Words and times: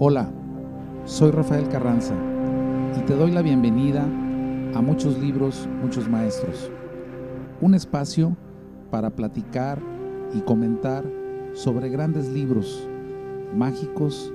Hola, 0.00 0.28
soy 1.04 1.30
Rafael 1.30 1.68
Carranza 1.68 2.14
y 2.98 3.00
te 3.02 3.14
doy 3.14 3.30
la 3.30 3.42
bienvenida 3.42 4.02
a 4.02 4.82
Muchos 4.82 5.16
Libros, 5.20 5.68
Muchos 5.82 6.08
Maestros, 6.08 6.68
un 7.60 7.74
espacio 7.74 8.36
para 8.90 9.10
platicar 9.10 9.78
y 10.34 10.40
comentar 10.40 11.04
sobre 11.52 11.90
grandes 11.90 12.28
libros 12.28 12.88
mágicos 13.54 14.32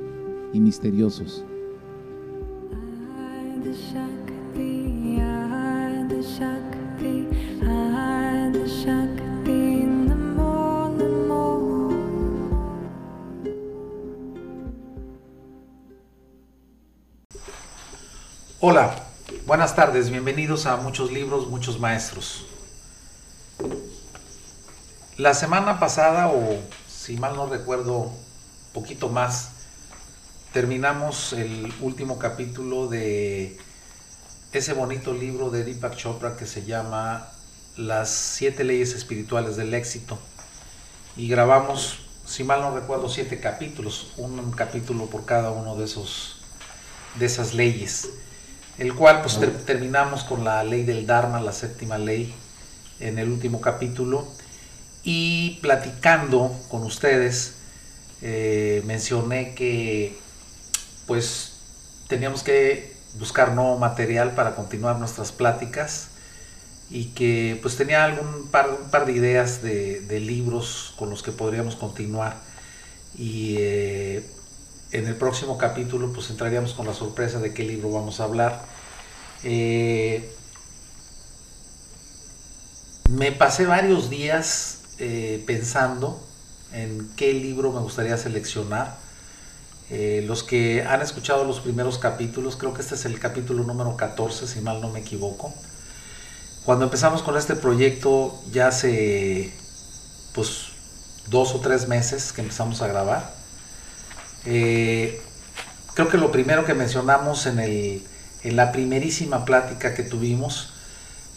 y 0.54 0.62
misteriosos. 0.62 1.44
Buenas 19.70 19.86
tardes, 19.86 20.10
bienvenidos 20.10 20.66
a 20.66 20.78
Muchos 20.78 21.12
Libros, 21.12 21.48
Muchos 21.48 21.80
Maestros. 21.80 22.44
La 25.16 25.36
semana 25.36 25.80
pasada, 25.80 26.28
o 26.30 26.58
si 26.88 27.18
mal 27.18 27.36
no 27.36 27.46
recuerdo, 27.46 28.12
poquito 28.74 29.10
más, 29.10 29.52
terminamos 30.54 31.34
el 31.34 31.72
último 31.82 32.18
capítulo 32.18 32.88
de 32.88 33.60
ese 34.54 34.74
bonito 34.74 35.14
libro 35.14 35.52
de 35.52 35.64
Deepak 35.64 35.96
Chopra 35.96 36.36
que 36.36 36.48
se 36.48 36.66
llama 36.66 37.30
Las 37.78 38.10
siete 38.10 38.64
leyes 38.64 38.96
espirituales 38.96 39.56
del 39.56 39.76
éxito. 39.76 40.18
Y 41.16 41.28
grabamos, 41.30 42.00
si 42.26 42.44
mal 42.44 42.62
no 42.62 42.74
recuerdo, 42.74 43.08
siete 43.08 43.40
capítulos, 43.40 44.14
un 44.18 44.50
capítulo 44.50 45.06
por 45.06 45.26
cada 45.26 45.52
uno 45.52 45.76
de 45.76 45.86
esos 45.86 46.38
de 47.20 47.28
esas 47.28 47.54
leyes 47.54 48.10
el 48.80 48.96
cual 48.96 49.22
pues 49.22 49.40
terminamos 49.66 50.24
con 50.24 50.44
la 50.44 50.64
ley 50.64 50.84
del 50.84 51.06
Dharma, 51.06 51.42
la 51.42 51.52
séptima 51.52 51.98
ley, 51.98 52.34
en 53.00 53.20
el 53.20 53.30
último 53.30 53.62
capítulo, 53.62 54.28
y 55.04 55.60
platicando 55.62 56.58
con 56.70 56.84
ustedes, 56.84 57.56
eh, 58.22 58.82
mencioné 58.86 59.54
que 59.54 60.18
pues 61.08 61.54
teníamos 62.08 62.44
que 62.44 62.94
buscar 63.18 63.54
nuevo 63.54 63.78
material 63.78 64.34
para 64.36 64.56
continuar 64.56 64.98
nuestras 64.98 65.32
pláticas 65.32 66.10
y 66.90 67.06
que 67.06 67.60
pues 67.62 67.76
tenía 67.76 68.04
algún 68.04 68.48
par, 68.50 68.70
un 68.70 68.90
par 68.90 69.06
de 69.06 69.14
ideas 69.14 69.62
de, 69.62 70.20
libros 70.20 70.94
con 70.98 71.10
los 71.10 71.22
que 71.22 71.32
podríamos 71.32 71.76
continuar. 71.76 72.38
Y 73.18 73.56
eh, 73.60 74.26
en 74.92 75.08
el 75.08 75.16
próximo 75.16 75.58
capítulo 75.58 76.12
pues 76.14 76.30
entraríamos 76.30 76.74
con 76.74 76.88
la 76.88 76.94
sorpresa 76.94 77.40
de 77.40 77.54
qué 77.54 77.64
libro 77.64 77.92
vamos 77.92 78.20
a 78.20 78.24
hablar. 78.24 78.66
Eh, 79.44 80.34
me 83.10 83.32
pasé 83.32 83.66
varios 83.66 84.10
días 84.10 84.80
eh, 85.00 85.44
pensando 85.46 86.22
en 86.74 87.10
qué 87.16 87.34
libro 87.34 87.72
me 87.72 87.80
gustaría 87.80 88.18
seleccionar. 88.18 88.98
Eh, 89.92 90.24
los 90.28 90.44
que 90.44 90.84
han 90.84 91.02
escuchado 91.02 91.44
los 91.46 91.62
primeros 91.62 91.98
capítulos, 91.98 92.56
creo 92.56 92.74
que 92.74 92.82
este 92.82 92.94
es 92.94 93.06
el 93.06 93.20
capítulo 93.20 93.64
número 93.64 93.98
14, 93.98 94.46
si 94.46 94.62
mal 94.62 94.82
no 94.82 94.90
me 94.90 95.00
equivoco. 95.00 95.52
Cuando 96.64 96.86
empezamos 96.86 97.24
con 97.24 97.36
este 97.38 97.56
proyecto, 97.56 98.40
ya 98.52 98.68
hace 98.68 99.52
pues 100.34 100.68
dos 101.28 101.56
o 101.56 101.60
tres 101.60 101.88
meses 101.88 102.32
que 102.32 102.42
empezamos 102.42 102.84
a 102.84 102.88
grabar, 102.88 103.39
eh, 104.46 105.22
creo 105.94 106.10
que 106.10 106.18
lo 106.18 106.32
primero 106.32 106.66
que 106.66 106.74
mencionamos 106.74 107.46
en, 107.46 107.60
el, 107.60 108.04
la 108.44 108.72
primerísima 108.72 109.46
plática 109.46 109.94
que 109.94 110.04
tuvimos, 110.04 110.74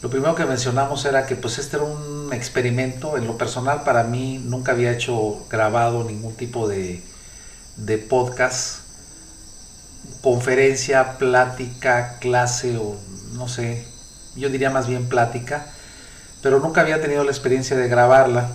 lo 0.02 0.10
primero 0.10 0.34
que 0.34 0.44
mencionamos 0.44 1.04
era 1.04 1.26
que 1.26 1.36
pues 1.36 1.58
este 1.58 1.76
era 1.76 1.86
un 1.86 2.32
experimento, 2.32 3.16
en 3.16 3.26
lo 3.26 3.38
personal 3.38 3.84
para 3.84 4.04
mí 4.04 4.40
nunca 4.44 4.72
había 4.72 4.92
hecho 4.92 5.46
grabado 5.48 6.04
ningún 6.04 6.34
tipo 6.34 6.68
de 6.68 7.02
podcast, 8.08 8.80
conferencia, 10.20 11.18
plática, 11.18 12.18
clase 12.20 12.76
o 12.78 12.96
no 13.34 13.48
sé, 13.48 13.84
yo 14.36 14.48
diría 14.48 14.70
más 14.70 14.86
bien 14.86 15.08
plática, 15.08 15.66
pero 16.42 16.60
nunca 16.60 16.80
había 16.80 17.00
tenido 17.00 17.24
la 17.24 17.30
experiencia 17.30 17.76
de 17.76 17.88
grabarla. 17.88 18.48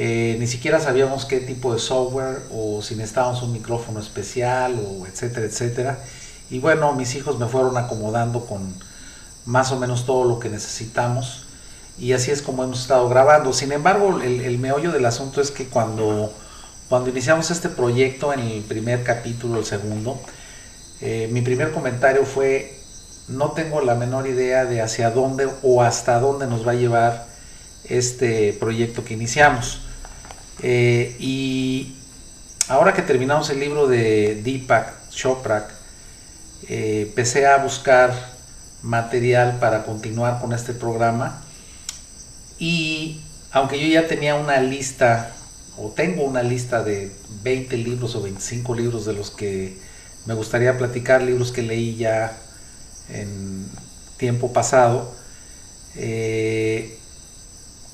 Eh, 0.00 0.36
ni 0.38 0.46
siquiera 0.46 0.78
sabíamos 0.78 1.24
qué 1.24 1.40
tipo 1.40 1.72
de 1.72 1.80
software 1.80 2.42
o 2.52 2.80
si 2.82 2.94
necesitábamos 2.94 3.42
un 3.42 3.52
micrófono 3.52 3.98
especial 3.98 4.78
o 4.78 5.08
etcétera, 5.08 5.44
etcétera. 5.44 5.98
Y 6.50 6.60
bueno, 6.60 6.92
mis 6.92 7.16
hijos 7.16 7.36
me 7.36 7.48
fueron 7.48 7.76
acomodando 7.76 8.46
con 8.46 8.72
más 9.44 9.72
o 9.72 9.76
menos 9.76 10.06
todo 10.06 10.22
lo 10.22 10.38
que 10.38 10.50
necesitamos 10.50 11.46
y 11.98 12.12
así 12.12 12.30
es 12.30 12.42
como 12.42 12.62
hemos 12.62 12.80
estado 12.82 13.08
grabando. 13.08 13.52
Sin 13.52 13.72
embargo, 13.72 14.20
el, 14.22 14.58
meollo 14.60 14.92
del 14.92 15.04
asunto 15.04 15.40
es 15.40 15.50
que 15.50 15.66
cuando, 15.66 16.32
cuando 16.88 17.10
iniciamos 17.10 17.50
este 17.50 17.68
proyecto 17.68 18.32
en 18.32 18.38
el 18.38 18.62
primer 18.62 19.02
capítulo, 19.02 19.58
el 19.58 19.64
segundo, 19.64 20.20
eh, 21.00 21.28
mi 21.32 21.40
primer 21.40 21.72
comentario 21.72 22.24
fue, 22.24 22.78
no 23.26 23.50
tengo 23.50 23.80
la 23.80 23.96
menor 23.96 24.28
idea 24.28 24.64
de 24.64 24.80
hacia 24.80 25.10
dónde 25.10 25.48
o 25.64 25.82
hasta 25.82 26.20
dónde 26.20 26.46
nos 26.46 26.64
va 26.64 26.70
a 26.70 26.76
llevar 26.76 27.26
este 27.88 28.52
proyecto 28.60 29.04
que 29.04 29.14
iniciamos. 29.14 29.87
Eh, 30.62 31.16
y 31.18 31.94
ahora 32.68 32.92
que 32.92 33.02
terminamos 33.02 33.50
el 33.50 33.60
libro 33.60 33.86
de 33.86 34.40
Deepak 34.42 35.10
Chopra, 35.10 35.68
eh, 36.68 37.04
empecé 37.08 37.46
a 37.46 37.58
buscar 37.58 38.12
material 38.82 39.58
para 39.58 39.84
continuar 39.84 40.40
con 40.40 40.52
este 40.52 40.72
programa. 40.72 41.42
Y 42.58 43.20
aunque 43.52 43.80
yo 43.80 43.86
ya 43.86 44.06
tenía 44.08 44.34
una 44.34 44.60
lista 44.60 45.32
o 45.76 45.90
tengo 45.90 46.24
una 46.24 46.42
lista 46.42 46.82
de 46.82 47.12
20 47.42 47.76
libros 47.76 48.16
o 48.16 48.22
25 48.22 48.74
libros 48.74 49.06
de 49.06 49.12
los 49.12 49.30
que 49.30 49.78
me 50.26 50.34
gustaría 50.34 50.76
platicar, 50.76 51.22
libros 51.22 51.52
que 51.52 51.62
leí 51.62 51.96
ya 51.96 52.36
en 53.08 53.66
tiempo 54.16 54.52
pasado, 54.52 55.14
eh, 55.94 56.97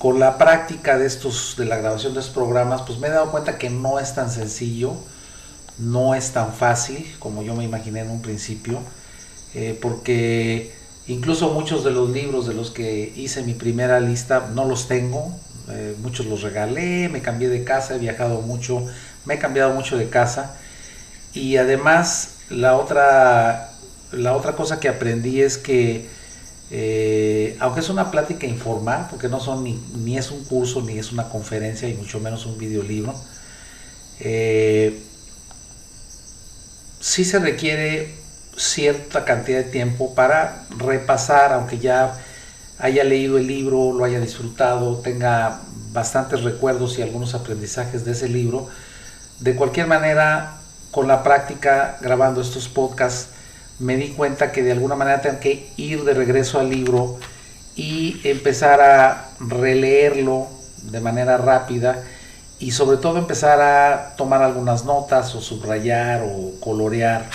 con 0.05 0.21
la 0.21 0.37
práctica 0.37 0.99
de 0.99 1.07
estos, 1.07 1.55
de 1.57 1.65
la 1.65 1.79
grabación 1.79 2.13
de 2.13 2.21
estos 2.21 2.35
programas, 2.35 2.83
pues 2.83 2.99
me 2.99 3.07
he 3.07 3.11
dado 3.11 3.31
cuenta 3.31 3.57
que 3.57 3.71
no 3.71 3.99
es 3.99 4.15
tan 4.15 4.31
sencillo, 4.31 4.93
no 5.79 6.15
es 6.15 6.33
tan 6.33 6.53
fácil 6.53 7.11
como 7.19 7.43
yo 7.43 7.55
me 7.55 7.65
imaginé 7.65 8.01
en 8.01 8.11
un 8.11 8.21
principio, 8.21 8.81
eh, 9.55 9.79
porque 9.81 10.75
incluso 11.07 11.55
muchos 11.55 11.85
de 11.85 11.91
los 11.91 12.11
libros 12.11 12.47
de 12.47 12.53
los 12.53 12.71
que 12.71 13.15
hice 13.17 13.45
mi 13.45 13.55
primera 13.55 13.99
lista 13.99 14.51
no 14.55 14.67
los 14.67 14.89
tengo, 14.89 15.35
eh, 15.71 15.97
muchos 16.03 16.27
los 16.27 16.43
regalé, 16.43 17.09
me 17.09 17.23
cambié 17.23 17.49
de 17.49 17.65
casa, 17.65 17.95
he 17.95 17.99
viajado 17.99 18.43
mucho, 18.43 18.85
me 19.25 19.37
he 19.37 19.39
cambiado 19.39 19.73
mucho 19.73 19.97
de 19.97 20.11
casa. 20.11 20.55
Y 21.33 21.57
además 21.57 22.41
la 22.51 22.77
otra, 22.77 23.71
la 24.13 24.37
otra 24.37 24.55
cosa 24.55 24.81
que 24.81 24.91
aprendí 24.91 25.41
es 25.41 25.57
que 25.57 26.11
eh, 26.71 27.57
aunque 27.61 27.81
es 27.81 27.89
una 27.89 28.11
plática 28.11 28.47
informal, 28.47 29.07
porque 29.11 29.29
no 29.29 29.41
son 29.41 29.65
ni, 29.65 29.81
ni, 29.97 30.17
es 30.17 30.31
un 30.31 30.45
curso, 30.45 30.83
ni 30.83 30.99
es 30.99 31.13
una 31.13 31.29
conferencia, 31.29 31.89
y 31.89 31.95
mucho 31.95 32.21
menos 32.21 32.47
un 32.47 32.59
videolibro, 32.59 33.15
eh, 34.21 35.03
sí 37.01 37.25
se 37.25 37.39
requiere 37.39 38.15
cierta 38.57 39.25
cantidad 39.25 39.59
de 39.59 39.71
tiempo 39.71 40.15
para 40.15 40.67
repasar, 40.79 41.53
aunque 41.53 41.79
ya 41.79 42.19
haya 42.79 43.05
leído 43.05 43.39
el 43.39 43.47
libro, 43.47 43.93
lo 43.93 44.05
haya 44.05 44.21
disfrutado, 44.21 44.97
tenga 44.99 45.61
bastantes 45.93 46.43
recuerdos 46.43 46.99
y 46.99 47.03
algunos 47.03 47.35
aprendizajes 47.35 48.05
de 48.05 48.13
ese 48.13 48.29
libro. 48.29 48.69
De 49.41 49.55
cualquier 49.55 49.87
manera, 49.87 50.59
con 50.91 51.09
la 51.09 51.23
práctica, 51.23 51.99
grabando 52.01 52.41
estos 52.41 52.69
podcasts, 52.69 53.34
me 53.79 53.97
di 53.97 54.11
cuenta 54.11 54.53
que 54.53 54.63
de 54.63 54.73
alguna 54.73 54.95
manera 54.95 55.21
tengo 55.21 55.41
que 55.41 55.71
ir 55.77 56.05
de 56.05 56.15
regreso 56.15 56.61
al 56.61 56.71
libro 56.71 57.19
y 57.77 58.21
empezar 58.25 58.81
a 58.81 59.31
releerlo 59.41 60.47
de 60.83 61.01
manera 61.01 61.37
rápida 61.39 62.03
y 62.59 62.71
sobre 62.71 62.99
todo 62.99 63.19
empezar 63.19 63.61
a 63.61 64.15
tomar 64.17 64.43
algunas 64.43 64.85
notas 64.85 65.35
o 65.35 65.41
subrayar 65.41 66.23
o 66.23 66.53
colorear, 66.61 67.29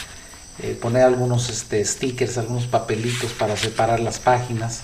eh, 0.59 0.77
poner 0.81 1.03
algunos 1.03 1.49
este, 1.49 1.83
stickers, 1.83 2.37
algunos 2.37 2.67
papelitos 2.67 3.33
para 3.33 3.57
separar 3.57 3.99
las 3.99 4.19
páginas 4.19 4.83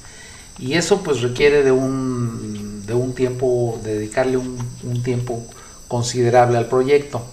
y 0.59 0.73
eso 0.73 1.03
pues 1.03 1.21
requiere 1.21 1.63
de 1.63 1.71
un, 1.71 2.85
de 2.85 2.93
un 2.93 3.13
tiempo, 3.13 3.79
dedicarle 3.83 4.37
un, 4.37 5.03
tiempo 5.03 5.43
considerable 5.87 6.57
al 6.57 6.67
proyecto. 6.67 7.25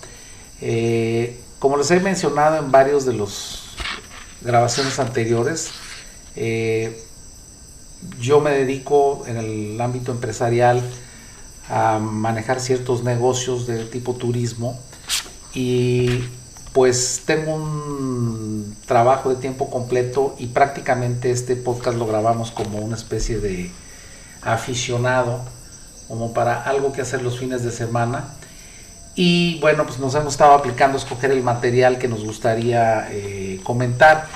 Eh, 0.61 1.41
como 1.59 1.77
les 1.77 1.91
he 1.91 2.01
mencionado 2.01 2.57
en 2.57 2.73
varios 2.73 3.05
de 3.05 3.13
los 3.13 3.62
grabaciones 4.45 4.99
anteriores. 4.99 5.71
Eh, 6.37 7.03
yo 8.21 8.41
me 8.41 8.51
dedico 8.51 9.25
en 9.27 9.37
el 9.37 9.81
ámbito 9.81 10.13
empresarial 10.13 10.83
a 11.69 11.99
manejar 11.99 12.61
ciertos 12.61 13.05
negocios 13.05 13.67
de 13.67 13.85
tipo 13.85 14.15
turismo 14.15 14.79
y 15.55 16.25
pues 16.73 17.23
tengo 17.27 17.55
un 17.55 18.77
trabajo 18.87 19.31
de 19.31 19.37
tiempo 19.37 19.71
completo 19.71 20.35
y 20.39 20.49
prácticamente 20.49 21.31
este 21.31 21.55
podcast 21.55 21.97
lo 21.99 22.07
grabamos 22.07 22.51
como 22.51 22.79
una 22.79 22.97
especie 22.97 23.39
de 23.39 23.71
aficionado, 24.41 25.41
como 26.09 26.33
para 26.33 26.63
algo 26.63 26.93
que 26.93 27.03
hacer 27.03 27.23
los 27.23 27.39
fines 27.39 27.63
de 27.63 27.71
semana. 27.71 28.35
Y 29.15 29.61
bueno, 29.61 29.85
pues 29.87 29.99
nos 29.99 30.15
hemos 30.15 30.33
estado 30.33 30.53
aplicando 30.53 30.97
a 30.97 31.01
escoger 31.01 31.31
el 31.31 31.43
material 31.43 31.99
que 31.99 32.09
nos 32.09 32.25
gustaría 32.25 33.09
eh, 33.11 33.61
comentar. 33.63 34.27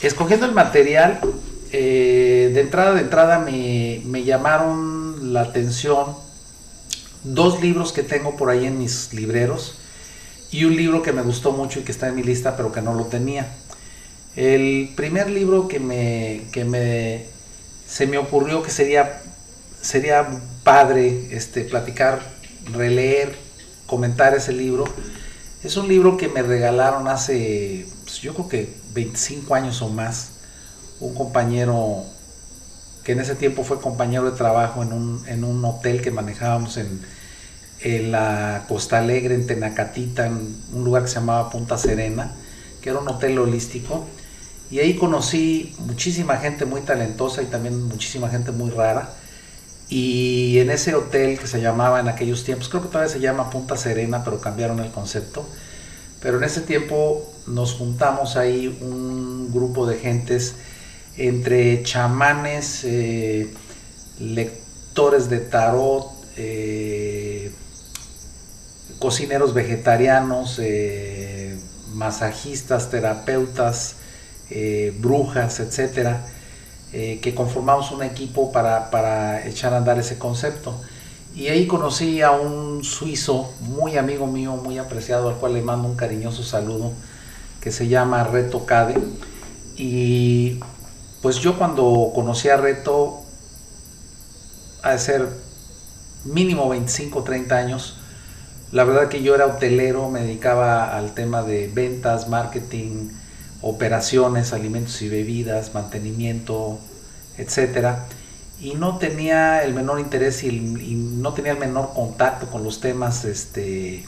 Escogiendo 0.00 0.46
el 0.46 0.52
material, 0.52 1.20
eh, 1.72 2.50
de 2.52 2.60
entrada, 2.60 2.94
de 2.94 3.00
entrada 3.00 3.38
me, 3.38 4.02
me 4.04 4.24
llamaron 4.24 5.32
la 5.32 5.42
atención 5.42 6.14
dos 7.24 7.62
libros 7.62 7.92
que 7.92 8.02
tengo 8.02 8.36
por 8.36 8.50
ahí 8.50 8.66
en 8.66 8.78
mis 8.78 9.14
libreros 9.14 9.78
y 10.50 10.64
un 10.64 10.76
libro 10.76 11.02
que 11.02 11.12
me 11.12 11.22
gustó 11.22 11.52
mucho 11.52 11.80
y 11.80 11.82
que 11.82 11.92
está 11.92 12.08
en 12.08 12.16
mi 12.16 12.22
lista 12.22 12.56
pero 12.56 12.72
que 12.72 12.82
no 12.82 12.94
lo 12.94 13.06
tenía. 13.06 13.54
El 14.36 14.90
primer 14.96 15.30
libro 15.30 15.68
que 15.68 15.78
me, 15.78 16.42
que 16.52 16.64
me 16.64 17.26
se 17.86 18.06
me 18.06 18.16
ocurrió 18.16 18.62
que 18.62 18.70
sería, 18.70 19.20
sería 19.80 20.26
padre 20.64 21.28
este, 21.30 21.62
platicar, 21.62 22.22
releer, 22.72 23.36
comentar 23.92 24.34
ese 24.34 24.52
libro, 24.52 24.84
es 25.62 25.76
un 25.76 25.86
libro 25.86 26.16
que 26.16 26.26
me 26.30 26.40
regalaron 26.40 27.08
hace, 27.08 27.86
pues, 28.04 28.22
yo 28.22 28.32
creo 28.32 28.48
que 28.48 28.74
25 28.94 29.54
años 29.54 29.82
o 29.82 29.90
más, 29.90 30.30
un 30.98 31.14
compañero 31.14 32.02
que 33.04 33.12
en 33.12 33.20
ese 33.20 33.34
tiempo 33.34 33.64
fue 33.64 33.82
compañero 33.82 34.30
de 34.30 34.34
trabajo 34.34 34.82
en 34.82 34.94
un, 34.94 35.22
en 35.28 35.44
un 35.44 35.62
hotel 35.62 36.00
que 36.00 36.10
manejábamos 36.10 36.78
en, 36.78 37.02
en 37.80 38.12
la 38.12 38.64
Costa 38.66 38.96
Alegre, 38.96 39.34
en 39.34 39.46
Tenacatita, 39.46 40.24
en 40.24 40.56
un 40.72 40.84
lugar 40.84 41.02
que 41.02 41.08
se 41.08 41.16
llamaba 41.16 41.50
Punta 41.50 41.76
Serena, 41.76 42.32
que 42.80 42.88
era 42.88 42.98
un 42.98 43.08
hotel 43.08 43.38
holístico. 43.38 44.06
Y 44.70 44.78
ahí 44.78 44.96
conocí 44.96 45.76
muchísima 45.80 46.38
gente 46.38 46.64
muy 46.64 46.80
talentosa 46.80 47.42
y 47.42 47.46
también 47.46 47.82
muchísima 47.88 48.30
gente 48.30 48.52
muy 48.52 48.70
rara. 48.70 49.10
Y 49.94 50.58
en 50.58 50.70
ese 50.70 50.94
hotel 50.94 51.38
que 51.38 51.46
se 51.46 51.60
llamaba 51.60 52.00
en 52.00 52.08
aquellos 52.08 52.44
tiempos, 52.44 52.70
creo 52.70 52.80
que 52.80 52.88
todavía 52.88 53.12
se 53.12 53.20
llama 53.20 53.50
Punta 53.50 53.76
Serena, 53.76 54.24
pero 54.24 54.40
cambiaron 54.40 54.80
el 54.80 54.90
concepto. 54.90 55.46
Pero 56.22 56.38
en 56.38 56.44
ese 56.44 56.62
tiempo 56.62 57.30
nos 57.46 57.74
juntamos 57.74 58.36
ahí 58.36 58.68
un 58.80 59.52
grupo 59.52 59.84
de 59.84 59.98
gentes 59.98 60.54
entre 61.18 61.82
chamanes, 61.82 62.84
eh, 62.84 63.52
lectores 64.18 65.28
de 65.28 65.40
tarot, 65.40 66.06
eh, 66.38 67.52
cocineros 68.98 69.52
vegetarianos, 69.52 70.58
eh, 70.58 71.58
masajistas, 71.92 72.88
terapeutas, 72.88 73.96
brujas, 75.00 75.60
etcétera, 75.60 76.26
eh, 76.92 77.20
que 77.22 77.34
conformamos 77.34 77.90
un 77.90 78.02
equipo 78.02 78.52
para, 78.52 79.46
echar 79.46 79.72
a 79.72 79.78
andar 79.78 79.98
ese 79.98 80.18
concepto. 80.18 80.78
Y 81.34 81.48
ahí 81.48 81.66
conocí 81.66 82.20
a 82.20 82.32
un 82.32 82.84
suizo 82.84 83.50
muy 83.60 83.96
amigo 83.96 84.26
mío, 84.26 84.56
muy 84.56 84.76
apreciado, 84.78 85.30
al 85.30 85.36
cual 85.36 85.54
le 85.54 85.62
mando 85.62 85.88
un 85.88 85.96
cariñoso 85.96 86.42
saludo, 86.42 86.92
que 87.62 87.72
se 87.72 87.88
llama 87.88 88.24
Reto 88.24 88.66
Cade. 88.66 88.98
Y 89.76 90.60
pues 91.22 91.36
yo 91.38 91.56
cuando 91.56 92.12
conocí 92.14 92.50
a 92.50 92.58
Reto, 92.58 93.22
a 94.82 94.98
ser 94.98 95.26
mínimo 96.24 96.68
25 96.68 97.22
30 97.22 97.56
años, 97.56 97.96
la 98.70 98.84
verdad 98.84 99.08
que 99.08 99.22
yo 99.22 99.34
era 99.34 99.46
hotelero, 99.46 100.10
me 100.10 100.20
dedicaba 100.20 100.96
al 100.96 101.14
tema 101.14 101.42
de 101.42 101.70
ventas, 101.72 102.28
marketing, 102.28 103.08
operaciones, 103.62 104.52
alimentos 104.52 105.00
y 105.02 105.08
bebidas, 105.08 105.72
mantenimiento, 105.72 106.78
etcétera, 107.38 108.06
y 108.60 108.74
no 108.74 108.98
tenía 108.98 109.64
el 109.64 109.74
menor 109.74 109.98
interés 109.98 110.42
y, 110.44 110.52
no 110.52 111.32
tenía 111.32 111.52
el 111.52 111.58
menor 111.58 111.92
contacto 111.94 112.46
con 112.46 112.62
los 112.64 112.80
temas 112.80 113.24
este, 113.24 114.04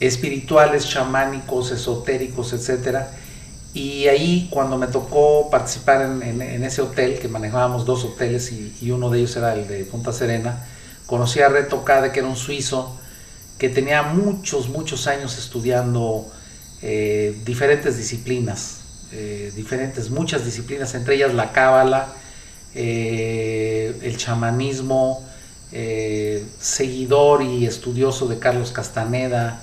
espirituales, 0.00 0.88
chamánicos, 0.88 1.70
esotéricos, 1.70 2.52
etcétera. 2.52 3.12
Y 3.74 4.06
ahí 4.08 4.48
cuando 4.50 4.76
me 4.76 4.86
tocó 4.86 5.48
participar 5.50 6.02
en, 6.02 6.64
ese 6.64 6.82
hotel, 6.82 7.18
que 7.18 7.28
manejábamos 7.28 7.86
dos 7.86 8.04
hoteles 8.04 8.52
y, 8.52 8.76
y, 8.80 8.90
uno 8.90 9.10
de 9.10 9.20
ellos 9.20 9.34
era 9.36 9.54
el 9.54 9.66
de 9.66 9.84
Punta 9.84 10.12
Serena, 10.12 10.66
conocí 11.06 11.40
a 11.40 11.48
Reto 11.48 11.84
Cade, 11.84 12.12
que 12.12 12.20
era 12.20 12.28
un 12.28 12.36
suizo, 12.36 12.96
que 13.58 13.68
tenía 13.68 14.02
muchos, 14.02 14.68
muchos 14.68 15.06
años 15.06 15.38
estudiando 15.38 16.30
eh, 16.84 17.40
diferentes 17.44 17.96
disciplinas, 17.96 18.80
eh, 19.12 19.52
diferentes, 19.54 20.10
muchas 20.10 20.44
disciplinas, 20.44 20.94
entre 20.94 21.14
ellas 21.14 21.32
la 21.32 21.52
cábala, 21.52 22.08
eh, 22.74 23.96
el 24.02 24.16
chamanismo, 24.16 25.24
seguidor 26.60 27.42
y 27.42 27.64
estudioso 27.66 28.28
de 28.28 28.38
Carlos 28.38 28.72
Castaneda, 28.72 29.62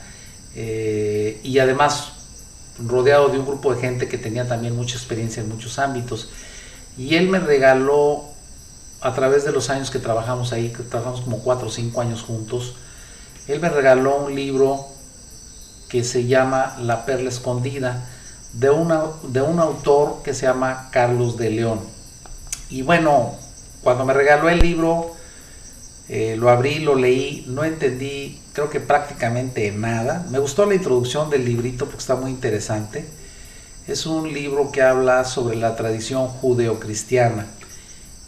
y 0.56 1.60
además 1.60 2.14
rodeado 2.84 3.30
de 3.30 3.38
un 3.38 3.46
grupo 3.46 3.76
de 3.76 3.82
gente 3.82 4.08
que 4.08 4.18
tenía 4.18 4.48
también 4.48 4.76
mucha 4.76 4.96
experiencia 4.96 5.44
en 5.44 5.50
muchos 5.50 5.78
ámbitos. 5.78 6.30
Y 6.98 7.14
él 7.14 7.30
me 7.30 7.40
regaló, 7.40 8.24
a 9.02 9.14
través 9.14 9.46
de 9.46 9.52
los 9.52 9.70
años 9.70 9.92
que 9.92 10.00
trabajamos 10.00 10.52
ahí, 10.52 10.70
que 10.70 10.82
trabajamos 10.82 11.22
como 11.22 11.40
cuatro 11.44 11.68
o 11.68 11.72
cinco 11.72 12.02
años 12.02 12.24
juntos, 12.24 12.74
él 13.48 13.60
me 13.60 13.70
regaló 13.70 14.26
un 14.26 14.36
libro 14.36 14.88
que 15.90 16.04
se 16.04 16.26
llama 16.26 16.78
La 16.80 17.06
Perla 17.06 17.30
Escondida, 17.30 18.06
de, 18.54 18.70
una, 18.70 19.04
de 19.24 19.42
un 19.42 19.60
autor 19.60 20.22
que 20.24 20.34
se 20.34 20.46
llama 20.46 20.90
Carlos 20.92 21.38
de 21.38 21.50
León. 21.50 21.80
Y 22.70 22.84
bueno, 22.84 23.36
cuando 23.82 24.06
me 24.06 24.14
regaló 24.14 24.50
el 24.50 24.60
libro, 24.60 25.16
eh, 26.08 26.36
lo 26.38 26.50
abrí, 26.50 26.80
lo 26.80 26.96
leí, 26.96 27.46
no 27.48 27.64
entendí, 27.64 28.40
creo 28.54 28.70
que 28.70 28.80
prácticamente 28.80 29.72
nada. 29.72 30.26
Me 30.30 30.40
gustó 30.40 30.66
la 30.66 30.76
introducción 30.76 31.30
del 31.30 31.46
librito 31.46 31.86
porque 31.86 32.00
está 32.00 32.16
muy 32.16 32.32
interesante. 32.32 33.06
Es 33.88 34.06
un 34.06 34.32
libro 34.32 34.72
que 34.72 34.82
habla 34.84 35.26
sobre 35.26 35.58
la 35.58 35.76
tradición 35.76 36.28
judeocristiana 36.28 37.48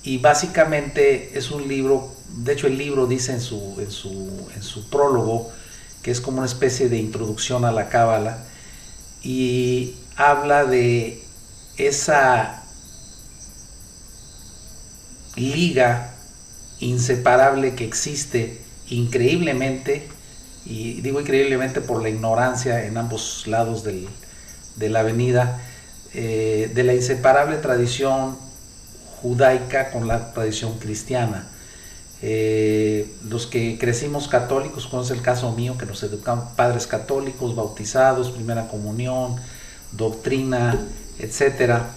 y 0.04 0.18
básicamente 0.18 1.38
es 1.38 1.52
un 1.52 1.68
libro 1.68 2.10
de 2.38 2.54
hecho 2.54 2.68
el 2.68 2.78
libro 2.78 3.08
dice 3.08 3.34
en 3.34 3.42
su, 3.42 3.76
en 3.80 3.92
su, 3.92 4.50
en 4.56 4.64
su 4.64 4.90
prólogo 4.90 5.52
que 6.02 6.12
es 6.12 6.22
como 6.22 6.38
una 6.38 6.48
especie 6.48 6.90
de 6.90 6.98
introducción 6.98 7.66
a 7.66 7.72
la 7.72 7.90
cábala 7.90 8.44
y 9.24 9.96
habla 10.16 10.66
de 10.66 11.24
esa 11.78 12.64
liga 15.36 16.14
inseparable 16.80 17.76
que 17.76 17.86
existe 17.86 18.62
increíblemente, 18.90 20.08
y 20.66 21.02
digo 21.02 21.22
increíblemente 21.22 21.82
por 21.82 22.02
la 22.02 22.10
ignorancia 22.10 22.86
en 22.86 22.98
ambos 22.98 23.48
lados 23.48 23.84
del, 23.84 24.08
de 24.76 24.90
la 24.90 25.00
avenida, 25.00 25.62
eh, 26.14 26.72
de 26.74 26.84
la 26.84 26.94
inseparable 26.94 27.58
tradición 27.58 28.38
judaica 29.22 29.92
con 29.92 30.08
la 30.08 30.34
tradición 30.34 30.78
cristiana. 30.80 31.48
Eh, 32.24 33.12
los 33.28 33.48
que 33.48 33.78
crecimos 33.80 34.28
católicos, 34.28 34.86
como 34.88 35.02
es 35.02 35.10
el 35.10 35.22
caso 35.22 35.52
mío, 35.54 35.78
que 35.78 35.86
nos 35.86 36.04
educan 36.04 36.56
padres 36.56 36.86
católicos, 36.86 37.56
bautizados, 37.56 38.30
primera 38.30 38.68
comunión, 38.68 39.38
doctrina, 39.92 40.88
etcétera. 41.18 41.92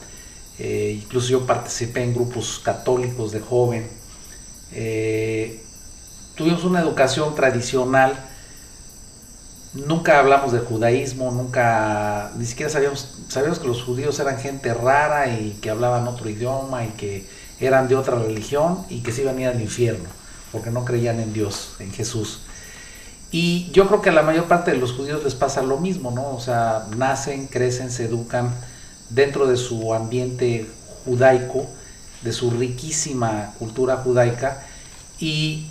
Eh, 0.59 1.01
incluso 1.03 1.29
yo 1.29 1.47
participé 1.47 2.05
en 2.05 2.15
grupos 2.15 2.61
católicos 2.65 3.33
de 3.33 3.41
joven. 3.41 3.89
Eh, 4.73 5.63
tuvimos 6.35 6.65
una 6.65 6.81
educación 6.81 7.35
tradicional. 7.35 8.15
Nunca 9.75 10.21
hablamos 10.21 10.53
de 10.53 10.61
judaísmo, 10.61 11.33
nunca, 11.33 12.31
ni 12.39 12.47
siquiera 12.47 12.71
sabíamos, 12.71 13.19
sabíamos 13.29 13.59
que 13.59 13.67
los 13.67 13.83
judíos 13.83 14.19
eran 14.21 14.39
gente 14.39 14.73
rara 14.73 15.37
y 15.37 15.59
que 15.61 15.69
hablaban 15.69 16.07
otro 16.07 16.31
idioma 16.31 16.85
y 16.85 16.91
que 16.91 17.27
eran 17.61 17.89
de 17.89 17.97
otra 17.97 18.19
religión 18.19 18.85
y 18.89 19.03
que 19.03 19.13
se 19.13 19.23
iban 19.23 19.39
a 19.39 19.41
ir 19.43 19.49
al 19.49 19.61
infierno, 19.61 20.09
porque 20.53 20.71
no 20.71 20.85
creían 20.85 21.21
en 21.21 21.33
Dios, 21.33 21.77
en 21.79 21.93
Jesús. 21.93 22.41
Y 23.31 23.71
yo 23.73 23.89
creo 23.89 24.01
que 24.01 24.11
a 24.11 24.13
la 24.13 24.23
mayor 24.23 24.45
parte 24.45 24.71
de 24.71 24.77
los 24.77 24.93
judíos 24.93 25.25
les 25.25 25.35
pasa 25.35 25.63
lo 25.63 25.79
mismo, 25.79 26.11
¿no? 26.13 26.35
O 26.35 26.41
sea, 26.41 26.87
nacen, 26.97 27.49
crecen, 27.49 27.91
se 27.91 28.05
educan 28.05 28.55
dentro 29.11 29.47
de 29.47 29.57
su 29.57 29.93
ambiente 29.93 30.67
judaico, 31.05 31.67
de 32.23 32.33
su 32.33 32.51
riquísima 32.51 33.53
cultura 33.59 33.97
judaica, 33.97 34.65
y 35.19 35.67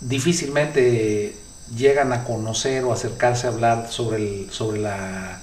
difícilmente 0.00 1.36
llegan 1.76 2.12
a 2.12 2.24
conocer 2.24 2.84
o 2.84 2.92
acercarse 2.92 3.46
a 3.46 3.50
hablar 3.50 3.90
sobre, 3.90 4.16
el, 4.16 4.50
sobre 4.50 4.80
la 4.80 5.40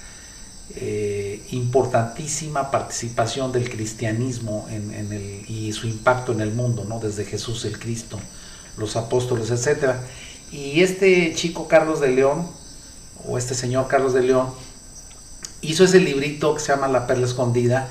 eh, 0.76 1.21
importantísima 1.52 2.70
participación 2.70 3.52
del 3.52 3.70
cristianismo 3.70 4.66
en, 4.70 5.12
el, 5.12 5.44
y 5.48 5.72
su 5.72 5.86
impacto 5.86 6.32
en 6.32 6.40
el 6.40 6.52
mundo, 6.52 6.84
¿no? 6.88 6.98
desde 6.98 7.24
Jesús 7.24 7.64
el 7.64 7.78
Cristo, 7.78 8.18
los 8.78 8.96
apóstoles, 8.96 9.50
etc. 9.50 9.94
Y 10.50 10.82
este 10.82 11.32
chico 11.34 11.68
Carlos 11.68 12.00
de 12.00 12.08
León, 12.08 12.48
o 13.26 13.38
este 13.38 13.54
señor 13.54 13.86
Carlos 13.86 14.14
de 14.14 14.22
León, 14.22 14.48
hizo 15.60 15.84
ese 15.84 16.00
librito 16.00 16.54
que 16.54 16.60
se 16.60 16.72
llama 16.72 16.88
La 16.88 17.06
Perla 17.06 17.26
Escondida, 17.26 17.88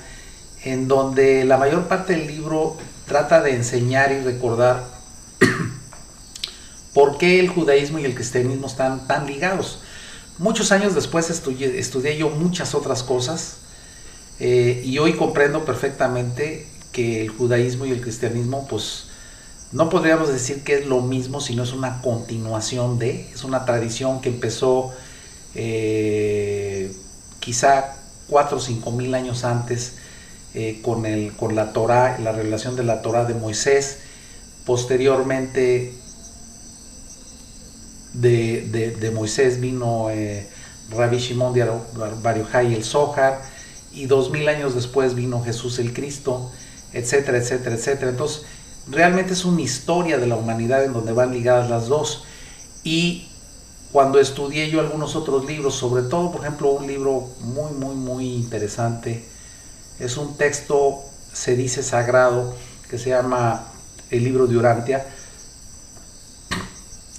en 0.63 0.87
donde 0.87 1.45
la 1.45 1.57
mayor 1.57 1.87
parte 1.87 2.13
del 2.13 2.27
libro 2.27 2.77
trata 3.07 3.41
de 3.41 3.55
enseñar 3.55 4.11
y 4.11 4.21
recordar 4.21 4.83
por 6.93 7.17
qué 7.17 7.39
el 7.39 7.49
judaísmo 7.49 7.99
y 7.99 8.05
el 8.05 8.15
cristianismo 8.15 8.67
están 8.67 9.07
tan 9.07 9.27
ligados. 9.27 9.81
Muchos 10.41 10.71
años 10.71 10.95
después 10.95 11.29
estudié, 11.29 12.17
yo 12.17 12.31
muchas 12.31 12.73
otras 12.73 13.03
cosas 13.03 13.57
eh, 14.39 14.81
y 14.83 14.97
hoy 14.97 15.13
comprendo 15.13 15.65
perfectamente 15.65 16.65
que 16.91 17.21
el 17.21 17.29
judaísmo 17.29 17.85
y 17.85 17.91
el 17.91 18.01
cristianismo 18.01 18.65
pues 18.67 19.03
no 19.71 19.91
podríamos 19.91 20.29
decir 20.29 20.63
que 20.63 20.79
es 20.79 20.87
lo 20.87 21.01
mismo, 21.01 21.41
sino 21.41 21.61
es 21.61 21.73
una 21.73 22.01
continuación 22.01 22.97
de, 22.97 23.29
es 23.31 23.43
una 23.43 23.65
tradición 23.65 24.19
que 24.19 24.29
empezó 24.29 24.91
eh, 25.53 26.91
quizá 27.39 27.97
cuatro 28.27 28.57
o 28.57 28.59
cinco 28.59 28.89
mil 28.89 29.13
años 29.13 29.43
antes 29.43 29.97
eh, 30.55 30.79
con, 30.81 31.05
el, 31.05 31.33
con 31.33 31.53
la 31.53 31.71
Torah, 31.71 32.17
la 32.17 32.31
revelación 32.31 32.75
de 32.75 32.83
la 32.83 33.03
Torah 33.03 33.25
de 33.25 33.35
Moisés, 33.35 33.99
posteriormente 34.65 35.93
de, 38.13 38.95
de, 38.99 39.11
Moisés 39.11 39.59
vino 39.61 40.09
eh, 40.09 40.47
Rabbi 40.89 41.17
Shimon 41.17 41.53
de 41.53 41.65
Bar 42.21 42.37
el 42.37 42.83
Zohar, 42.83 43.41
y 43.93 44.05
dos 44.05 44.31
mil 44.31 44.47
años 44.47 44.73
después 44.73 45.15
vino 45.15 45.43
Jesús 45.43 45.79
el 45.79 45.93
Cristo, 45.93 46.51
etcétera, 46.93 47.37
etcétera, 47.37 47.75
etcétera. 47.75 48.11
Entonces, 48.11 48.43
realmente 48.89 49.33
es 49.33 49.45
una 49.45 49.61
historia 49.61 50.17
de 50.17 50.27
la 50.27 50.35
humanidad 50.35 50.83
en 50.83 50.93
donde 50.93 51.11
van 51.11 51.31
ligadas 51.31 51.69
las 51.69 51.87
dos. 51.87 52.23
Y 52.83 53.27
cuando 53.91 54.19
estudié 54.19 54.69
yo 54.69 54.79
algunos 54.79 55.15
otros 55.15 55.45
libros, 55.45 55.75
sobre 55.75 56.03
todo, 56.03 56.31
por 56.31 56.41
ejemplo, 56.41 56.71
un 56.71 56.87
libro 56.87 57.27
muy, 57.41 57.71
muy, 57.73 57.95
muy 57.95 58.33
interesante, 58.35 59.25
es 59.99 60.17
un 60.17 60.37
texto, 60.37 61.01
se 61.33 61.55
dice 61.55 61.83
sagrado, 61.83 62.55
que 62.89 62.97
se 62.97 63.09
llama 63.09 63.67
el 64.09 64.23
libro 64.23 64.47
de 64.47 64.57
Urantia. 64.57 65.05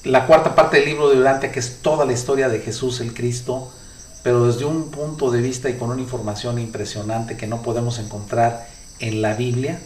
La 0.04 0.26
cuarta 0.26 0.56
parte 0.56 0.78
del 0.78 0.86
libro 0.86 1.10
de 1.10 1.20
Urantia, 1.20 1.52
que 1.52 1.60
es 1.60 1.78
toda 1.80 2.04
la 2.04 2.12
historia 2.12 2.48
de 2.48 2.58
Jesús 2.58 3.00
el 3.00 3.14
Cristo, 3.14 3.70
pero 4.24 4.46
desde 4.48 4.64
un 4.64 4.90
punto 4.90 5.30
de 5.30 5.40
vista 5.40 5.70
y 5.70 5.74
con 5.74 5.90
una 5.90 6.00
información 6.00 6.58
impresionante 6.58 7.36
que 7.36 7.46
no 7.46 7.62
podemos 7.62 8.00
encontrar 8.00 8.66
en 8.98 9.22
la 9.22 9.34
Biblia, 9.34 9.78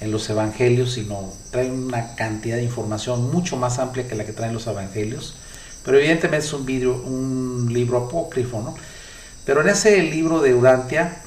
en 0.00 0.10
los 0.10 0.28
evangelios, 0.30 0.94
sino 0.94 1.32
trae 1.52 1.70
una 1.70 2.16
cantidad 2.16 2.56
de 2.56 2.64
información 2.64 3.30
mucho 3.30 3.56
más 3.56 3.78
amplia 3.78 4.08
que 4.08 4.16
la 4.16 4.24
que 4.24 4.32
traen 4.32 4.52
los 4.52 4.66
evangelios. 4.66 5.36
Pero 5.84 5.98
evidentemente 5.98 6.44
es 6.44 6.52
un, 6.52 6.66
un 6.66 7.72
libro 7.72 7.98
apócrifo, 7.98 8.60
¿no? 8.62 8.74
Pero 9.44 9.60
en 9.60 9.68
ese 9.68 10.02
libro 10.02 10.40
de 10.40 10.54
Urantia 10.54 11.22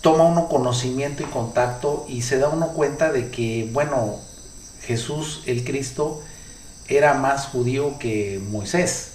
toma 0.00 0.24
uno 0.24 0.48
conocimiento 0.48 1.22
y 1.22 1.26
contacto 1.26 2.06
y 2.08 2.22
se 2.22 2.38
da 2.38 2.48
uno 2.48 2.68
cuenta 2.68 3.12
de 3.12 3.28
que, 3.30 3.68
bueno, 3.70 4.16
Jesús 4.80 5.42
el 5.44 5.62
Cristo 5.62 6.22
era 6.88 7.14
más 7.14 7.46
judío 7.46 7.98
que 7.98 8.40
Moisés. 8.50 9.12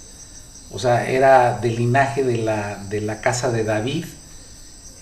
O 0.72 0.78
sea, 0.78 1.08
era 1.08 1.58
del 1.58 1.76
linaje 1.76 2.24
de 2.24 2.38
la, 2.38 2.76
de 2.88 3.00
la 3.00 3.20
casa 3.20 3.50
de 3.50 3.64
David. 3.64 4.04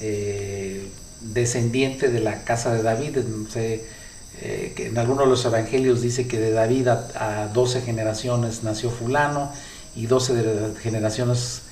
Eh, 0.00 0.88
descendiente 1.20 2.08
de 2.08 2.20
la 2.20 2.44
casa 2.44 2.74
de 2.74 2.82
David. 2.82 3.18
Eh, 4.40 4.72
que 4.74 4.86
en 4.86 4.98
algunos 4.98 5.24
de 5.24 5.30
los 5.30 5.44
evangelios 5.44 6.00
dice 6.00 6.26
que 6.26 6.40
de 6.40 6.52
David 6.52 6.88
a, 6.88 7.50
12 7.52 7.82
generaciones 7.82 8.64
nació 8.64 8.90
fulano 8.90 9.52
y 9.94 10.06
12 10.06 10.74
generaciones 10.82 11.62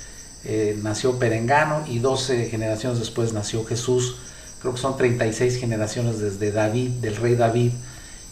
eh, 0.45 0.78
nació 0.83 1.19
Perengano 1.19 1.85
y 1.88 1.99
12 1.99 2.47
generaciones 2.47 2.99
después 2.99 3.33
nació 3.33 3.64
Jesús. 3.64 4.16
Creo 4.61 4.75
que 4.75 4.80
son 4.80 4.97
36 4.97 5.57
generaciones 5.57 6.21
desde 6.21 6.52
David, 6.52 6.90
del 7.00 7.16
rey 7.16 7.35
David 7.35 7.73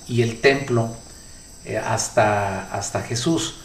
y 0.06 0.22
el 0.22 0.40
templo 0.40 0.90
hasta, 1.76 2.72
hasta 2.72 3.02
Jesús. 3.02 3.56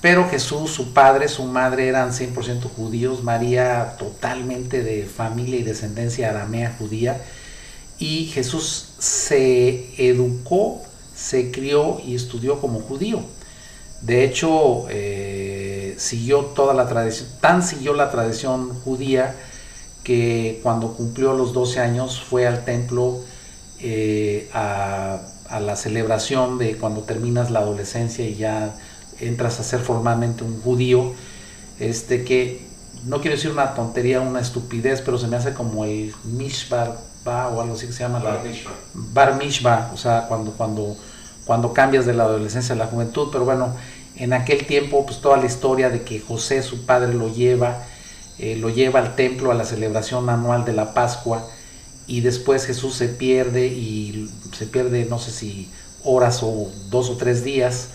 Pero 0.00 0.28
Jesús, 0.28 0.70
su 0.70 0.92
padre, 0.92 1.28
su 1.28 1.44
madre 1.44 1.88
eran 1.88 2.12
100% 2.12 2.62
judíos, 2.74 3.22
María 3.22 3.96
totalmente 3.98 4.82
de 4.82 5.04
familia 5.04 5.58
y 5.58 5.62
descendencia 5.62 6.30
aramea 6.30 6.74
judía. 6.78 7.22
Y 7.98 8.26
Jesús 8.26 8.90
se 8.98 9.90
educó, 9.96 10.82
se 11.14 11.50
crió 11.50 12.00
y 12.04 12.14
estudió 12.14 12.60
como 12.60 12.80
judío. 12.80 13.22
De 14.02 14.24
hecho, 14.24 14.86
eh, 14.90 15.94
siguió 15.98 16.40
toda 16.54 16.74
la 16.74 16.86
tradición, 16.88 17.28
tan 17.40 17.62
siguió 17.62 17.94
la 17.94 18.10
tradición 18.10 18.74
judía 18.80 19.34
que 20.04 20.60
cuando 20.62 20.92
cumplió 20.92 21.32
los 21.32 21.52
12 21.52 21.80
años 21.80 22.20
fue 22.20 22.46
al 22.46 22.64
templo 22.64 23.22
eh, 23.80 24.48
a, 24.52 25.20
a 25.50 25.60
la 25.60 25.76
celebración 25.76 26.58
de 26.58 26.76
cuando 26.76 27.02
terminas 27.02 27.50
la 27.50 27.60
adolescencia 27.60 28.26
y 28.26 28.36
ya 28.36 28.74
entras 29.20 29.60
a 29.60 29.64
ser 29.64 29.80
formalmente 29.80 30.44
un 30.44 30.60
judío, 30.60 31.12
este 31.78 32.24
que 32.24 32.66
no 33.04 33.20
quiero 33.20 33.36
decir 33.36 33.50
una 33.50 33.74
tontería, 33.74 34.20
una 34.20 34.40
estupidez, 34.40 35.02
pero 35.02 35.18
se 35.18 35.26
me 35.28 35.36
hace 35.36 35.54
como 35.54 35.84
el 35.84 36.14
mishbar 36.24 36.96
o 37.26 37.60
algo 37.60 37.74
así 37.74 37.86
que 37.86 37.92
se 37.92 38.00
llama 38.04 38.20
bar 38.20 38.40
bar 38.94 39.36
mishba, 39.36 39.90
o 39.92 39.96
sea, 39.96 40.26
cuando 40.28 40.52
cuando 40.52 40.96
cuando 41.44 41.72
cambias 41.72 42.06
de 42.06 42.14
la 42.14 42.24
adolescencia 42.24 42.74
a 42.74 42.78
la 42.78 42.86
juventud, 42.86 43.28
pero 43.32 43.44
bueno, 43.44 43.74
en 44.16 44.32
aquel 44.32 44.66
tiempo 44.66 45.04
pues 45.06 45.20
toda 45.20 45.36
la 45.36 45.46
historia 45.46 45.90
de 45.90 46.02
que 46.02 46.20
José 46.20 46.62
su 46.62 46.86
padre 46.86 47.14
lo 47.14 47.32
lleva 47.32 47.84
eh, 48.38 48.56
lo 48.56 48.68
lleva 48.68 49.00
al 49.00 49.16
templo 49.16 49.50
a 49.50 49.54
la 49.54 49.64
celebración 49.64 50.28
anual 50.28 50.64
de 50.64 50.72
la 50.72 50.92
Pascua 50.92 51.48
y 52.06 52.20
después 52.20 52.66
Jesús 52.66 52.94
se 52.94 53.08
pierde 53.08 53.66
y 53.66 54.30
se 54.56 54.66
pierde 54.66 55.04
no 55.06 55.18
sé 55.18 55.30
si 55.30 55.70
horas 56.04 56.42
o 56.42 56.70
dos 56.90 57.10
o 57.10 57.16
tres 57.16 57.42
días 57.42 57.88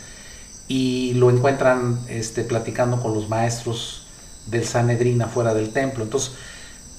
y 0.68 1.13
lo 1.15 1.30
encuentran 1.30 2.00
este, 2.08 2.44
platicando 2.44 3.01
con 3.01 3.13
los 3.13 3.27
maestros 3.30 4.03
del 4.48 4.65
Sanedrín 4.65 5.22
afuera 5.22 5.53
del 5.53 5.72
templo. 5.72 6.03
Entonces, 6.03 6.32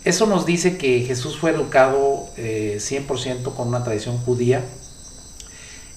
eso 0.05 0.27
nos 0.27 0.45
dice 0.45 0.77
que 0.77 1.01
Jesús 1.03 1.39
fue 1.39 1.53
educado 1.53 2.27
100% 2.37 2.37
eh, 2.37 3.43
con 3.57 3.69
una 3.69 3.85
tradición 3.85 4.19
judía. 4.19 4.65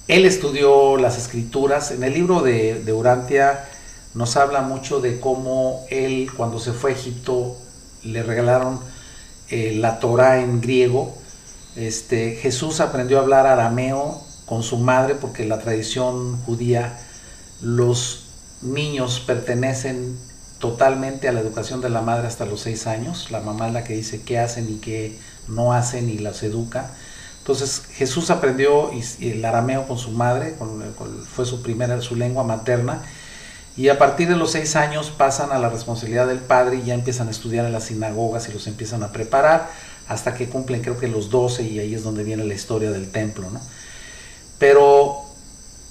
Él 0.07 0.25
estudió 0.25 0.97
las 0.97 1.17
escrituras. 1.17 1.91
En 1.91 2.03
el 2.03 2.13
libro 2.13 2.41
de, 2.41 2.93
Urantia 2.93 3.67
nos 4.13 4.37
habla 4.37 4.61
mucho 4.61 5.01
de 5.01 5.19
cómo 5.19 5.83
él, 5.89 6.29
cuando 6.37 6.59
se 6.59 6.71
fue 6.71 6.91
a 6.91 6.93
Egipto, 6.93 7.57
le 8.03 8.21
regalaron 8.21 8.79
eh, 9.49 9.75
la 9.75 9.99
Torah 9.99 10.41
en 10.41 10.61
griego. 10.61 11.15
Este, 11.75 12.35
Jesús 12.35 12.79
aprendió 12.79 13.19
a 13.19 13.21
hablar 13.21 13.47
arameo 13.47 14.21
con 14.45 14.63
su 14.63 14.77
madre 14.77 15.15
porque 15.15 15.45
la 15.45 15.59
tradición 15.59 16.37
judía 16.45 16.99
los 17.61 18.25
niños 18.61 19.19
pertenecen 19.19 20.17
totalmente 20.59 21.27
a 21.27 21.31
la 21.31 21.41
educación 21.41 21.81
de 21.81 21.89
la 21.89 22.01
madre 22.01 22.27
hasta 22.27 22.45
los 22.45 22.61
seis 22.61 22.87
años. 22.87 23.31
La 23.31 23.41
mamá 23.41 23.67
es 23.67 23.73
la 23.73 23.83
que 23.83 23.93
dice 23.93 24.21
qué 24.21 24.39
hacen 24.39 24.69
y 24.69 24.75
qué 24.75 25.17
no 25.47 25.73
hacen 25.73 26.09
y 26.09 26.17
las 26.17 26.41
educa. 26.43 26.91
Entonces 27.39 27.83
Jesús 27.93 28.31
aprendió 28.31 28.89
el 29.19 29.45
arameo 29.45 29.87
con 29.87 29.99
su 29.99 30.11
madre, 30.11 30.55
fue 31.31 31.45
su 31.45 31.61
primera, 31.61 32.01
su 32.01 32.15
lengua 32.15 32.43
materna, 32.43 33.03
y 33.77 33.89
a 33.89 33.97
partir 33.97 34.29
de 34.29 34.37
los 34.37 34.51
seis 34.51 34.75
años 34.75 35.11
pasan 35.11 35.51
a 35.51 35.59
la 35.59 35.69
responsabilidad 35.69 36.27
del 36.27 36.39
padre 36.39 36.77
y 36.77 36.83
ya 36.83 36.93
empiezan 36.93 37.27
a 37.27 37.31
estudiar 37.31 37.65
en 37.65 37.73
las 37.73 37.85
sinagogas 37.85 38.47
y 38.47 38.53
los 38.53 38.67
empiezan 38.67 39.03
a 39.03 39.11
preparar 39.11 39.69
hasta 40.07 40.33
que 40.33 40.47
cumplen 40.47 40.81
creo 40.81 40.97
que 40.97 41.07
los 41.07 41.29
doce 41.29 41.63
y 41.63 41.79
ahí 41.79 41.93
es 41.93 42.03
donde 42.03 42.23
viene 42.23 42.45
la 42.45 42.53
historia 42.53 42.91
del 42.91 43.11
templo, 43.11 43.49
¿no? 43.49 43.59
Pero 44.59 45.23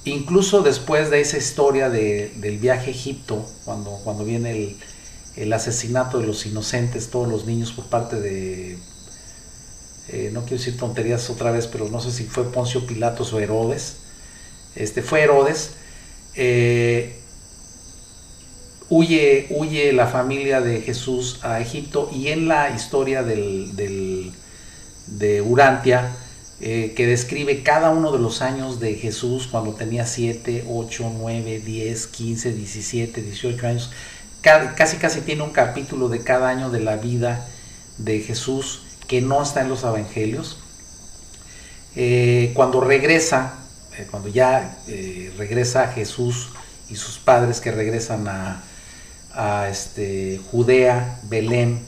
incluso 0.05 0.62
después 0.62 1.11
de 1.11 1.21
esa 1.21 1.37
historia 1.37 1.91
del 1.91 2.59
viaje 2.59 2.91
a 2.91 2.95
Egipto, 2.95 3.47
cuando, 3.64 3.91
cuando 4.05 4.25
viene 4.25 4.76
el, 5.37 5.53
asesinato 5.53 6.19
de 6.19 6.26
los 6.26 6.47
inocentes, 6.47 7.11
todos 7.11 7.29
los 7.29 7.45
niños 7.45 7.73
por 7.73 7.87
parte 7.87 8.21
de, 8.21 8.79
eh, 10.09 10.31
no 10.33 10.43
quiero 10.43 10.59
decir 10.59 10.79
tonterías 10.79 11.29
otra 11.29 11.50
vez, 11.50 11.67
pero 11.67 11.88
no 11.88 12.00
sé 12.00 12.12
si 12.12 12.25
fue 12.25 12.50
Poncio 12.50 12.87
Pilatos 12.87 13.33
o 13.33 13.41
Herodes, 13.41 13.97
este, 14.76 15.03
fue 15.03 15.23
Herodes, 15.23 15.73
eh, 16.35 17.21
huye, 18.94 19.48
huye 19.50 19.92
la 19.92 20.06
familia 20.06 20.60
de 20.60 20.80
Jesús 20.80 21.40
a 21.42 21.58
Egipto 21.60 22.08
y 22.14 22.28
en 22.28 22.46
la 22.46 22.70
historia 22.70 23.24
del, 23.24 24.32
de 25.08 25.42
Urantia, 25.42 26.12
eh, 26.60 26.92
que 26.94 27.08
describe 27.08 27.64
cada 27.64 27.90
uno 27.90 28.12
de 28.12 28.20
los 28.20 28.40
años 28.40 28.78
de 28.78 28.94
Jesús 28.94 29.48
cuando 29.50 29.72
tenía 29.74 30.06
7, 30.06 30.66
8, 30.70 31.12
9, 31.18 31.58
10, 31.58 32.06
15, 32.06 32.52
17, 32.52 33.22
18 33.22 33.66
años. 33.66 33.90
casi 34.40 34.96
casi 34.98 35.22
tiene 35.22 35.42
un 35.42 35.50
capítulo 35.50 36.08
de 36.08 36.20
cada 36.20 36.48
año 36.48 36.70
de 36.70 36.78
la 36.78 36.96
vida 36.96 37.48
de 37.98 38.20
Jesús 38.20 38.82
que 39.08 39.20
no 39.20 39.42
está 39.42 39.62
en 39.62 39.70
los 39.70 39.82
evangelios. 39.82 40.58
Eh, 41.96 42.52
cuando 42.54 42.80
regresa, 42.80 43.54
eh, 43.98 44.06
cuando 44.08 44.28
ya 44.28 44.78
regresa 45.36 45.88
Jesús 45.88 46.50
y 46.88 46.94
sus 46.94 47.18
padres 47.18 47.60
que 47.60 47.72
regresan 47.72 48.28
a, 48.28 48.62
a 49.35 49.69
este, 49.69 50.41
Judea, 50.50 51.21
Belén, 51.25 51.85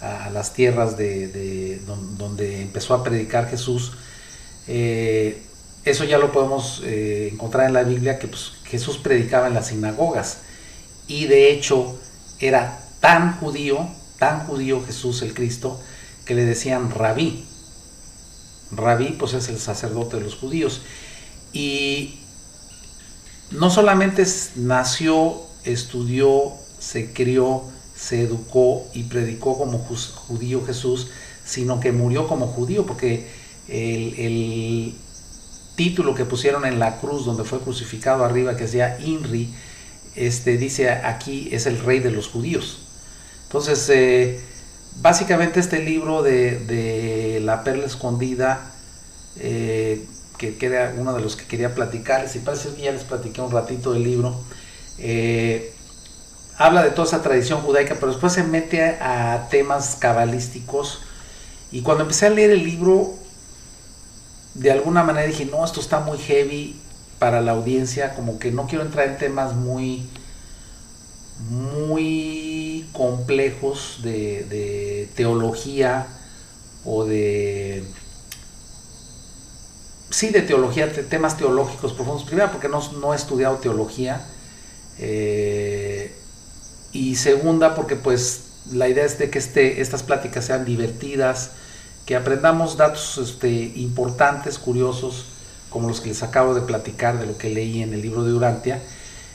a, 0.00 0.30
las 0.30 0.52
tierras 0.52 0.96
de, 0.96 1.80
donde 1.86 2.62
empezó 2.62 2.94
a 2.94 3.02
predicar 3.02 3.48
Jesús. 3.48 3.92
Eh, 4.68 5.42
eso 5.84 6.04
ya 6.04 6.18
lo 6.18 6.30
podemos 6.30 6.82
eh, 6.84 7.30
encontrar 7.32 7.66
en 7.66 7.72
la 7.72 7.82
Biblia, 7.82 8.18
que 8.18 8.28
pues, 8.28 8.52
Jesús 8.64 8.98
predicaba 8.98 9.46
en 9.46 9.54
las 9.54 9.68
sinagogas. 9.68 10.38
Y 11.06 11.26
de 11.26 11.50
hecho 11.50 11.98
era 12.38 12.78
tan 13.00 13.38
judío, 13.38 13.88
tan 14.18 14.46
judío 14.46 14.84
Jesús 14.84 15.22
el 15.22 15.34
Cristo, 15.34 15.80
que 16.24 16.34
le 16.34 16.44
decían 16.44 16.90
rabí. 16.90 17.46
Rabí 18.72 19.16
pues 19.18 19.34
es 19.34 19.48
el 19.48 19.58
sacerdote 19.58 20.18
de 20.18 20.22
los 20.22 20.36
judíos. 20.36 20.82
Y 21.52 22.20
no 23.50 23.70
solamente 23.70 24.24
nació, 24.56 25.40
estudió, 25.64 26.52
se 26.80 27.12
crió, 27.12 27.62
se 27.94 28.22
educó 28.22 28.88
y 28.92 29.04
predicó 29.04 29.56
como 29.56 29.78
judío 29.78 30.64
Jesús, 30.66 31.08
sino 31.44 31.78
que 31.78 31.92
murió 31.92 32.26
como 32.26 32.48
judío, 32.48 32.84
porque 32.86 33.28
el, 33.68 34.94
título 35.76 36.14
que 36.14 36.26
pusieron 36.26 36.66
en 36.66 36.78
la 36.78 36.98
cruz 36.98 37.24
donde 37.24 37.44
fue 37.44 37.60
crucificado 37.60 38.22
arriba, 38.22 38.54
que 38.54 38.64
decía 38.64 38.98
Inri, 39.00 39.48
este, 40.14 40.58
dice 40.58 40.90
aquí 40.90 41.48
es 41.52 41.64
el 41.64 41.78
rey 41.78 42.00
de 42.00 42.10
los 42.10 42.28
judíos. 42.28 42.80
Entonces, 43.44 43.88
eh, 43.88 44.40
básicamente 45.00 45.58
este 45.58 45.82
libro 45.82 46.22
de, 46.22 47.40
La 47.42 47.64
Perla 47.64 47.86
Escondida, 47.86 48.72
eh, 49.38 50.04
que, 50.36 50.56
era 50.60 50.94
uno 50.96 51.14
de 51.14 51.22
los 51.22 51.36
que 51.36 51.46
quería 51.46 51.74
platicarles, 51.74 52.36
y 52.36 52.40
parece 52.40 52.74
que 52.74 52.82
ya 52.82 52.92
les 52.92 53.04
platiqué 53.04 53.40
un 53.40 53.50
ratito 53.50 53.92
del 53.92 54.04
libro, 54.04 54.38
eh, 54.98 55.72
habla 56.60 56.82
de 56.82 56.90
toda 56.90 57.08
esa 57.08 57.22
tradición 57.22 57.62
judaica, 57.62 57.94
pero 57.94 58.08
después 58.08 58.34
se 58.34 58.42
mete 58.42 58.82
a, 58.82 59.48
temas 59.50 59.96
cabalísticos. 59.98 61.00
Y 61.72 61.80
cuando 61.80 62.02
empecé 62.02 62.26
a 62.26 62.30
leer 62.30 62.50
el 62.50 62.64
libro, 62.64 63.14
de 64.52 64.70
alguna 64.70 65.02
manera 65.02 65.26
dije, 65.26 65.46
no, 65.46 65.64
esto 65.64 65.80
está 65.80 66.00
muy 66.00 66.18
heavy 66.18 66.78
para 67.18 67.40
la 67.40 67.52
audiencia, 67.52 68.14
como 68.14 68.38
que 68.38 68.52
no 68.52 68.66
quiero 68.66 68.84
entrar 68.84 69.08
en 69.08 69.16
temas 69.16 69.54
muy, 69.54 70.06
muy 71.48 72.86
complejos 72.92 74.00
de, 74.02 75.08
teología 75.16 76.08
o 76.84 77.06
de 77.06 77.84
sí 80.10 80.28
de 80.28 80.42
teología, 80.42 80.88
de 80.88 81.04
temas 81.04 81.38
teológicos 81.38 81.94
profundos. 81.94 82.24
Primero 82.24 82.52
porque 82.52 82.68
no, 82.68 82.82
no 83.00 83.14
he 83.14 83.16
estudiado 83.16 83.56
teología. 83.56 84.26
Eh, 84.98 86.19
y 86.92 87.16
segunda 87.16 87.74
porque 87.74 87.96
pues 87.96 88.44
la 88.72 88.88
idea 88.88 89.04
es 89.04 89.18
de 89.18 89.30
que 89.30 89.38
este, 89.38 89.80
estas 89.80 90.02
pláticas 90.02 90.44
sean 90.44 90.64
divertidas, 90.64 91.52
que 92.06 92.16
aprendamos 92.16 92.76
datos 92.76 93.18
este, 93.18 93.50
importantes, 93.76 94.58
curiosos, 94.58 95.26
como 95.70 95.88
los 95.88 96.00
que 96.00 96.08
les 96.08 96.22
acabo 96.22 96.54
de 96.54 96.62
platicar 96.62 97.18
de 97.18 97.26
lo 97.26 97.38
que 97.38 97.48
leí 97.48 97.82
en 97.82 97.94
el 97.94 98.02
libro 98.02 98.24
de 98.24 98.32
Urantia. 98.32 98.82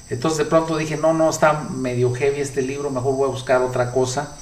Entonces 0.09 0.37
de 0.37 0.45
pronto 0.45 0.77
dije, 0.77 0.97
no, 0.97 1.13
no, 1.13 1.29
está 1.29 1.67
medio 1.69 2.13
heavy 2.13 2.41
este 2.41 2.61
libro, 2.61 2.91
mejor 2.91 3.15
voy 3.15 3.29
a 3.29 3.31
buscar 3.31 3.61
otra 3.61 3.91
cosa. 3.91 4.37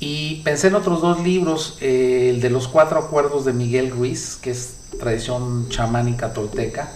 Y 0.00 0.36
pensé 0.42 0.68
en 0.68 0.74
otros 0.76 1.02
dos 1.02 1.20
libros, 1.20 1.76
eh, 1.80 2.30
el 2.30 2.40
de 2.40 2.48
los 2.48 2.66
cuatro 2.66 2.98
acuerdos 2.98 3.44
de 3.44 3.52
Miguel 3.52 3.90
Ruiz, 3.90 4.38
que 4.40 4.50
es 4.50 4.76
tradición 4.98 5.68
chamánica 5.68 6.32
tolteca, 6.32 6.90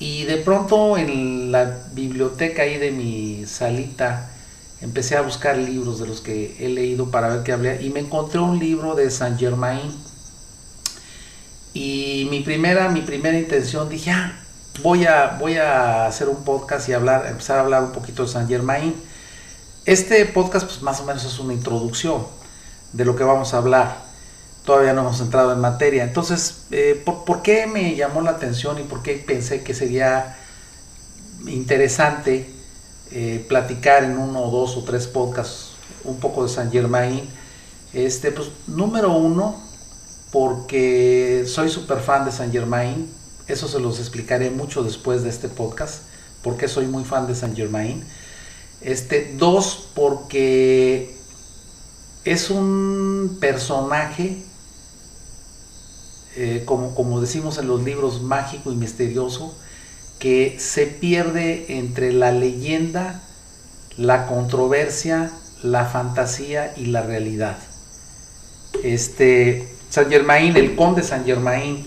y 0.00 0.24
de 0.24 0.38
pronto 0.38 0.96
en 0.96 1.52
la 1.52 1.76
biblioteca 1.92 2.62
ahí 2.62 2.78
de 2.78 2.90
mi 2.90 3.44
salita 3.46 4.30
empecé 4.80 5.14
a 5.14 5.20
buscar 5.20 5.58
libros 5.58 6.00
de 6.00 6.06
los 6.06 6.22
que 6.22 6.56
he 6.58 6.70
leído 6.70 7.10
para 7.10 7.28
ver 7.28 7.42
qué 7.42 7.52
hablé 7.52 7.82
y 7.82 7.90
me 7.90 8.00
encontré 8.00 8.40
un 8.40 8.58
libro 8.58 8.94
de 8.94 9.10
Saint 9.10 9.38
Germain. 9.38 9.92
Y 11.74 12.26
mi 12.30 12.40
primera, 12.40 12.88
mi 12.88 13.02
primera 13.02 13.38
intención 13.38 13.90
dije, 13.90 14.10
ah, 14.10 14.40
voy 14.82 15.04
a, 15.04 15.36
voy 15.38 15.58
a 15.58 16.06
hacer 16.06 16.30
un 16.30 16.44
podcast 16.44 16.88
y 16.88 16.94
hablar, 16.94 17.26
empezar 17.26 17.58
a 17.58 17.60
hablar 17.60 17.84
un 17.84 17.92
poquito 17.92 18.22
de 18.22 18.28
Saint 18.30 18.48
Germain. 18.48 18.94
Este 19.84 20.24
podcast 20.24 20.66
pues 20.66 20.80
más 20.80 21.00
o 21.00 21.04
menos 21.04 21.26
es 21.26 21.38
una 21.38 21.52
introducción 21.52 22.26
de 22.94 23.04
lo 23.04 23.14
que 23.16 23.22
vamos 23.22 23.52
a 23.52 23.58
hablar 23.58 24.09
todavía 24.64 24.92
no 24.92 25.02
hemos 25.02 25.20
entrado 25.20 25.52
en 25.52 25.60
materia. 25.60 26.04
Entonces, 26.04 26.64
eh, 26.70 27.00
¿por, 27.04 27.42
qué 27.42 27.66
me 27.66 27.94
llamó 27.96 28.20
la 28.20 28.32
atención 28.32 28.78
y 28.78 28.82
por 28.82 29.02
qué 29.02 29.14
pensé 29.14 29.62
que 29.62 29.74
sería 29.74 30.36
interesante 31.46 32.50
eh, 33.10 33.44
platicar 33.48 34.04
en 34.04 34.18
uno 34.18 34.44
o 34.44 34.50
dos 34.50 34.76
o 34.76 34.84
tres 34.84 35.06
podcasts 35.06 35.70
un 36.04 36.18
poco 36.18 36.42
de 36.44 36.48
San 36.48 36.70
Germain? 36.70 37.28
Este, 37.92 38.30
pues, 38.30 38.50
número 38.66 39.12
uno, 39.12 39.60
porque 40.30 41.44
soy 41.46 41.68
súper 41.68 41.98
fan 41.98 42.24
de 42.24 42.32
San 42.32 42.52
Germain. 42.52 43.10
Eso 43.48 43.66
se 43.66 43.80
los 43.80 43.98
explicaré 43.98 44.50
mucho 44.50 44.84
después 44.84 45.22
de 45.22 45.30
este 45.30 45.48
podcast, 45.48 46.02
porque 46.42 46.68
soy 46.68 46.86
muy 46.86 47.04
fan 47.04 47.26
de 47.26 47.34
San 47.34 47.56
Germain. 47.56 48.04
Este, 48.80 49.34
dos, 49.36 49.88
porque 49.94 51.16
es 52.24 52.50
un 52.50 53.38
personaje 53.40 54.44
eh, 56.36 56.62
como, 56.64 56.94
como 56.94 57.20
decimos 57.20 57.58
en 57.58 57.68
los 57.68 57.82
libros, 57.82 58.22
mágico 58.22 58.72
y 58.72 58.76
misterioso, 58.76 59.56
que 60.18 60.56
se 60.58 60.86
pierde 60.86 61.78
entre 61.78 62.12
la 62.12 62.30
leyenda, 62.30 63.22
la 63.96 64.26
controversia, 64.26 65.32
la 65.62 65.86
fantasía 65.86 66.74
y 66.76 66.86
la 66.86 67.02
realidad. 67.02 67.58
Este, 68.84 69.68
San 69.88 70.08
Germain, 70.10 70.56
el 70.56 70.76
conde 70.76 71.02
San 71.02 71.24
Germain, 71.24 71.86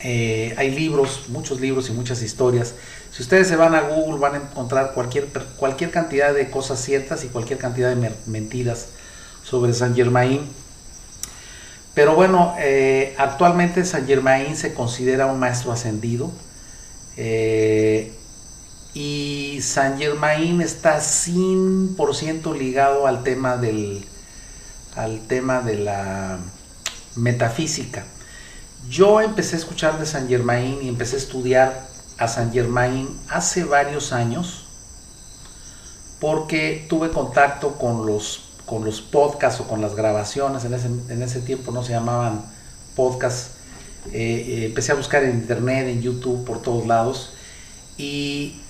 eh, 0.00 0.54
hay 0.58 0.72
libros, 0.72 1.24
muchos 1.28 1.60
libros 1.60 1.88
y 1.88 1.92
muchas 1.92 2.22
historias. 2.22 2.74
Si 3.12 3.22
ustedes 3.22 3.46
se 3.46 3.56
van 3.56 3.74
a 3.74 3.82
Google 3.82 4.18
van 4.18 4.34
a 4.34 4.38
encontrar 4.38 4.92
cualquier, 4.94 5.28
cualquier 5.56 5.90
cantidad 5.90 6.34
de 6.34 6.50
cosas 6.50 6.80
ciertas 6.80 7.24
y 7.24 7.28
cualquier 7.28 7.58
cantidad 7.58 7.94
de 7.94 8.10
mentiras 8.26 8.88
sobre 9.44 9.74
San 9.74 9.94
Germain. 9.94 10.40
Pero 11.94 12.14
bueno, 12.14 12.54
eh, 12.58 13.14
actualmente 13.18 13.84
Saint 13.84 14.06
Germain 14.06 14.56
se 14.56 14.72
considera 14.72 15.26
un 15.26 15.38
maestro 15.38 15.72
ascendido 15.72 16.30
eh, 17.18 18.12
y 18.94 19.58
Saint 19.60 19.98
Germain 19.98 20.62
está 20.62 20.98
100% 20.98 22.56
ligado 22.56 23.06
al 23.06 23.22
tema, 23.22 23.58
del, 23.58 24.06
al 24.96 25.20
tema 25.26 25.60
de 25.60 25.76
la 25.76 26.38
metafísica. 27.16 28.04
Yo 28.88 29.20
empecé 29.20 29.56
a 29.56 29.58
escuchar 29.58 29.98
de 29.98 30.06
Saint 30.06 30.28
Germain 30.28 30.78
y 30.82 30.88
empecé 30.88 31.16
a 31.16 31.18
estudiar 31.18 31.88
a 32.16 32.26
Saint 32.26 32.52
Germain 32.54 33.08
hace 33.28 33.64
varios 33.64 34.12
años 34.12 34.66
porque 36.20 36.86
tuve 36.88 37.10
contacto 37.10 37.78
con 37.78 38.06
los 38.06 38.51
con 38.72 38.86
los 38.86 39.02
podcasts 39.02 39.60
o 39.60 39.68
con 39.68 39.82
las 39.82 39.94
grabaciones, 39.94 40.64
en 40.64 40.72
ese, 40.72 40.86
en 40.86 41.22
ese 41.22 41.42
tiempo 41.42 41.72
no 41.72 41.82
se 41.82 41.92
llamaban 41.92 42.42
podcasts, 42.96 43.50
eh, 44.06 44.12
eh, 44.14 44.64
empecé 44.64 44.92
a 44.92 44.94
buscar 44.94 45.22
en 45.24 45.32
internet, 45.32 45.88
en 45.88 46.00
YouTube, 46.00 46.42
por 46.46 46.62
todos 46.62 46.86
lados, 46.86 47.34
y 47.98 48.62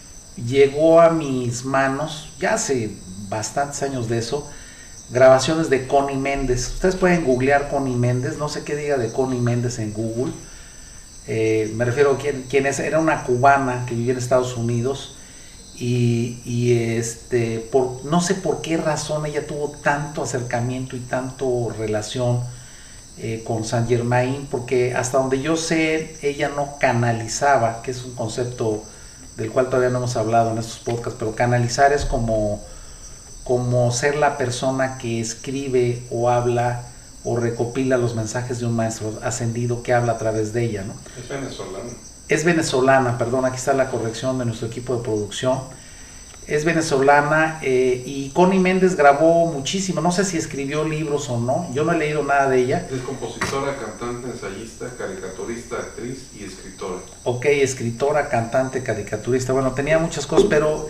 llegó 0.45 1.01
a 1.01 1.11
mis 1.11 1.65
manos, 1.65 2.31
ya 2.41 2.55
hace 2.55 2.91
bastantes 3.29 3.81
años 3.85 4.09
de 4.09 4.19
eso, 4.19 4.51
grabaciones 5.11 5.71
de 5.71 5.87
Connie 5.87 6.17
Méndez. 6.17 6.73
Ustedes 6.75 6.97
pueden 6.97 7.25
googlear 7.25 7.71
Connie 7.71 7.95
Méndez, 7.95 8.39
no 8.39 8.49
sé 8.49 8.65
qué 8.65 8.75
diga 8.75 8.97
de 8.97 9.13
Connie 9.13 9.39
Méndez 9.39 9.79
en 9.79 9.93
Google. 9.93 10.33
Eh, 11.29 11.73
me 11.77 11.85
refiero 11.85 12.15
a 12.15 12.19
quién, 12.19 12.45
quién, 12.51 12.67
es, 12.67 12.81
era 12.81 12.99
una 12.99 13.23
cubana 13.23 13.87
que 13.87 13.95
vivía 13.95 14.15
en 14.15 14.19
Estados 14.19 14.57
Unidos 14.57 15.15
y, 15.85 16.97
este, 16.97 17.59
por, 17.59 18.05
no 18.05 18.21
sé 18.21 18.37
por 18.37 18.63
qué 18.63 18.77
razón 18.77 19.27
ella 19.27 19.49
tuvo 19.49 19.71
tanto 19.83 20.23
acercamiento 20.23 20.95
y 20.95 21.01
tanto 21.01 21.75
relación 21.77 22.41
eh, 23.19 23.43
con 23.45 23.65
Saint 23.65 23.89
Germain, 23.89 24.47
porque 24.49 24.95
hasta 24.95 25.19
donde 25.19 25.43
yo 25.43 25.57
sé, 25.57 26.17
ella 26.23 26.51
no 26.51 26.77
canalizaba, 26.79 27.83
que 27.83 27.91
es 27.91 28.05
un 28.05 28.15
concepto 28.15 28.85
del 29.37 29.51
cual 29.51 29.67
todavía 29.67 29.89
no 29.89 29.99
hemos 29.99 30.15
hablado 30.15 30.53
en 30.53 30.59
estos 30.59 30.79
podcasts, 30.79 31.17
pero 31.19 31.35
canalizar 31.35 31.93
es 31.93 32.05
como, 32.05 32.63
como 33.43 33.91
ser 33.91 34.15
la 34.15 34.39
persona 34.39 34.99
que 34.99 35.21
escribe 35.21 36.07
o 36.13 36.31
habla 36.31 36.85
o 37.25 37.37
recopila 37.37 37.97
los 37.97 38.15
mensajes 38.15 38.61
de 38.61 38.67
un 38.67 38.77
maestro 38.77 39.19
ascendido 39.25 39.83
que 39.83 39.93
habla 39.93 40.13
a 40.13 40.19
través 40.19 40.53
de 40.53 40.65
ella. 40.65 40.85
¿no? 40.85 40.95
Es 41.21 41.29
venezolano 41.29 42.12
es 42.29 42.45
venezolana, 42.45 43.19
perdón, 43.19 43.45
aquí 43.45 43.57
está 43.57 43.73
la 43.73 43.91
corrección 43.91 44.39
de 44.39 44.45
nuestro 44.45 44.69
equipo 44.69 44.97
de 44.97 45.03
producción. 45.03 45.61
Es 46.47 46.65
venezolana 46.65 47.61
eh, 47.63 48.03
y 48.05 48.31
Connie 48.31 48.59
Méndez 48.59 48.97
grabó 48.97 49.47
muchísimo, 49.47 50.01
no 50.01 50.11
sé 50.11 50.25
si 50.25 50.37
escribió 50.37 50.83
libros 50.83 51.31
o 51.31 51.39
no, 51.39 51.69
yo 51.73 51.85
no 51.85 51.93
he 51.93 51.99
leído 51.99 52.25
nada 52.25 52.49
de 52.49 52.59
ella. 52.59 52.89
Es 52.91 53.01
compositora, 53.03 53.77
cantante, 53.77 54.29
ensayista, 54.29 54.87
caricaturista, 54.99 55.77
actriz 55.77 56.27
y 56.37 56.45
escritora. 56.45 56.97
Ok, 57.23 57.45
escritora, 57.47 58.29
cantante, 58.29 58.83
caricaturista, 58.83 59.53
bueno, 59.53 59.71
tenía 59.73 60.01
muchas 60.01 60.27
cosas, 60.27 60.47
pero 60.51 60.89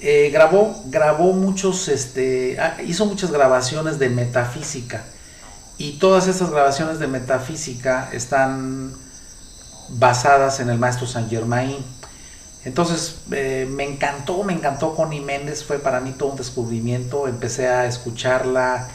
eh, 0.00 0.30
grabó, 0.32 0.82
grabó 0.86 1.34
muchos, 1.34 1.88
este, 1.88 2.58
ah, 2.58 2.78
hizo 2.86 3.04
muchas 3.04 3.30
grabaciones 3.30 3.98
de 3.98 4.08
metafísica 4.08 5.04
y 5.78 5.98
todas 5.98 6.26
estas 6.26 6.50
grabaciones 6.50 6.98
de 6.98 7.06
metafísica 7.06 8.08
están 8.12 8.94
basadas 9.88 10.60
en 10.60 10.70
el 10.70 10.78
maestro 10.78 11.06
Saint 11.06 11.30
Germain. 11.30 11.76
Entonces 12.64 13.18
eh, 13.30 13.66
me 13.70 13.84
encantó, 13.84 14.42
me 14.42 14.52
encantó. 14.52 14.94
Connie 14.94 15.20
Méndez, 15.20 15.64
fue 15.64 15.78
para 15.78 16.00
mí 16.00 16.12
todo 16.12 16.30
un 16.30 16.36
descubrimiento, 16.36 17.28
empecé 17.28 17.68
a 17.68 17.86
escucharla 17.86 18.88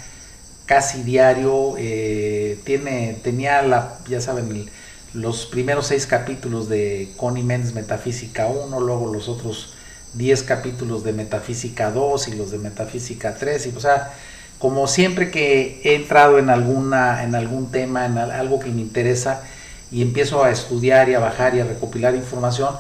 casi 0.66 1.04
diario, 1.04 1.76
eh, 1.78 2.60
tiene, 2.64 3.20
tenía 3.24 3.62
la, 3.62 3.98
ya 4.08 4.22
saben, 4.22 4.70
los 5.14 5.46
primeros 5.46 5.88
seis 5.88 6.08
capítulos 6.08 6.70
de 6.70 7.12
Connie 7.18 7.44
Méndez 7.44 7.74
Metafísica 7.74 8.48
1, 8.48 8.80
luego 8.80 9.14
los 9.14 9.28
otros 9.28 9.74
10 10.14 10.44
capítulos 10.44 11.04
de 11.04 11.14
Metafísica 11.14 11.92
2 11.92 12.30
y 12.30 12.36
los 12.36 12.52
de 12.52 12.58
Metafísica 12.58 13.36
3, 13.36 13.68
y 13.68 13.76
o 13.76 13.80
sea, 13.80 14.14
como 14.60 14.88
siempre 14.88 15.32
que 15.32 15.82
he 15.84 15.96
entrado 15.96 16.38
en 16.40 16.50
alguna 16.50 17.24
en 17.24 17.36
algún 17.36 17.72
tema, 17.72 18.06
en 18.06 18.18
algo 18.18 18.60
que 18.60 18.70
me 18.70 18.82
interesa 18.82 19.44
y 19.92 20.02
empiezo 20.02 20.44
a 20.44 20.52
estudiar 20.52 21.10
y 21.10 21.14
a 21.14 21.20
bajar 21.20 21.56
y 21.56 21.60
a 21.60 21.66
recopilar 21.66 22.16
información, 22.16 22.76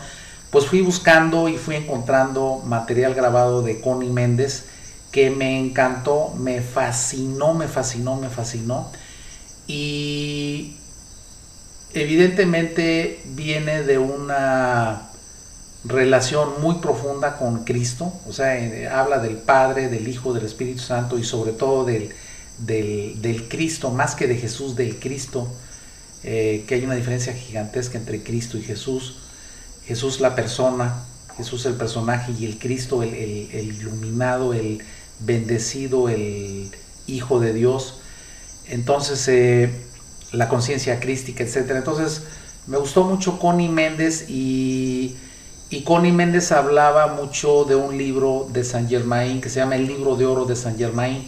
pues 0.50 0.66
fui 0.66 0.82
buscando 0.82 1.50
y 1.50 1.58
fui 1.58 1.76
encontrando 1.76 2.62
material 2.66 3.14
grabado 3.14 3.62
de 3.62 3.80
Connie 3.82 4.10
Méndez 4.10 4.66
que 5.12 5.30
me 5.30 5.60
encantó, 5.60 6.34
me 6.38 6.62
fascinó, 6.62 7.54
me 7.54 7.68
fascinó, 7.68 8.16
me 8.16 8.30
fascinó. 8.30 8.90
Y 9.68 10.78
evidentemente 11.94 13.22
viene 13.26 13.84
de 13.84 13.98
una 13.98 15.10
relación 15.84 16.62
muy 16.62 16.76
profunda 16.76 17.38
con 17.38 17.64
Cristo, 17.64 18.14
o 18.28 18.34
sea, 18.34 18.58
eh, 18.58 18.88
habla 18.88 19.20
del 19.20 19.38
Padre, 19.38 19.90
del 19.90 20.08
Hijo, 20.08 20.34
del 20.34 20.46
Espíritu 20.46 20.80
Santo 20.80 21.18
y 21.18 21.24
sobre 21.24 21.54
todo 21.54 21.86
del, 21.86 22.14
del, 22.60 23.48
Cristo, 23.50 23.90
más 23.90 24.16
que 24.16 24.28
de 24.28 24.36
Jesús, 24.36 24.76
del 24.76 25.00
Cristo, 25.00 25.48
eh, 26.24 26.64
que 26.68 26.76
hay 26.76 26.86
una 26.86 26.96
diferencia 26.96 27.34
gigantesca 27.34 27.98
entre 27.98 28.24
Cristo 28.24 28.58
y 28.58 28.62
Jesús. 28.62 29.18
Jesús 29.86 30.20
la 30.20 30.36
persona, 30.36 31.04
Jesús 31.38 31.66
el 31.66 31.74
personaje 31.74 32.34
y 32.40 32.46
el 32.46 32.60
Cristo 32.60 33.04
el, 33.04 33.14
iluminado, 33.54 34.54
el 34.54 34.84
bendecido, 35.20 36.10
el 36.10 36.72
Hijo 37.08 37.40
de 37.40 37.54
Dios. 37.54 38.00
Entonces, 38.68 39.28
eh, 39.28 39.72
la 40.32 40.48
conciencia 40.48 41.00
crística, 41.00 41.44
etc. 41.44 41.72
Entonces, 41.72 42.24
me 42.68 42.78
gustó 42.78 43.04
mucho 43.04 43.40
Connie 43.40 43.70
Méndez 43.70 44.30
y 44.30 45.16
y 45.74 45.84
Connie 45.84 46.12
Méndez 46.12 46.52
hablaba 46.52 47.14
mucho 47.14 47.64
de 47.64 47.78
un 47.78 47.98
libro 47.98 48.46
de 48.52 48.66
Saint 48.66 48.90
Germain 48.90 49.40
que 49.40 49.48
se 49.50 49.62
llama 49.62 49.78
El 49.78 49.88
libro 49.88 50.18
de 50.18 50.26
oro 50.26 50.44
de 50.44 50.58
Saint 50.58 50.78
Germain. 50.78 51.26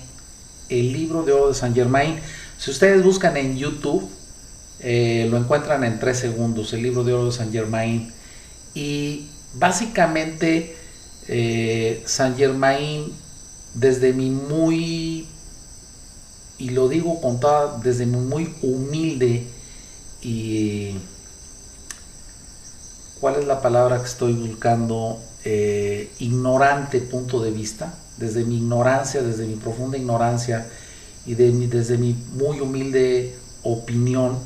El 0.68 0.92
libro 0.92 1.24
de 1.24 1.32
oro 1.32 1.48
de 1.48 1.54
Saint 1.54 1.74
Germain. 1.74 2.20
Si 2.58 2.70
ustedes 2.70 3.02
buscan 3.06 3.38
en 3.38 3.56
YouTube, 3.56 4.12
eh, 4.84 5.28
lo 5.30 5.38
encuentran 5.38 5.84
en 5.84 6.00
tres 6.00 6.20
segundos, 6.20 6.74
el 6.74 6.84
libro 6.84 7.04
de 7.04 7.14
oro 7.14 7.26
de 7.28 7.32
Saint 7.32 7.52
Germain. 7.52 8.12
Y 8.74 9.28
básicamente 9.54 10.76
eh, 11.28 12.04
Saint 12.06 12.38
Germain, 12.38 13.12
desde 13.74 14.14
mi 14.14 14.30
muy, 14.30 15.28
y 16.58 16.70
lo 16.70 16.90
digo 16.90 17.22
con 17.22 17.40
toda, 17.40 17.78
desde 17.78 18.06
mi 18.06 18.18
muy 18.18 18.54
humilde 18.62 19.48
y 20.22 20.96
¿cuál 23.20 23.36
es 23.36 23.46
la 23.46 23.62
palabra 23.62 24.00
que 24.00 24.06
estoy 24.06 24.34
buscando? 24.34 25.20
Eh, 25.46 26.10
ignorante 26.20 27.00
punto 27.00 27.42
de 27.42 27.52
vista, 27.52 27.94
desde 28.18 28.46
mi 28.46 28.58
ignorancia, 28.58 29.22
desde 29.22 29.46
mi 29.46 29.56
profunda 29.56 29.98
ignorancia 29.98 30.66
y 31.26 31.36
desde 31.36 31.98
mi 31.98 32.14
muy 32.34 32.62
humilde 32.62 33.36
opinión, 33.64 34.38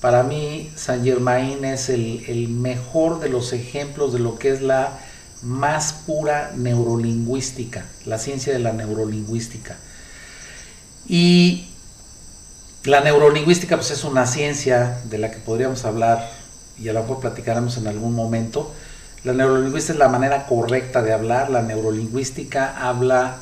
para 0.00 0.22
mí 0.22 0.70
Saint 0.76 1.04
Germain 1.04 1.64
es 1.64 1.88
el, 1.88 2.24
el 2.28 2.48
mejor 2.48 3.20
de 3.20 3.28
los 3.28 3.52
ejemplos 3.52 4.12
de 4.12 4.18
lo 4.18 4.38
que 4.38 4.50
es 4.50 4.62
la 4.62 4.98
más 5.42 5.92
pura 5.92 6.52
neurolingüística, 6.54 7.84
la 8.04 8.18
ciencia 8.18 8.52
de 8.52 8.58
la 8.58 8.72
neurolingüística. 8.72 9.76
Y 11.08 11.68
la 12.84 13.00
neurolingüística 13.00 13.76
pues 13.76 13.90
es 13.90 14.04
una 14.04 14.26
ciencia 14.26 15.00
de 15.04 15.18
la 15.18 15.30
que 15.30 15.38
podríamos 15.38 15.84
hablar 15.84 16.30
y 16.78 16.88
a 16.88 16.92
lo 16.92 17.02
mejor 17.02 17.20
platicaremos 17.20 17.76
en 17.78 17.86
algún 17.86 18.14
momento. 18.14 18.72
La 19.24 19.32
neurolingüística 19.32 19.94
es 19.94 19.98
la 19.98 20.08
manera 20.08 20.46
correcta 20.46 21.02
de 21.02 21.12
hablar, 21.12 21.50
la 21.50 21.62
neurolingüística 21.62 22.88
habla 22.88 23.38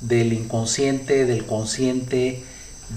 del 0.00 0.32
inconsciente, 0.32 1.26
del 1.26 1.44
consciente, 1.44 2.44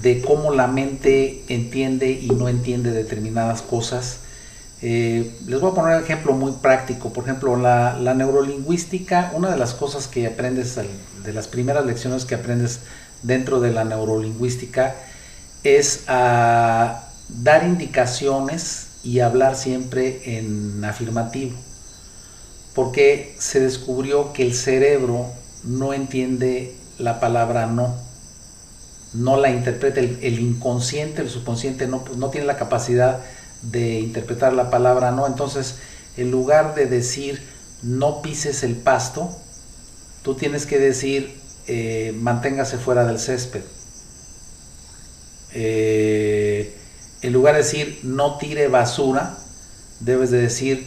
de 0.00 0.22
cómo 0.22 0.52
la 0.52 0.66
mente 0.66 1.44
entiende 1.48 2.10
y 2.10 2.28
no 2.28 2.48
entiende 2.48 2.92
determinadas 2.92 3.62
cosas. 3.62 4.18
Eh, 4.80 5.38
les 5.46 5.60
voy 5.60 5.70
a 5.70 5.74
poner 5.74 5.96
un 5.98 6.02
ejemplo 6.02 6.32
muy 6.32 6.52
práctico. 6.52 7.12
Por 7.12 7.24
ejemplo, 7.24 7.56
la, 7.56 7.96
la, 7.98 8.14
neurolingüística, 8.14 9.32
una 9.34 9.50
de 9.50 9.58
las 9.58 9.74
cosas 9.74 10.08
que 10.08 10.26
aprendes, 10.26 10.76
de 10.76 11.32
las 11.32 11.46
primeras 11.48 11.84
lecciones 11.84 12.24
que 12.24 12.34
aprendes 12.34 12.80
dentro 13.22 13.60
de 13.60 13.70
la 13.70 13.84
neurolingüística, 13.84 14.96
es 15.62 16.04
a 16.08 17.08
dar 17.28 17.64
indicaciones 17.64 18.88
y 19.04 19.20
hablar 19.20 19.56
siempre 19.56 20.38
en 20.38 20.84
afirmativo, 20.84 21.56
porque 22.74 23.34
se 23.38 23.60
descubrió 23.60 24.32
que 24.32 24.42
el 24.44 24.54
cerebro 24.54 25.26
no 25.64 25.92
entiende 25.92 26.74
la 26.98 27.20
palabra 27.20 27.66
no, 27.66 27.94
no 29.14 29.36
la 29.36 29.50
interpreta, 29.50 30.00
el, 30.00 30.38
inconsciente, 30.38 31.22
el 31.22 31.30
subconsciente 31.30 31.86
no, 31.86 32.04
no 32.16 32.30
tiene 32.30 32.46
la 32.46 32.56
capacidad 32.56 33.20
de 33.62 34.00
interpretar 34.00 34.52
la 34.52 34.70
palabra 34.70 35.10
no, 35.10 35.26
entonces 35.26 35.76
en 36.16 36.30
lugar 36.30 36.74
de 36.74 36.86
decir 36.86 37.42
no 37.82 38.22
pises 38.22 38.62
el 38.62 38.76
pasto, 38.76 39.30
tú 40.22 40.34
tienes 40.34 40.66
que 40.66 40.78
decir 40.78 41.36
eh, 41.66 42.12
manténgase 42.16 42.78
fuera 42.78 43.04
del 43.04 43.18
césped. 43.18 43.62
Eh, 45.54 46.76
en 47.22 47.32
lugar 47.32 47.54
de 47.54 47.62
decir 47.62 48.00
no 48.02 48.38
tire 48.38 48.68
basura, 48.68 49.36
debes 50.00 50.30
de 50.30 50.38
decir 50.38 50.86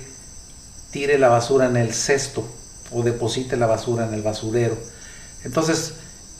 tire 0.91 1.17
la 1.17 1.29
basura 1.29 1.67
en 1.67 1.77
el 1.77 1.93
cesto 1.93 2.45
o 2.91 3.03
deposite 3.03 3.57
la 3.57 3.67
basura 3.67 4.07
en 4.07 4.13
el 4.13 4.21
basurero. 4.21 4.77
Entonces, 5.43 5.93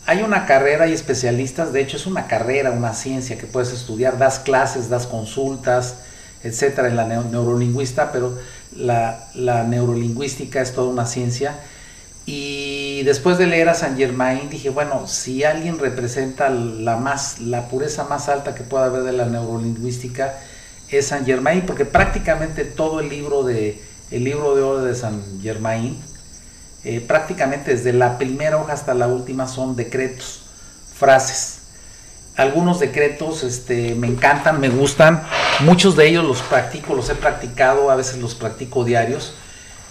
hay 0.08 0.22
una 0.22 0.46
carrera 0.46 0.88
y 0.88 0.94
especialistas, 0.94 1.74
de 1.74 1.82
hecho 1.82 1.98
es 1.98 2.06
una 2.06 2.28
carrera, 2.28 2.72
una 2.72 2.94
ciencia 2.94 3.38
que 3.38 3.48
puedes 3.48 3.72
estudiar, 3.72 4.18
das 4.18 4.40
clases, 4.40 4.90
das 4.90 5.08
consultas, 5.08 5.96
etcétera, 6.44 6.90
en 6.90 6.96
la 6.96 7.06
neurolingüista, 7.06 8.12
pero 8.12 8.38
la, 8.76 9.30
neurolingüística 9.68 10.62
es 10.62 10.74
toda 10.74 10.90
una 10.90 11.08
ciencia. 11.08 11.56
Y 12.28 13.04
después 13.04 13.38
de 13.38 13.48
leer 13.48 13.70
a 13.70 13.74
Saint 13.74 13.98
Germain 13.98 14.50
dije, 14.50 14.70
bueno, 14.70 15.08
si 15.08 15.44
alguien 15.44 15.80
representa 15.80 16.50
la, 16.50 16.98
más, 16.98 17.40
la 17.40 17.68
pureza 17.68 18.04
más 18.04 18.30
alta 18.30 18.54
que 18.54 18.64
pueda 18.64 18.86
haber 18.86 19.04
de 19.04 19.12
la 19.12 19.26
neurolingüística, 19.26 20.36
es 20.90 21.08
Saint 21.08 21.26
Germain, 21.26 21.66
porque 21.66 21.86
prácticamente 21.86 22.64
todo 22.64 23.00
el 23.00 23.10
libro 23.10 23.44
de, 23.44 23.82
el 24.12 24.24
libro 24.24 24.56
de 24.56 24.62
oro 24.62 24.84
de 24.84 24.94
Saint 24.94 25.42
Germain, 25.42 25.98
eh, 26.86 27.02
prácticamente 27.02 27.72
desde 27.72 27.94
la 27.94 28.20
primera 28.20 28.58
hoja 28.58 28.74
hasta 28.74 28.94
la 28.94 29.08
última 29.08 29.48
son 29.48 29.76
decretos, 29.76 30.42
frases. 30.94 31.62
Algunos 32.36 32.80
decretos 32.80 33.44
este, 33.44 33.96
me 33.96 34.06
encantan, 34.06 34.60
me 34.60 34.70
gustan, 34.70 35.24
muchos 35.62 35.96
de 35.96 36.08
ellos 36.08 36.24
los 36.24 36.44
practico, 36.44 36.94
los 36.94 37.10
he 37.10 37.16
practicado, 37.16 37.90
a 37.90 37.96
veces 37.96 38.18
los 38.20 38.36
practico 38.36 38.84
diarios, 38.84 39.34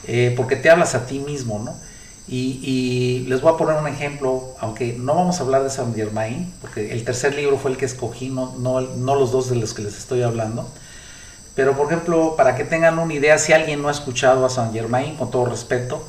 eh, 0.07 0.35
porque 0.37 0.55
te 0.55 0.71
hablas 0.71 0.95
a 0.95 1.05
ti 1.07 1.19
mismo, 1.19 1.59
¿no? 1.59 1.75
Y, 2.29 3.27
les 3.29 3.41
voy 3.41 3.53
a 3.53 3.57
poner 3.57 3.77
un 3.77 3.89
ejemplo, 3.89 4.55
aunque 4.61 4.95
no 4.99 5.17
vamos 5.17 5.41
a 5.41 5.43
hablar 5.43 5.65
de 5.65 5.71
Saint 5.71 5.95
Germain, 5.97 6.55
porque 6.61 6.93
el 6.93 7.05
tercer 7.05 7.35
libro 7.35 7.59
fue 7.59 7.73
el 7.73 7.77
que 7.77 7.87
escogí, 7.87 8.31
no, 8.31 8.55
no, 8.57 8.81
los 9.17 9.33
dos 9.33 9.51
de 9.51 9.57
los 9.57 9.75
que 9.75 9.83
les 9.83 9.99
estoy 9.99 10.23
hablando. 10.23 10.69
Pero, 11.57 11.77
por 11.77 11.87
ejemplo, 11.87 12.35
para 12.37 12.55
que 12.55 12.65
tengan 12.65 12.99
una 12.99 13.13
idea, 13.13 13.37
si 13.37 13.53
alguien 13.53 13.83
no 13.83 13.89
ha 13.89 13.91
escuchado 13.91 14.47
a 14.47 14.49
Saint 14.49 14.73
Germain, 14.73 15.17
con 15.17 15.31
todo 15.31 15.47
respeto, 15.47 16.07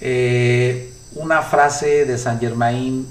eh, 0.00 0.92
una 1.14 1.42
frase 1.42 2.04
de 2.06 2.18
Saint 2.18 2.40
Germain 2.40 3.06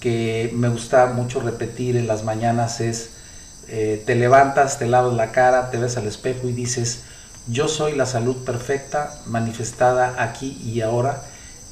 que 0.00 0.50
me 0.54 0.68
gusta 0.68 1.06
mucho 1.06 1.40
repetir 1.40 1.96
en 1.96 2.08
las 2.08 2.24
mañanas 2.24 2.80
es, 2.80 3.10
eh, 3.68 4.02
te 4.04 4.16
levantas, 4.16 4.78
te 4.78 4.86
lavas 4.86 5.14
la 5.14 5.30
cara, 5.30 5.70
te 5.70 5.78
ves 5.78 5.96
al 5.96 6.06
espejo 6.08 6.48
y 6.48 6.52
dices, 6.52 7.02
yo 7.46 7.68
soy 7.68 7.94
la 7.94 8.06
salud 8.06 8.36
perfecta 8.44 9.14
manifestada 9.26 10.22
aquí 10.22 10.60
y 10.64 10.80
ahora 10.80 11.22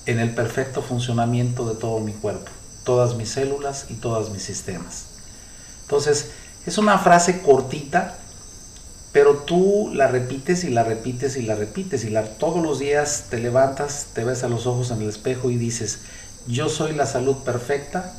en 0.06 0.20
el 0.20 0.34
perfecto 0.34 0.82
funcionamiento 0.82 1.68
de 1.68 1.74
todo 1.74 1.98
mi 2.00 2.12
cuerpo, 2.12 2.50
todas 2.84 3.16
mis 3.16 3.30
células 3.30 3.86
y 3.88 3.94
todos 3.94 4.30
mis 4.30 4.42
sistemas. 4.42 5.06
Entonces, 5.82 6.30
es 6.66 6.78
una 6.78 6.98
frase 6.98 7.42
cortita, 7.42 8.16
pero 9.12 9.36
tú 9.38 9.90
la 9.92 10.06
repites 10.06 10.64
y 10.64 10.70
la 10.70 10.84
repites 10.84 11.36
y 11.36 11.42
la 11.42 11.56
repites 11.56 12.04
y 12.04 12.10
la, 12.10 12.24
todos 12.24 12.62
los 12.62 12.78
días 12.78 13.26
te 13.28 13.38
levantas, 13.38 14.08
te 14.14 14.24
ves 14.24 14.44
a 14.44 14.48
los 14.48 14.66
ojos 14.66 14.90
en 14.90 15.02
el 15.02 15.08
espejo 15.08 15.50
y 15.50 15.56
dices, 15.56 16.00
yo 16.46 16.68
soy 16.68 16.94
la 16.94 17.06
salud 17.06 17.36
perfecta 17.38 18.12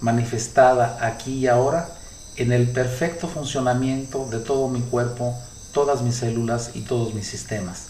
manifestada 0.00 0.98
aquí 1.00 1.38
y 1.38 1.46
ahora 1.46 1.88
en 2.36 2.52
el 2.52 2.68
perfecto 2.68 3.28
funcionamiento 3.28 4.26
de 4.26 4.38
todo 4.38 4.68
mi 4.68 4.80
cuerpo, 4.80 5.34
todas 5.72 6.02
mis 6.02 6.16
células 6.16 6.72
y 6.74 6.82
todos 6.82 7.14
mis 7.14 7.26
sistemas. 7.26 7.88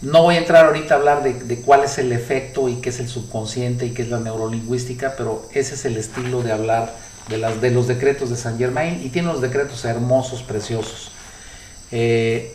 No 0.00 0.22
voy 0.22 0.34
a 0.34 0.38
entrar 0.38 0.66
ahorita 0.66 0.94
a 0.94 0.96
hablar 0.96 1.22
de, 1.22 1.60
cuál 1.60 1.84
es 1.84 1.96
el 1.98 2.10
efecto 2.10 2.68
y 2.68 2.80
qué 2.80 2.88
es 2.88 2.98
el 2.98 3.08
subconsciente 3.08 3.86
y 3.86 3.90
qué 3.90 4.02
es 4.02 4.08
la 4.08 4.18
neurolingüística, 4.18 5.14
pero 5.16 5.48
ese 5.52 5.74
es 5.74 5.84
el 5.84 5.96
estilo 5.96 6.42
de 6.42 6.50
hablar 6.50 6.92
de, 7.28 7.38
las, 7.38 7.60
de 7.60 7.70
los 7.70 7.86
decretos 7.86 8.30
de 8.30 8.36
Saint 8.36 8.58
Germain 8.58 9.00
y 9.02 9.08
tiene 9.08 9.28
unos 9.28 9.40
decretos 9.40 9.84
hermosos, 9.84 10.42
preciosos. 10.42 11.10
Eh, 11.90 12.54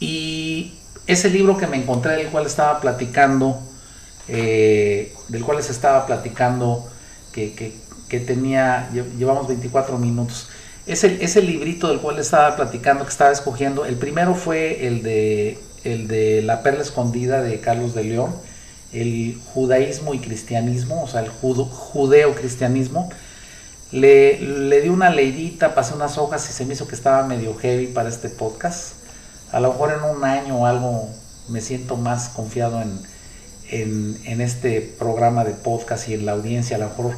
y 0.00 0.74
ese 1.06 1.30
libro 1.30 1.56
que 1.56 1.66
me 1.66 1.76
encontré, 1.76 2.16
del 2.16 2.28
cual 2.28 2.46
estaba 2.46 2.80
platicando, 2.80 3.60
eh, 4.28 5.14
del 5.28 5.44
cual 5.44 5.58
les 5.58 5.70
estaba 5.70 6.06
platicando, 6.06 6.88
que, 7.32 7.80
tenía, 8.26 8.90
llevamos 9.18 9.48
24 9.48 9.96
minutos. 9.98 10.48
Ese, 10.86 11.24
ese 11.24 11.40
librito 11.40 11.88
del 11.88 12.00
cual 12.00 12.18
estaba 12.18 12.56
platicando, 12.56 13.04
que 13.04 13.10
estaba 13.10 13.30
escogiendo, 13.30 13.86
el 13.86 13.96
primero 13.96 14.34
fue 14.34 14.86
el 14.86 15.02
de, 15.02 15.58
el 15.84 16.08
de 16.08 16.42
La 16.42 16.62
Perla 16.62 16.82
Escondida 16.82 17.40
de 17.40 17.60
Carlos 17.60 17.94
de 17.94 18.04
León, 18.04 18.34
el 18.92 19.40
judaísmo 19.54 20.14
y 20.14 20.18
cristianismo, 20.18 21.02
o 21.02 21.08
sea, 21.08 21.20
el 21.20 21.30
judeo-cristianismo. 21.30 23.08
Le, 23.90 24.40
le 24.40 24.80
di 24.80 24.88
una 24.88 25.10
leidita, 25.10 25.74
pasé 25.74 25.94
unas 25.94 26.16
hojas 26.18 26.48
y 26.48 26.52
se 26.52 26.64
me 26.64 26.74
hizo 26.74 26.86
que 26.88 26.94
estaba 26.94 27.26
medio 27.26 27.54
heavy 27.54 27.88
para 27.88 28.08
este 28.08 28.28
podcast. 28.28 28.94
A 29.50 29.60
lo 29.60 29.72
mejor 29.72 29.92
en 29.92 30.16
un 30.16 30.24
año 30.24 30.58
o 30.58 30.66
algo 30.66 31.08
me 31.48 31.60
siento 31.60 31.96
más 31.96 32.30
confiado 32.30 32.80
en, 32.80 34.18
en, 34.24 34.40
este 34.40 34.80
programa 34.98 35.44
de 35.44 35.52
podcast 35.52 36.08
y 36.08 36.14
en 36.14 36.26
la 36.26 36.32
audiencia. 36.32 36.76
A 36.76 36.80
lo, 36.80 36.86
mejor, 36.86 37.12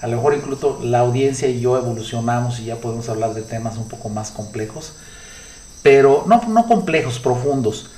a 0.00 0.06
lo 0.06 0.16
mejor 0.16 0.34
incluso 0.34 0.80
la 0.82 0.98
audiencia 1.00 1.48
y 1.48 1.60
yo 1.60 1.78
evolucionamos 1.78 2.60
y 2.60 2.66
ya 2.66 2.76
podemos 2.76 3.08
hablar 3.08 3.32
de 3.32 3.42
temas 3.42 3.78
un 3.78 3.88
poco 3.88 4.10
más 4.10 4.30
complejos. 4.30 4.94
Pero 5.82 6.24
no, 6.26 6.42
no 6.48 6.66
complejos, 6.66 7.18
profundos 7.18 7.90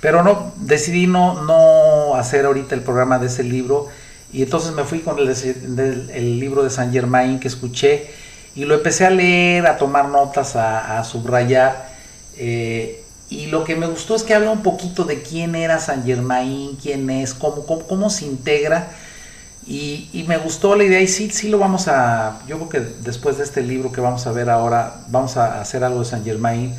pero 0.00 0.22
no, 0.22 0.52
decidí 0.56 1.06
no, 1.06 1.42
no 1.42 2.14
hacer 2.14 2.46
ahorita 2.46 2.74
el 2.74 2.82
programa 2.82 3.18
de 3.18 3.26
ese 3.26 3.44
libro 3.44 3.88
y 4.32 4.42
entonces 4.42 4.72
me 4.72 4.84
fui 4.84 5.00
con 5.00 5.18
el, 5.18 6.40
libro 6.40 6.62
de 6.62 6.70
Saint 6.70 6.92
Germain 6.92 7.40
que 7.40 7.48
escuché 7.48 8.10
y 8.54 8.64
lo 8.64 8.74
empecé 8.74 9.06
a 9.06 9.10
leer, 9.10 9.66
a 9.66 9.76
tomar 9.76 10.08
notas, 10.08 10.54
a, 10.56 11.02
subrayar. 11.04 11.90
Eh, 12.36 13.02
y 13.28 13.46
lo 13.46 13.64
que 13.64 13.76
me 13.76 13.86
gustó 13.86 14.14
es 14.14 14.22
que 14.22 14.34
habla 14.34 14.50
un 14.50 14.62
poquito 14.62 15.04
de 15.04 15.22
quién 15.22 15.54
era 15.54 15.78
Saint 15.78 16.04
Germain, 16.04 16.76
quién 16.80 17.10
es, 17.10 17.34
cómo, 17.34 17.64
cómo, 17.64 18.10
se 18.10 18.24
integra. 18.26 18.90
Y, 19.66 20.08
y, 20.12 20.24
me 20.24 20.38
gustó 20.38 20.74
la 20.74 20.84
idea 20.84 21.00
y 21.00 21.06
sí, 21.06 21.30
sí 21.30 21.48
lo 21.48 21.58
vamos 21.58 21.86
a, 21.86 22.40
yo 22.48 22.56
creo 22.56 22.68
que 22.68 22.80
después 23.02 23.36
de 23.36 23.44
este 23.44 23.62
libro 23.62 23.92
que 23.92 24.00
vamos 24.00 24.26
a 24.26 24.32
ver 24.32 24.48
ahora, 24.48 25.02
vamos 25.08 25.36
a 25.36 25.60
hacer 25.60 25.84
algo 25.84 26.00
de 26.00 26.06
Saint 26.06 26.24
Germain 26.24 26.74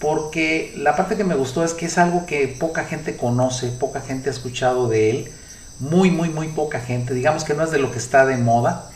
porque 0.00 0.74
la 0.76 0.94
parte 0.94 1.16
que 1.16 1.24
me 1.24 1.34
gustó 1.34 1.64
es 1.64 1.72
que 1.72 1.86
es 1.86 1.98
algo 1.98 2.26
que 2.26 2.48
poca 2.48 2.84
gente 2.84 3.16
conoce, 3.16 3.68
poca 3.68 4.00
gente 4.00 4.28
ha 4.28 4.32
escuchado 4.32 4.88
de 4.88 5.10
él, 5.10 5.32
muy, 5.78 6.10
muy, 6.10 6.28
muy 6.28 6.48
poca 6.48 6.80
gente, 6.80 7.14
digamos 7.14 7.44
que 7.44 7.54
no 7.54 7.64
es 7.64 7.70
de 7.70 7.78
lo 7.78 7.90
que 7.90 7.98
está 7.98 8.26
de 8.26 8.36
moda. 8.36 8.90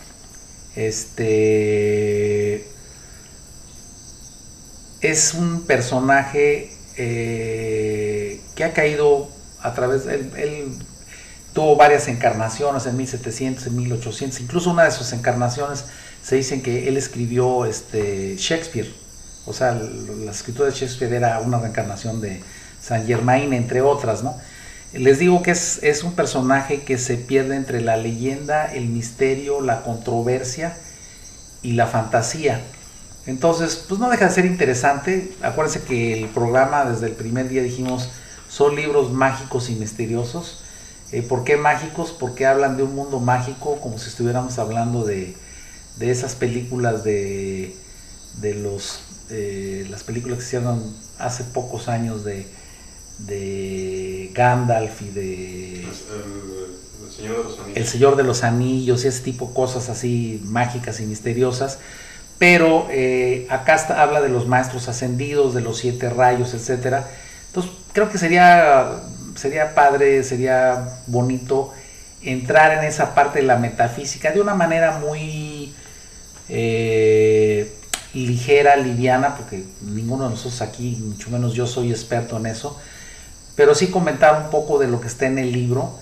Este 0.77 2.67
es 5.01 5.35
un 5.35 5.63
personaje 5.63 6.73
eh, 6.97 8.41
que 8.55 8.65
ha 8.65 8.73
caído 8.73 9.29
a 9.63 9.73
través, 9.75 10.07
él, 10.07 10.31
él 10.37 10.79
tuvo 11.55 11.77
varias 11.77 12.09
encarnaciones 12.09 12.87
en 12.87 12.97
1700, 12.97 13.67
en 13.67 13.77
1800, 13.77 14.41
incluso 14.41 14.71
una 14.71 14.85
de 14.85 14.91
sus 14.91 15.13
encarnaciones 15.13 15.87
se 16.23 16.37
dicen 16.37 16.63
que 16.63 16.89
él 16.89 16.97
escribió 16.97 17.65
este, 17.65 18.37
Shakespeare 18.37 18.93
o 19.47 19.53
sea, 19.53 19.73
la 19.73 20.31
escritura 20.31 20.69
de 20.69 20.75
Shakespeare 20.75 21.15
era 21.15 21.41
una 21.41 21.59
reencarnación 21.59 22.21
de 22.21 22.43
Saint 22.81 23.07
Germain, 23.07 23.53
entre 23.53 23.81
otras, 23.83 24.23
¿no? 24.23 24.37
Les 24.93 25.19
digo 25.19 25.43
que 25.43 25.53
es, 25.53 25.83
es 25.83 26.03
un 26.03 26.15
personaje 26.15 26.83
que 26.83 26.99
se 26.99 27.17
pierde 27.17 27.55
entre 27.57 27.81
la 27.81 27.97
leyenda, 27.97 28.67
el 28.67 28.87
misterio, 28.87 29.61
la 29.61 29.83
controversia 29.83 30.77
y 31.63 31.73
la 31.73 31.87
fantasía. 31.87 32.61
Entonces, 33.27 33.85
pues 33.89 34.01
no 34.01 34.11
deja 34.11 34.27
de 34.27 34.35
ser 34.35 34.47
interesante. 34.47 35.33
Acuérdense 35.43 35.83
que 35.83 36.19
el 36.19 36.29
programa 36.29 36.85
desde 36.85 37.07
el 37.07 37.13
primer 37.13 37.49
día 37.49 37.63
dijimos 37.63 38.09
son 38.49 38.75
libros 38.75 39.13
mágicos 39.13 39.71
y 39.71 39.77
misteriosos. 39.77 40.61
Eh, 41.13 41.23
¿Por 41.23 41.45
qué 41.45 41.57
mágicos? 41.57 42.11
Porque 42.11 42.47
hablan 42.47 42.77
de 42.77 42.83
un 42.83 42.95
mundo 42.95 43.21
mágico, 43.21 43.81
como 43.81 43.99
si 43.99 44.09
estuviéramos 44.09 44.59
hablando 44.59 45.05
de, 45.05 45.37
de 45.99 46.11
esas 46.11 46.35
películas 46.35 47.05
de, 47.05 47.77
de 48.41 48.55
los 48.55 49.01
eh, 49.31 49.87
las 49.91 50.05
películas 50.05 50.39
que 50.39 50.45
hicieron 50.45 50.95
hace 51.19 51.45
pocos 51.45 51.89
años 51.89 52.25
de, 52.25 52.47
de 53.19 54.31
Gandalf 54.35 55.03
y 55.03 55.09
de... 55.11 55.85
El, 55.85 57.11
Señor 57.11 57.37
de 57.37 57.45
los 57.45 57.59
Anillos. 57.59 57.77
El 57.77 57.87
Señor 57.87 58.17
de 58.17 58.23
los 58.23 58.45
Anillos 58.45 59.05
y 59.05 59.09
ese 59.09 59.23
tipo 59.23 59.49
de 59.49 59.55
cosas 59.55 59.89
así 59.89 60.41
mágicas 60.45 61.01
y 61.01 61.07
misteriosas. 61.07 61.79
Pero 62.39 62.87
eh, 62.91 63.47
acá 63.51 63.77
habla 64.01 64.23
de 64.23 64.31
los 64.31 64.47
maestros 64.47 64.89
ascendidos, 64.89 65.55
de 65.55 65.61
los 65.61 65.79
siete 65.79 66.09
rayos, 66.09 66.55
etc. 66.55 67.05
Entonces 67.49 67.73
creo 67.93 68.11
que 68.11 68.17
sería, 68.17 69.03
sería 69.35 69.75
padre, 69.75 70.23
sería 70.23 71.01
bonito 71.07 71.73
entrar 72.23 72.79
en 72.79 72.85
esa 72.85 73.15
parte 73.15 73.41
de 73.41 73.47
la 73.47 73.57
metafísica 73.57 74.33
de 74.33 74.41
una 74.41 74.55
manera 74.55 74.99
muy... 74.99 75.75
Eh, 76.49 77.30
ligera, 78.15 78.77
liviana, 78.77 79.37
porque 79.37 79.65
ninguno 79.83 80.25
de 80.25 80.31
nosotros 80.31 80.63
aquí, 80.63 80.99
mucho 81.05 81.31
menos 81.31 81.55
yo 81.55 81.67
soy 81.67 81.91
experto 81.91 82.37
en 82.37 82.47
eso, 82.47 82.79
pero 83.57 83.75
sí 83.75 83.89
comentar 83.89 84.43
un 84.43 84.51
poco 84.51 84.79
de 84.79 84.89
lo 84.89 85.01
que 85.01 85.07
está 85.07 85.27
en 85.27 85.39
el 85.39 85.53
libro, 85.53 85.99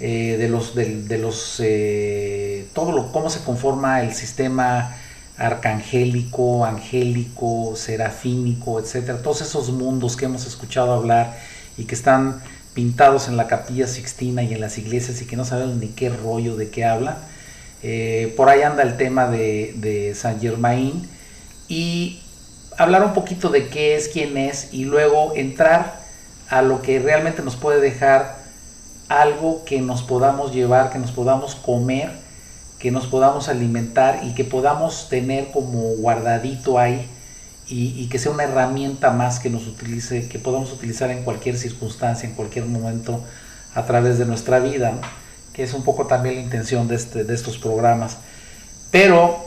eh, 0.00 0.36
de 0.38 0.48
los, 0.48 0.74
de, 0.74 1.18
los, 1.18 1.60
eh, 1.64 2.66
todo 2.74 2.92
lo, 2.92 3.12
cómo 3.12 3.30
se 3.30 3.40
conforma 3.40 4.02
el 4.02 4.12
sistema 4.12 4.94
arcangélico, 5.38 6.64
angélico, 6.64 7.74
serafínico, 7.76 8.80
etcétera, 8.80 9.22
todos 9.22 9.42
esos 9.42 9.70
mundos 9.70 10.16
que 10.16 10.26
hemos 10.26 10.46
escuchado 10.46 10.92
hablar 10.92 11.38
y 11.78 11.84
que 11.84 11.94
están 11.94 12.42
pintados 12.74 13.28
en 13.28 13.36
la 13.38 13.46
capilla 13.46 13.86
sixtina 13.86 14.42
y 14.42 14.52
en 14.52 14.60
las 14.60 14.76
iglesias 14.76 15.22
y 15.22 15.26
que 15.26 15.36
no 15.36 15.44
sabemos 15.44 15.76
ni 15.76 15.88
qué 15.88 16.10
rollo 16.10 16.56
de 16.56 16.68
qué 16.68 16.84
habla. 16.84 17.18
Eh, 17.82 18.34
por 18.36 18.48
ahí 18.48 18.62
anda 18.62 18.82
el 18.82 18.96
tema 18.96 19.28
de, 19.28 19.74
de 19.76 20.14
San 20.14 20.40
Germain, 20.40 21.08
y 21.68 22.20
hablar 22.78 23.04
un 23.04 23.14
poquito 23.14 23.48
de 23.48 23.68
qué 23.68 23.96
es, 23.96 24.08
quién 24.08 24.36
es 24.36 24.72
y 24.72 24.84
luego 24.84 25.34
entrar 25.34 26.00
a 26.48 26.62
lo 26.62 26.82
que 26.82 26.98
realmente 26.98 27.42
nos 27.42 27.56
puede 27.56 27.80
dejar 27.80 28.36
algo 29.08 29.64
que 29.64 29.80
nos 29.80 30.02
podamos 30.02 30.52
llevar, 30.52 30.90
que 30.90 30.98
nos 30.98 31.12
podamos 31.12 31.54
comer, 31.54 32.10
que 32.78 32.90
nos 32.90 33.06
podamos 33.06 33.48
alimentar 33.48 34.20
y 34.22 34.34
que 34.34 34.44
podamos 34.44 35.08
tener 35.08 35.50
como 35.50 35.80
guardadito 35.96 36.78
ahí 36.78 37.08
y, 37.68 38.06
que 38.08 38.18
sea 38.18 38.30
una 38.30 38.44
herramienta 38.44 39.10
más 39.10 39.40
que 39.40 39.50
nos 39.50 39.66
utilice, 39.66 40.28
que 40.28 40.38
podamos 40.38 40.72
utilizar 40.72 41.10
en 41.10 41.24
cualquier 41.24 41.56
circunstancia, 41.56 42.28
en 42.28 42.34
cualquier 42.36 42.66
momento 42.66 43.20
a 43.74 43.84
través 43.86 44.18
de 44.18 44.24
nuestra 44.24 44.60
vida, 44.60 44.94
que 45.52 45.64
es 45.64 45.74
un 45.74 45.82
poco 45.82 46.06
también 46.06 46.36
la 46.36 46.42
intención 46.42 46.86
de, 46.86 46.94
este, 46.94 47.24
de 47.24 47.34
estos 47.34 47.58
programas. 47.58 48.18
Pero 48.92 49.45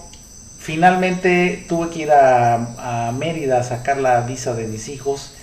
Finalmente 0.69 1.65
tuve 1.67 1.89
que 1.89 1.99
ir 2.03 2.11
a, 2.11 3.11
Mérida 3.17 3.59
a 3.59 3.63
sacar 3.63 3.97
la 3.97 4.21
visa 4.21 4.53
de 4.53 4.67
mis 4.67 4.87
hijos 4.87 5.33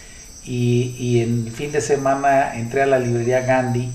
y, 0.45 1.19
en 1.21 1.49
el 1.49 1.53
fin 1.53 1.73
de 1.73 1.81
semana 1.81 2.55
entré 2.55 2.83
a 2.83 2.87
la 2.87 3.01
librería 3.01 3.41
Gandhi, 3.41 3.91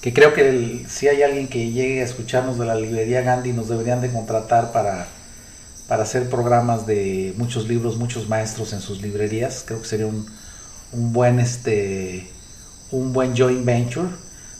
que 0.00 0.12
creo 0.12 0.34
que 0.34 0.84
si 0.88 1.06
hay 1.06 1.22
alguien 1.22 1.46
que 1.46 1.70
llegue 1.70 2.00
a 2.00 2.04
escucharnos 2.04 2.58
de 2.58 2.66
la 2.66 2.74
librería 2.74 3.22
Gandhi 3.22 3.52
nos 3.52 3.68
deberían 3.68 4.00
de 4.00 4.10
contratar 4.10 4.72
para, 4.72 5.06
para 5.86 6.02
hacer 6.02 6.28
programas 6.28 6.84
de 6.84 7.32
muchos 7.36 7.68
libros, 7.68 7.96
muchos 7.96 8.28
maestros 8.28 8.72
en 8.72 8.80
sus 8.80 9.00
librerías. 9.00 9.62
Creo 9.64 9.80
que 9.80 9.86
sería 9.86 10.08
un, 10.08 10.26
un 10.90 11.12
buen 11.12 11.38
este 11.38 12.28
un 12.90 13.12
buen 13.12 13.36
joint 13.36 13.64
venture. 13.64 14.08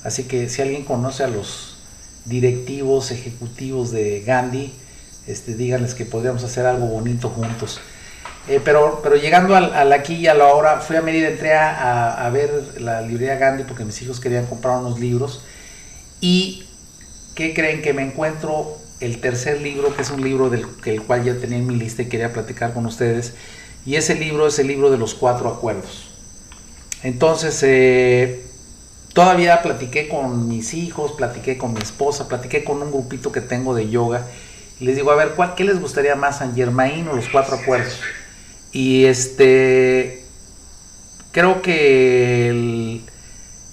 Así 0.05 0.23
que 0.23 0.49
si 0.49 0.63
alguien 0.63 0.85
conoce 0.85 1.25
a 1.25 1.27
los 1.27 1.79
directivos 2.27 3.11
ejecutivos 3.11 3.91
de 3.91 4.23
Gandhi, 4.25 4.73
este, 5.29 5.55
díganles 5.55 5.95
que 5.95 6.05
podríamos 6.05 6.43
hacer 6.43 6.67
algo 6.67 6.87
bonito 6.87 7.29
juntos. 7.29 7.81
Eh, 8.49 8.61
pero, 8.65 9.01
pero 9.03 9.17
llegando 9.17 9.55
al, 9.55 9.93
aquí 9.93 10.15
y 10.15 10.27
a 10.27 10.35
la 10.35 10.47
hora, 10.47 10.81
fui 10.81 10.97
a 10.97 11.03
Mérida, 11.03 11.29
entré 11.29 11.53
a, 11.53 12.25
a, 12.25 12.31
ver 12.31 12.51
la 12.79 13.03
librería 13.03 13.37
Gandhi 13.37 13.65
porque 13.65 13.85
mis 13.85 14.01
hijos 14.01 14.21
querían 14.21 14.47
comprar 14.47 14.79
unos 14.79 14.99
libros. 14.99 15.43
Y, 16.21 16.67
¿qué 17.35 17.53
creen? 17.53 17.83
Que 17.83 17.93
me 17.93 18.03
encuentro 18.03 18.79
el 19.01 19.21
tercer 19.21 19.61
libro, 19.61 19.95
que 19.95 20.03
es 20.03 20.11
un 20.11 20.23
libro 20.23 20.51
del 20.51 20.67
el 20.87 21.03
cual 21.03 21.25
ya 21.25 21.35
tenía 21.35 21.59
en 21.59 21.67
mi 21.67 21.77
lista 21.77 22.03
y 22.03 22.07
quería 22.07 22.33
platicar 22.33 22.73
con 22.73 22.87
ustedes. 22.87 23.35
Y 23.85 23.97
ese 23.97 24.15
libro 24.15 24.47
es 24.47 24.59
el 24.59 24.67
libro 24.67 24.91
de 24.91 24.99
los 24.99 25.15
cuatro 25.15 25.49
acuerdos. 25.49 26.09
Entonces, 27.03 27.63
eh, 27.63 28.45
todavía 29.13 29.63
platiqué 29.63 30.09
con 30.09 30.49
mis 30.49 30.75
hijos, 30.75 31.13
platiqué 31.13 31.59
con 31.59 31.75
mi 31.75 31.81
esposa, 31.81 32.29
platiqué 32.29 32.65
con 32.65 32.83
un 32.83 32.91
grupito 32.91 33.31
que 33.31 33.41
tengo 33.41 33.75
de 33.75 33.89
yoga. 33.89 34.27
Les 34.81 34.95
digo, 34.95 35.11
a 35.11 35.17
ver, 35.17 35.31
¿cuál, 35.35 35.55
¿qué 35.55 35.65
les 35.65 35.81
gustaría 35.81 36.15
más, 36.15 36.39
San 36.39 36.55
Germain 36.55 37.09
o 37.09 37.15
los 37.15 37.29
cuatro 37.29 37.57
acuerdos? 37.57 38.01
Y 38.71 39.07
este, 39.07 40.25
creo 41.33 41.63
que 41.63 42.49
el, 42.49 43.03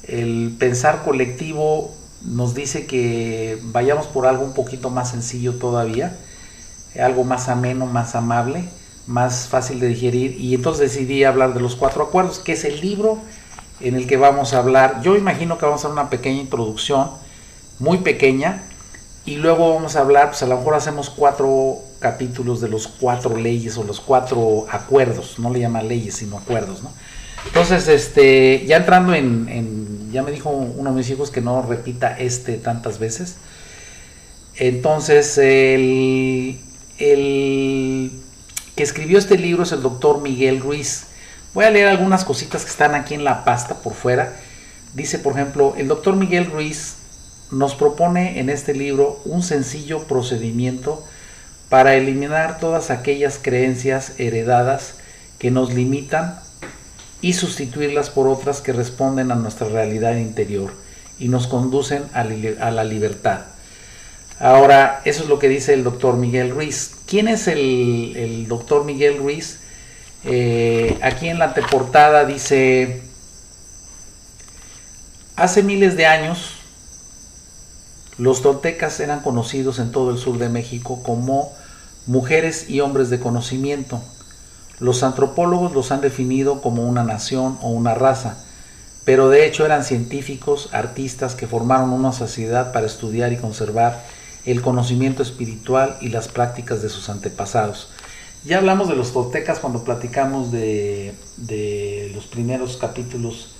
el 0.03 0.55
pensar 0.57 1.03
colectivo 1.03 1.93
nos 2.23 2.55
dice 2.55 2.87
que 2.87 3.59
vayamos 3.65 4.07
por 4.07 4.25
algo 4.25 4.43
un 4.43 4.53
poquito 4.53 4.89
más 4.89 5.11
sencillo 5.11 5.53
todavía, 5.53 6.17
algo 6.99 7.23
más 7.23 7.49
ameno, 7.49 7.85
más 7.85 8.15
amable, 8.15 8.67
más 9.05 9.47
fácil 9.47 9.79
de 9.79 9.89
digerir. 9.89 10.39
Y 10.39 10.55
entonces 10.55 10.91
decidí 10.91 11.23
hablar 11.23 11.53
de 11.53 11.59
los 11.59 11.75
cuatro 11.75 12.03
acuerdos, 12.03 12.39
que 12.39 12.53
es 12.53 12.63
el 12.65 12.81
libro 12.81 13.19
en 13.79 13.95
el 13.95 14.07
que 14.07 14.17
vamos 14.17 14.53
a 14.53 14.59
hablar. 14.59 15.01
Yo 15.03 15.15
imagino 15.15 15.57
que 15.57 15.65
vamos 15.65 15.83
a 15.83 15.87
hacer 15.87 15.91
una 15.91 16.09
pequeña 16.09 16.41
introducción, 16.41 17.11
muy 17.77 17.99
pequeña, 17.99 18.63
y 19.25 19.37
luego 19.37 19.73
vamos 19.73 19.95
a 19.95 20.01
hablar, 20.01 20.29
pues 20.29 20.43
a 20.43 20.45
lo 20.45 20.57
mejor 20.57 20.75
hacemos 20.75 21.09
cuatro 21.09 21.79
capítulos 21.99 22.61
de 22.61 22.69
los 22.69 22.87
cuatro 22.87 23.35
leyes 23.35 23.77
o 23.77 23.83
los 23.83 23.99
cuatro 23.99 24.67
acuerdos, 24.69 25.39
no 25.39 25.51
le 25.51 25.61
llaman 25.61 25.87
leyes, 25.87 26.15
sino 26.15 26.37
acuerdos, 26.37 26.83
¿no? 26.83 26.91
Entonces, 27.47 27.87
este, 27.87 28.65
ya 28.67 28.77
entrando 28.77 29.13
en, 29.13 30.11
ya 30.11 30.23
me 30.23 30.31
dijo 30.31 30.49
uno 30.49 30.91
de 30.91 30.95
mis 30.95 31.09
hijos 31.09 31.31
que 31.31 31.41
no 31.41 31.61
repita 31.61 32.17
este 32.17 32.57
tantas 32.57 32.99
veces. 32.99 33.35
Entonces, 34.55 35.37
el, 35.37 36.59
el 36.97 38.11
que 38.75 38.83
escribió 38.83 39.17
este 39.17 39.37
libro 39.37 39.63
es 39.63 39.71
el 39.71 39.81
doctor 39.81 40.21
Miguel 40.21 40.59
Ruiz. 40.59 41.07
Voy 41.53 41.65
a 41.65 41.71
leer 41.71 41.87
algunas 41.87 42.25
cositas 42.25 42.63
que 42.63 42.71
están 42.71 42.95
aquí 42.95 43.13
en 43.13 43.23
la 43.23 43.43
pasta 43.45 43.75
por 43.75 43.93
fuera. 43.93 44.33
Dice, 44.93 45.19
por 45.19 45.33
ejemplo, 45.33 45.73
el 45.77 45.87
doctor 45.87 46.15
Miguel 46.15 46.45
Ruiz 46.51 46.95
nos 47.51 47.75
propone 47.75 48.39
en 48.39 48.49
este 48.49 48.73
libro 48.73 49.21
un 49.25 49.43
sencillo 49.43 50.03
procedimiento 50.03 51.03
para 51.69 51.95
eliminar 51.95 52.59
todas 52.59 52.91
aquellas 52.91 53.39
creencias 53.41 54.19
heredadas 54.19 54.95
que 55.39 55.51
nos 55.51 55.73
limitan 55.73 56.39
y 57.21 57.33
sustituirlas 57.33 58.09
por 58.09 58.27
otras 58.27 58.61
que 58.61 58.73
responden 58.73 59.31
a 59.31 59.35
nuestra 59.35 59.67
realidad 59.67 60.15
interior 60.15 60.71
y 61.19 61.27
nos 61.27 61.47
conducen 61.47 62.03
a, 62.13 62.23
la 62.23 62.83
libertad. 62.83 63.41
Ahora, 64.39 65.01
eso 65.05 65.23
es 65.23 65.29
lo 65.29 65.39
que 65.39 65.47
dice 65.47 65.73
el 65.73 65.83
doctor 65.83 66.17
Miguel 66.17 66.51
Ruiz. 66.51 66.91
¿Quién 67.07 67.27
es 67.27 67.47
el, 67.47 68.45
doctor 68.47 68.83
Miguel 68.83 69.17
Ruiz? 69.17 69.59
Eh, 70.25 70.97
aquí 71.01 71.29
en 71.29 71.39
la 71.39 71.45
anteportada 71.45 72.25
dice, 72.25 73.01
hace 75.35 75.63
miles 75.63 75.95
de 75.95 76.05
años, 76.05 76.54
los 78.17 78.41
toltecas 78.41 78.99
eran 78.99 79.21
conocidos 79.21 79.79
en 79.79 79.91
todo 79.91 80.11
el 80.11 80.17
sur 80.17 80.37
de 80.37 80.49
México 80.49 81.01
como 81.03 81.51
mujeres 82.07 82.69
y 82.69 82.81
hombres 82.81 83.09
de 83.09 83.19
conocimiento 83.19 84.01
los 84.79 85.03
antropólogos 85.03 85.73
los 85.73 85.91
han 85.91 86.01
definido 86.01 86.61
como 86.61 86.83
una 86.83 87.03
nación 87.03 87.57
o 87.61 87.69
una 87.69 87.93
raza, 87.93 88.37
pero 89.05 89.29
de 89.29 89.45
hecho 89.45 89.65
eran 89.65 89.85
científicos, 89.85 90.69
artistas 90.73 91.35
que 91.35 91.47
formaron 91.47 91.91
una 91.91 92.11
sociedad 92.11 92.73
para 92.73 92.85
estudiar 92.85 93.31
y 93.31 93.37
conservar 93.37 94.03
el 94.45 94.61
conocimiento 94.61 95.23
espiritual 95.23 95.97
y 96.01 96.09
las 96.09 96.27
prácticas 96.27 96.81
de 96.81 96.89
sus 96.89 97.09
antepasados. 97.09 97.89
Ya 98.43 98.57
hablamos 98.57 98.89
de 98.89 98.95
los 98.95 99.13
toltecas 99.13 99.59
cuando 99.59 99.83
platicamos 99.83 100.51
de, 100.51 101.15
los 102.13 102.25
primeros 102.25 102.77
capítulos 102.77 103.55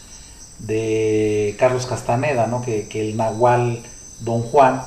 de 0.60 1.56
Carlos 1.58 1.86
Castaneda, 1.86 2.46
¿no? 2.48 2.62
que, 2.62 2.88
que 2.88 3.10
el 3.10 3.18
nahual 3.18 3.82
Don 4.20 4.42
Juan, 4.42 4.82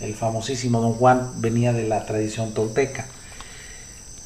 el 0.00 0.14
famosísimo 0.14 0.80
Don 0.80 0.94
Juan, 0.94 1.30
venía 1.36 1.72
de 1.72 1.86
la 1.86 2.06
tradición 2.06 2.52
tolteca. 2.54 3.06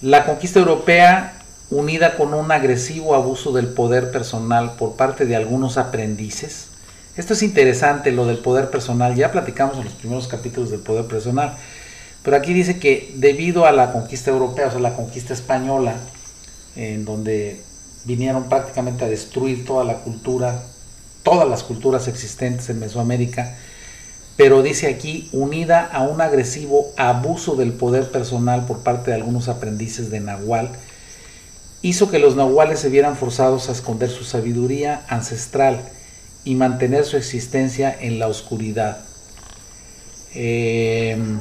La 0.03 0.25
conquista 0.25 0.59
europea 0.59 1.33
unida 1.71 2.17
con 2.17 2.33
un 2.35 2.53
agresivo 2.53 3.15
abuso 3.15 3.53
del 3.53 3.69
poder 3.69 4.11
personal 4.11 4.77
por 4.77 4.97
parte 4.97 5.27
de 5.27 5.37
algunos 5.37 5.79
aprendices. 5.79 6.69
Esto 7.17 7.33
es 7.33 7.43
interesante, 7.43 8.13
lo 8.13 8.27
del 8.27 8.39
poder 8.39 8.71
personal. 8.71 9.15
Ya 9.15 9.33
platicamos 9.33 9.79
en 9.79 9.85
los 9.85 9.95
primeros 9.95 10.29
capítulos 10.29 10.71
del 10.71 10.81
poder 10.81 11.07
personal. 11.07 11.57
Pero 12.23 12.37
aquí 12.37 12.53
dice 12.53 12.79
que 12.79 13.15
debido 13.17 13.67
a 13.67 13.73
la 13.73 13.93
conquista 13.93 14.31
europea, 14.31 14.67
o 14.67 14.71
sea, 14.71 14.81
la 14.81 14.95
conquista 14.95 15.33
española, 15.33 15.95
en 16.75 17.05
donde 17.05 17.61
vinieron 18.05 18.49
prácticamente 18.49 19.05
a 19.05 19.09
destruir 19.09 19.65
toda 19.65 19.85
la 19.85 19.99
cultura, 19.99 20.63
todas 21.23 21.49
las 21.49 21.63
culturas 21.63 22.07
existentes 22.07 22.69
en 22.69 22.81
Mesoamérica, 22.81 23.57
pero 24.37 24.63
dice 24.63 24.89
aquí, 24.89 25.29
unida 25.33 25.85
a 25.87 26.03
un 26.03 26.21
agresivo 26.21 26.93
abuso 26.97 27.57
del 27.57 27.73
poder 27.73 28.11
personal 28.11 28.67
por 28.67 28.81
parte 28.81 29.11
de 29.11 29.17
algunos 29.17 29.49
aprendices 29.49 30.11
de 30.11 30.21
Nahual, 30.21 30.71
hizo 31.81 32.11
que 32.11 32.19
los 32.19 32.37
nahuales 32.37 32.81
se 32.81 32.91
vieran 32.91 33.17
forzados 33.17 33.69
a 33.69 33.73
esconder 33.73 34.11
su 34.11 34.25
sabiduría 34.25 35.05
ancestral 35.09 35.81
y 36.45 36.55
mantener 36.55 37.05
su 37.05 37.17
existencia 37.17 37.97
en 37.99 38.19
la 38.19 38.29
oscuridad. 38.29 38.99
Em, 40.35 41.41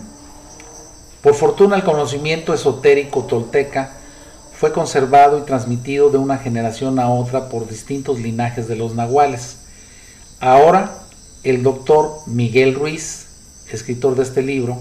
por 1.22 1.36
fortuna 1.36 1.76
el 1.76 1.84
conocimiento 1.84 2.54
esotérico 2.54 3.24
tolteca 3.24 3.92
fue 4.54 4.72
conservado 4.72 5.38
y 5.40 5.42
transmitido 5.42 6.10
de 6.12 6.18
una 6.18 6.38
generación 6.38 7.00
a 7.00 7.10
otra 7.10 7.50
por 7.50 7.68
distintos 7.68 8.20
linajes 8.20 8.68
de 8.70 8.78
los 8.78 8.96
nahuales. 8.96 9.58
Ahora, 10.40 11.05
el 11.46 11.64
doctor 11.64 12.20
Miguel 12.26 12.74
Ruiz, 12.74 13.28
escritor 13.72 14.16
de 14.16 14.24
este 14.24 14.42
libro, 14.42 14.80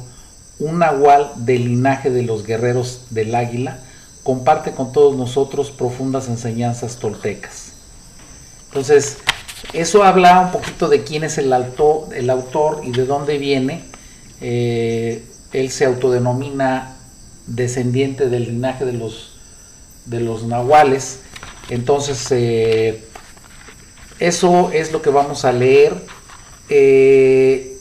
un 0.59 0.79
nahual 0.79 1.31
del 1.37 1.67
linaje 1.67 2.11
de 2.11 2.23
los 2.23 2.47
guerreros 2.47 3.07
del 3.11 3.35
águila, 3.35 3.79
comparte 4.23 4.73
con 4.73 4.91
todos 4.91 5.15
nosotros 5.15 5.71
profundas 5.71 6.29
enseñanzas 6.29 6.97
toltecas. 6.97 7.73
Entonces, 8.69 9.19
eso 9.75 10.05
habla 10.05 10.41
un 10.41 10.53
poquito 10.53 10.89
de 10.89 11.05
quién 11.05 11.23
es 11.23 11.37
el, 11.37 11.53
autor, 11.53 12.09
el 12.15 12.31
autor 12.31 12.81
y 12.83 12.93
de 12.93 13.05
dónde 13.05 13.37
viene. 13.37 13.85
Eh, 14.41 15.23
él 15.53 15.71
se 15.71 15.85
autodenomina 15.85 16.97
descendiente 17.47 18.29
del 18.29 18.45
linaje 18.45 18.87
de 18.87 18.95
los, 18.95 19.37
de 20.07 20.21
los 20.21 20.45
nahuales. 20.45 21.21
Entonces, 21.69 22.27
eh, 22.31 23.05
eso 24.19 24.71
es 24.73 24.93
lo 24.93 25.03
que 25.03 25.11
vamos 25.11 25.45
a 25.45 25.53
leer. 25.53 25.95
Eh, 26.69 27.75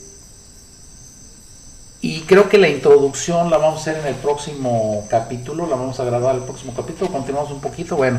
y 2.00 2.20
creo 2.22 2.50
que 2.50 2.58
la 2.58 2.68
introducción 2.68 3.50
la 3.50 3.56
vamos 3.56 3.78
a 3.78 3.80
hacer 3.80 4.02
en 4.02 4.06
el 4.06 4.14
próximo 4.16 5.06
capítulo, 5.08 5.66
la 5.66 5.76
vamos 5.76 5.98
a 6.00 6.04
grabar 6.04 6.34
el 6.34 6.42
próximo 6.42 6.74
capítulo, 6.74 7.10
continuamos 7.10 7.50
un 7.50 7.62
poquito. 7.62 7.96
Bueno, 7.96 8.18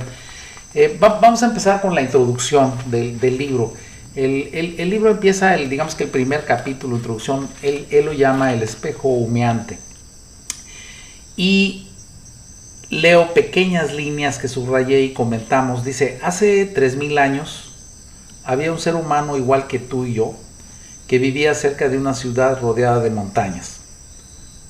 eh, 0.73 0.97
vamos 0.99 1.43
a 1.43 1.45
empezar 1.45 1.81
con 1.81 1.93
la 1.93 2.01
introducción 2.01 2.73
del, 2.87 3.19
libro. 3.37 3.73
El, 4.15 4.89
libro 4.89 5.11
empieza, 5.11 5.55
digamos 5.55 5.93
que 5.93 6.05
el 6.05 6.09
primer 6.09 6.45
capítulo, 6.45 6.95
introducción, 6.95 7.47
él, 7.61 7.85
él 7.91 8.05
lo 8.05 8.13
llama 8.13 8.53
el 8.53 8.63
espejo 8.63 9.09
humeante. 9.09 9.77
Y 11.37 11.89
leo 12.89 13.33
pequeñas 13.33 13.93
líneas 13.93 14.39
que 14.39 14.47
subrayé 14.47 15.01
y 15.01 15.13
comentamos. 15.13 15.83
Dice, 15.83 16.19
hace 16.23 16.73
3.000 16.73 17.19
años 17.19 17.71
había 18.43 18.71
un 18.71 18.79
ser 18.79 18.95
humano 18.95 19.37
igual 19.37 19.67
que 19.67 19.79
tú 19.79 20.05
y 20.05 20.15
yo, 20.15 20.35
que 21.07 21.19
vivía 21.19 21.53
cerca 21.53 21.89
de 21.89 21.97
una 21.97 22.13
ciudad 22.13 22.59
rodeada 22.59 22.99
de 22.99 23.09
montañas. 23.09 23.77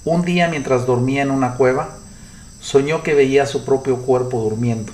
Un 0.03 0.23
día 0.23 0.47
mientras 0.49 0.85
dormía 0.85 1.21
en 1.21 1.31
una 1.31 1.55
cueva, 1.55 1.97
soñó 2.59 3.03
que 3.03 3.13
veía 3.13 3.45
su 3.45 3.65
propio 3.65 3.97
cuerpo 4.01 4.41
durmiendo. 4.41 4.91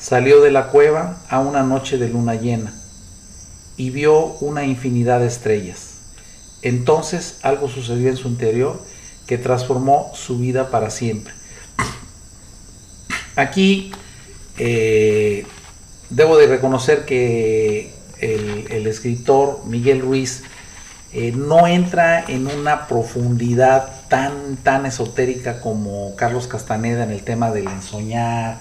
Salió 0.00 0.40
de 0.40 0.50
la 0.50 0.68
cueva 0.68 1.22
a 1.28 1.40
una 1.40 1.62
noche 1.62 1.98
de 1.98 2.08
luna 2.08 2.34
llena 2.34 2.74
y 3.76 3.90
vio 3.90 4.24
una 4.40 4.64
infinidad 4.64 5.20
de 5.20 5.26
estrellas. 5.26 5.94
Entonces 6.62 7.38
algo 7.42 7.68
sucedió 7.68 8.08
en 8.08 8.16
su 8.16 8.28
interior 8.28 8.80
que 9.26 9.38
transformó 9.38 10.12
su 10.14 10.38
vida 10.38 10.70
para 10.70 10.90
siempre. 10.90 11.34
Aquí 13.36 13.92
eh, 14.58 15.46
debo 16.10 16.36
de 16.36 16.46
reconocer 16.46 17.04
que 17.04 17.92
el, 18.20 18.86
escritor 18.86 19.64
Miguel 19.66 20.00
Ruiz 20.00 20.42
eh, 21.14 21.32
no 21.32 21.66
entra 21.66 22.24
en 22.26 22.46
una 22.46 22.86
profundidad 22.86 24.08
tan, 24.08 24.56
tan 24.56 24.86
esotérica 24.86 25.60
como 25.60 26.16
Carlos 26.16 26.46
Castaneda 26.46 27.04
en 27.04 27.10
el 27.10 27.22
tema 27.22 27.50
del 27.50 27.68
ensoñar, 27.68 28.60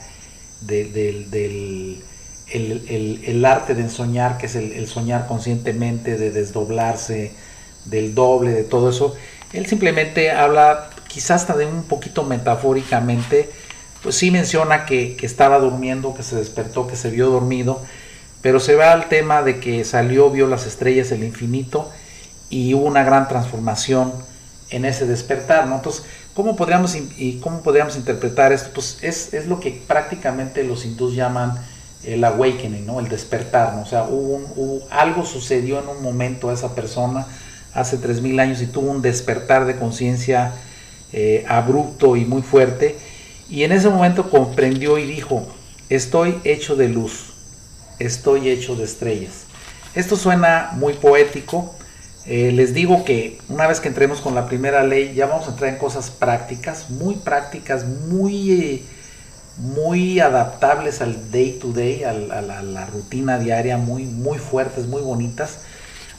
del, 0.60 2.04
el, 2.52 3.46
arte 3.46 3.74
de 3.74 3.82
ensoñar, 3.84 4.38
que 4.38 4.48
es 4.48 4.56
el, 4.56 4.86
soñar 4.90 5.28
conscientemente, 5.28 6.18
de 6.18 6.32
desdoblarse, 6.32 7.32
del 7.86 8.14
doble, 8.14 8.52
de 8.52 8.66
todo 8.66 8.90
eso. 8.90 9.16
Él 9.54 9.66
simplemente 9.66 10.32
habla, 10.32 10.90
quizás 11.08 11.44
hasta 11.44 11.56
de 11.56 11.66
un 11.66 11.84
poquito 11.84 12.24
metafóricamente, 12.26 13.50
pues 14.04 14.16
sí 14.16 14.30
menciona 14.30 14.86
que, 14.86 15.16
que 15.16 15.26
estaba 15.26 15.58
durmiendo, 15.60 16.14
que 16.14 16.24
se 16.24 16.36
despertó, 16.36 16.86
que 16.86 16.98
se 16.98 17.12
vio 17.12 17.30
dormido, 17.30 17.82
pero 18.42 18.60
se 18.60 18.76
va 18.76 18.92
al 18.92 19.08
tema 19.08 19.42
de 19.42 19.62
que 19.62 19.86
salió, 19.86 20.30
vio 20.32 20.48
las 20.48 20.66
estrellas 20.66 21.10
del 21.12 21.24
infinito 21.24 21.90
y 22.52 22.74
hubo 22.76 22.86
una 22.86 23.04
gran 23.04 23.28
transformación 23.28 24.14
en 24.70 24.86
ese 24.86 25.08
despertar, 25.08 25.68
¿no? 25.68 25.78
Entonces, 25.78 26.04
¿cómo 26.36 26.56
podríamos, 26.56 26.96
cómo 27.42 27.62
podríamos 27.62 27.96
interpretar 27.96 28.54
esto? 28.54 28.70
Pues 28.74 29.00
es, 29.02 29.34
es 29.34 29.48
lo 29.48 29.60
que 29.60 29.82
prácticamente 29.88 30.64
los 30.64 30.86
hindús 30.86 31.16
llaman 31.16 31.60
el 32.04 32.24
awakening, 32.24 32.86
¿no? 32.86 33.00
El 33.00 33.10
despertar, 33.10 33.74
¿no? 33.76 33.82
O 33.82 33.86
sea, 33.86 34.04
hubo, 34.04 34.82
algo 34.90 35.26
sucedió 35.26 35.80
en 35.80 35.88
un 35.88 36.02
momento 36.04 36.50
a 36.50 36.54
esa 36.54 36.76
persona 36.76 37.26
hace 37.74 37.98
3.000 37.98 38.40
años 38.42 38.62
y 38.62 38.68
tuvo 38.68 38.92
un 38.92 39.02
despertar 39.02 39.66
de 39.66 39.78
conciencia 39.78 40.54
eh, 41.14 41.46
abrupto 41.48 42.16
y 42.16 42.26
muy 42.26 42.42
fuerte. 42.42 42.98
Y 43.50 43.64
en 43.64 43.72
ese 43.72 43.90
momento 43.90 44.30
comprendió 44.30 44.98
y 44.98 45.06
dijo, 45.06 45.48
estoy 45.90 46.40
hecho 46.44 46.76
de 46.76 46.90
luz, 46.90 47.34
estoy 48.00 48.50
hecho 48.50 48.76
de 48.76 48.86
estrellas. 48.86 49.46
Esto 49.94 50.16
suena 50.16 50.72
muy 50.74 50.94
poético. 50.94 51.76
Eh, 52.26 52.52
les 52.52 52.74
digo 52.74 53.04
que 53.04 53.40
una 53.50 53.68
vez 53.68 53.80
que 53.80 53.88
entremos 53.88 54.22
con 54.22 54.36
la 54.36 54.46
primera 54.46 54.84
ley, 54.84 55.14
ya 55.16 55.26
vamos 55.26 55.48
a 55.48 55.52
entrar 55.52 55.70
en 55.70 55.80
cosas 55.80 56.10
prácticas, 56.10 56.90
muy 56.90 57.16
prácticas, 57.16 57.86
muy... 57.86 58.86
Muy 59.58 60.22
adaptables 60.22 61.02
al 61.02 61.30
day 61.30 61.60
to 61.62 61.74
day, 61.74 62.04
a, 62.04 62.14
la, 62.14 62.86
rutina 62.86 63.38
diaria, 63.38 63.78
muy, 63.78 64.06
muy 64.06 64.40
fuertes, 64.40 64.88
muy 64.88 65.02
bonitas. 65.02 65.60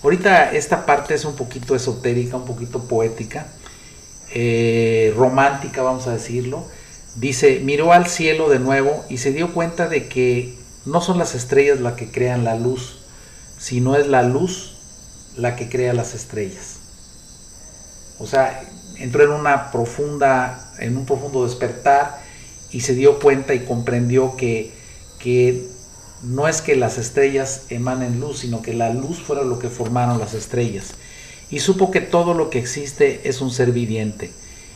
Ahorita 0.02 0.52
esta 0.52 0.84
parte 0.84 1.14
es 1.14 1.24
un 1.24 1.34
poquito 1.34 1.74
esotérica, 1.74 2.36
un 2.36 2.44
poquito 2.44 2.84
poética, 2.84 3.46
eh, 4.34 5.14
romántica, 5.16 5.82
vamos 5.82 6.06
a 6.06 6.12
decirlo. 6.12 6.66
Dice, 7.16 7.60
miró 7.64 7.92
al 7.92 8.06
cielo 8.06 8.48
de 8.48 8.58
nuevo 8.58 9.04
y 9.08 9.16
se 9.16 9.32
dio 9.32 9.52
cuenta 9.54 9.88
de 9.88 10.08
que 10.08 10.54
no 10.84 11.00
son 11.00 11.18
las 11.18 11.34
estrellas 11.34 11.80
las 11.80 11.94
que 11.94 12.10
crean 12.10 12.44
la 12.44 12.54
luz, 12.54 12.98
sino 13.58 13.96
es 13.96 14.06
la 14.08 14.22
luz 14.22 14.71
la 15.36 15.56
que 15.56 15.68
crea 15.68 15.92
las 15.94 16.14
estrellas. 16.14 16.76
O 18.18 18.26
sea, 18.26 18.62
entró 18.98 19.24
en 19.24 19.30
una 19.30 19.70
profunda, 19.70 20.72
en 20.78 20.96
un 20.96 21.06
profundo 21.06 21.44
despertar 21.44 22.20
y 22.70 22.80
se 22.80 22.94
dio 22.94 23.18
cuenta 23.18 23.54
y 23.54 23.64
comprendió 23.64 24.36
que, 24.36 24.72
que 25.18 25.66
no 26.22 26.48
es 26.48 26.62
que 26.62 26.76
las 26.76 26.98
estrellas 26.98 27.62
emanen 27.70 28.20
luz, 28.20 28.40
sino 28.40 28.62
que 28.62 28.74
la 28.74 28.90
luz 28.90 29.18
fuera 29.20 29.42
lo 29.42 29.58
que 29.58 29.68
formaron 29.68 30.18
las 30.18 30.34
estrellas. 30.34 30.94
Y 31.50 31.60
supo 31.60 31.90
que 31.90 32.00
todo 32.00 32.32
lo 32.34 32.48
que 32.48 32.58
existe 32.58 33.28
es 33.28 33.40
un 33.40 33.50
ser 33.50 33.72
viviente 33.72 34.32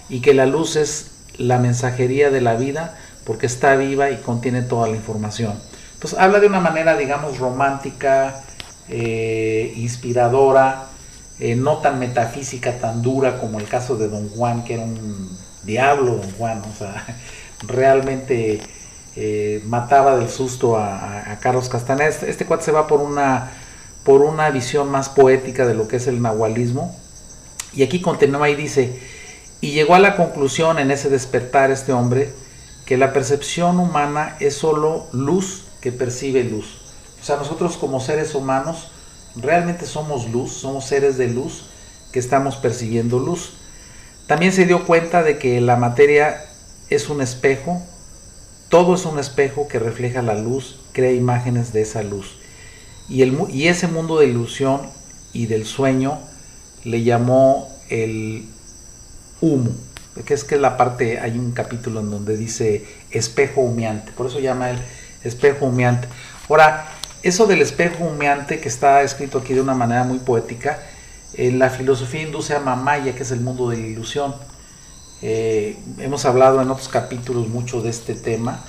y 0.09 0.21
que 0.21 0.35
la 0.35 0.47
luz 0.47 0.77
es 0.77 1.13
la 1.39 1.59
mensajería 1.59 2.31
de 2.31 2.41
la 2.41 2.57
vida 2.57 2.99
porque 3.25 3.47
está 3.47 3.77
viva 3.77 4.11
y 4.11 4.17
contiene 4.19 4.63
toda 4.63 4.89
la 4.89 4.97
información. 4.97 5.55
Entonces 5.95 6.19
habla 6.19 6.41
de 6.41 6.47
una 6.47 6.61
manera, 6.61 6.97
digamos, 6.97 7.39
romántica, 7.39 8.45
eh, 8.89 9.73
inspiradora, 9.77 10.87
eh, 11.39 11.55
no 11.57 11.79
tan 11.79 11.99
metafísica, 11.99 12.79
tan 12.79 13.03
dura 13.03 13.39
como 13.39 13.59
el 13.59 13.69
caso 13.69 13.97
de 13.97 14.09
Don 14.09 14.29
Juan, 14.29 14.65
que 14.65 14.75
era 14.75 14.85
un 14.85 15.37
diablo, 15.65 16.17
Don 16.17 16.31
Juan, 16.33 16.63
o 16.63 16.79
sea, 16.79 17.05
realmente 17.67 18.61
eh, 19.17 19.63
mataba 19.67 20.17
del 20.17 20.29
susto 20.29 20.77
a, 20.77 21.39
Carlos 21.41 21.69
Castaneda. 21.69 22.09
Este, 22.09 22.31
este, 22.31 22.47
cuate 22.47 22.65
se 22.65 22.73
va 22.73 22.87
por 22.87 23.01
una, 23.01 23.51
por 24.05 24.23
una 24.23 24.51
visión 24.51 24.91
más 24.91 25.09
poética 25.09 25.67
de 25.67 25.75
lo 25.75 25.89
que 25.89 25.97
es 25.97 26.07
el 26.07 26.23
nahualismo. 26.23 26.97
Y 27.73 27.83
aquí 27.83 28.01
continúa 28.01 28.49
y 28.49 28.55
dice, 28.55 28.99
y 29.61 29.73
llegó 29.73 29.95
a 29.95 29.99
la 29.99 30.17
conclusión 30.17 30.79
en 30.79 30.91
ese 30.91 31.11
despertar 31.11 31.71
este 31.71 31.93
hombre, 31.93 32.31
que 32.87 32.97
la 32.97 33.13
percepción 33.13 33.81
humana 33.81 34.37
es 34.39 34.55
solo 34.55 35.07
luz 35.13 35.65
que 35.81 35.93
percibe 35.93 36.45
luz. 36.45 36.86
O 37.27 37.29
sea, 37.29 37.39
nosotros 37.39 37.77
como 37.77 37.99
seres 37.99 38.37
humanos 38.37 38.87
realmente 39.35 39.85
somos 39.85 40.31
luz, 40.31 40.53
somos 40.53 40.85
seres 40.85 41.19
de 41.19 41.27
luz 41.27 41.65
que 42.13 42.21
estamos 42.21 42.55
percibiendo 42.55 43.19
luz. 43.19 43.55
También 44.29 44.53
se 44.53 44.65
dio 44.65 44.87
cuenta 44.87 45.25
de 45.25 45.37
que 45.37 45.61
la 45.61 45.75
materia 45.75 46.45
es 46.89 47.09
un 47.09 47.21
espejo, 47.21 47.83
todo 48.69 48.95
es 48.95 49.07
un 49.07 49.19
espejo 49.19 49.67
que 49.67 49.81
refleja 49.81 50.23
la 50.23 50.37
luz, 50.37 50.79
crea 50.93 51.11
imágenes 51.11 51.73
de 51.73 51.83
esa 51.83 52.05
luz. 52.05 52.37
Y, 53.09 53.23
el, 53.23 53.37
y 53.49 53.67
ese 53.67 53.89
mundo 53.89 54.21
de 54.21 54.27
ilusión 54.27 54.83
y 55.33 55.47
del 55.47 55.67
sueño 55.67 56.21
le 56.85 57.03
llamó 57.03 57.69
el 57.89 58.47
humo, 59.41 59.73
que 60.25 60.33
es 60.33 60.45
que 60.45 60.59
la 60.59 60.77
parte, 60.77 61.19
hay 61.19 61.33
un 61.33 61.51
capítulo 61.51 61.99
en 61.99 62.11
donde 62.13 62.37
dice 62.37 62.87
espejo 63.11 63.63
humeante, 63.63 64.13
por 64.13 64.29
eso 64.29 64.39
llama 64.39 64.71
el 64.71 64.79
espejo 65.25 65.67
humeante. 65.67 66.07
Ahora, 66.49 66.93
eso 67.27 67.47
del 67.47 67.61
espejo 67.61 68.05
humeante 68.05 68.61
que 68.61 68.69
está 68.69 69.03
escrito 69.03 69.39
aquí 69.39 69.53
de 69.53 69.61
una 69.61 69.75
manera 69.75 70.05
muy 70.05 70.19
poética, 70.19 70.79
en 71.35 71.59
la 71.59 71.71
filosofía 71.71 72.23
hindú 72.23 72.41
se 72.41 72.55
llama 72.55 72.77
Maya, 72.77 73.15
que 73.17 73.25
es 73.25 73.33
el 73.33 73.41
mundo 73.41 73.69
de 73.69 73.79
la 73.79 73.87
ilusión. 73.87 74.35
Eh, 75.23 75.77
hemos 75.99 76.25
hablado 76.25 76.63
en 76.63 76.71
otros 76.71 76.89
capítulos 76.89 77.49
mucho 77.49 77.83
de 77.83 77.91
este 77.91 78.15
tema, 78.15 78.65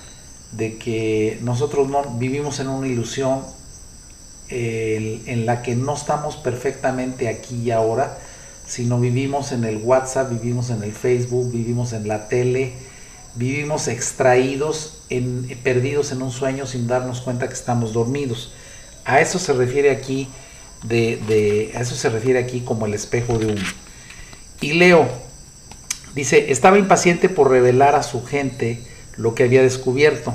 de 0.52 0.78
que 0.78 1.40
nosotros 1.44 1.88
no 1.88 2.04
vivimos 2.18 2.60
en 2.60 2.70
una 2.70 2.88
ilusión 2.88 3.42
en 4.50 5.46
la 5.46 5.62
que 5.62 5.76
no 5.76 5.94
estamos 5.94 6.38
perfectamente 6.38 7.28
aquí 7.28 7.64
y 7.64 7.72
ahora, 7.72 8.18
sino 8.66 9.00
vivimos 9.00 9.52
en 9.52 9.66
el 9.66 9.78
WhatsApp, 9.78 10.32
vivimos 10.32 10.70
en 10.70 10.84
el 10.84 10.94
Facebook, 10.94 11.52
vivimos 11.52 11.94
en 11.94 12.08
la 12.08 12.28
tele, 12.28 12.74
vivimos 13.38 13.88
extraídos, 13.88 15.04
en, 15.10 15.48
perdidos 15.64 16.12
en 16.12 16.22
un 16.22 16.32
sueño 16.32 16.66
sin 16.66 16.88
darnos 16.88 17.22
cuenta 17.22 17.48
que 17.48 17.54
estamos 17.54 17.94
dormidos. 17.94 18.52
A 19.06 19.22
eso 19.22 19.40
se 19.40 19.54
refiere 19.54 19.92
aquí, 19.92 20.28
de, 20.84 21.72
a 21.76 21.82
eso 21.82 21.96
se 21.96 22.10
refiere 22.10 22.40
aquí 22.40 22.62
como 22.62 22.86
el 22.86 22.94
espejo 22.94 23.38
de 23.38 23.48
humo. 23.48 23.66
Y 24.60 24.74
leo, 24.74 25.08
Dice, 26.18 26.52
estaba 26.52 26.80
impaciente 26.80 27.30
por 27.30 27.52
revelar 27.52 27.94
a 27.94 28.02
su 28.02 28.26
gente 28.26 28.84
lo 29.18 29.36
que 29.36 29.44
había 29.44 29.62
descubierto, 29.62 30.34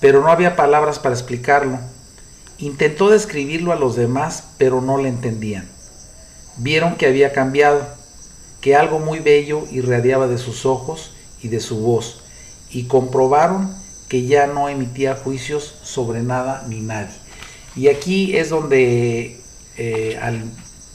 pero 0.00 0.20
no 0.20 0.32
había 0.32 0.56
palabras 0.56 0.98
para 0.98 1.14
explicarlo. 1.14 1.78
Intentó 2.58 3.08
describirlo 3.08 3.70
a 3.70 3.76
los 3.76 3.94
demás, 3.94 4.48
pero 4.58 4.80
no 4.80 4.98
le 4.98 5.08
entendían. 5.08 5.68
Vieron 6.56 6.96
que 6.96 7.06
había 7.06 7.32
cambiado, 7.32 7.86
que 8.60 8.74
algo 8.74 8.98
muy 8.98 9.20
bello 9.20 9.64
irradiaba 9.70 10.26
de 10.26 10.38
sus 10.38 10.66
ojos 10.66 11.12
y 11.42 11.48
de 11.48 11.60
su 11.60 11.78
voz, 11.78 12.20
y 12.70 12.84
comprobaron 12.84 13.74
que 14.08 14.26
ya 14.26 14.46
no 14.46 14.68
emitía 14.68 15.14
juicios 15.16 15.74
sobre 15.82 16.22
nada 16.22 16.64
ni 16.68 16.80
nadie. 16.80 17.14
Y 17.76 17.88
aquí 17.88 18.36
es 18.36 18.50
donde, 18.50 19.40
eh, 19.76 20.18
al 20.20 20.42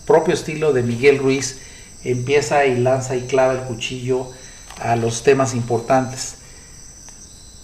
propio 0.06 0.34
estilo 0.34 0.74
de 0.74 0.84
Miguel 0.84 1.20
Ruiz, 1.20 1.60
empieza 2.04 2.66
y 2.66 2.78
lanza 2.78 3.16
y 3.16 3.22
clava 3.22 3.54
el 3.54 3.62
cuchillo 3.62 4.30
a 4.80 4.96
los 4.96 5.24
temas 5.24 5.54
importantes. 5.54 6.36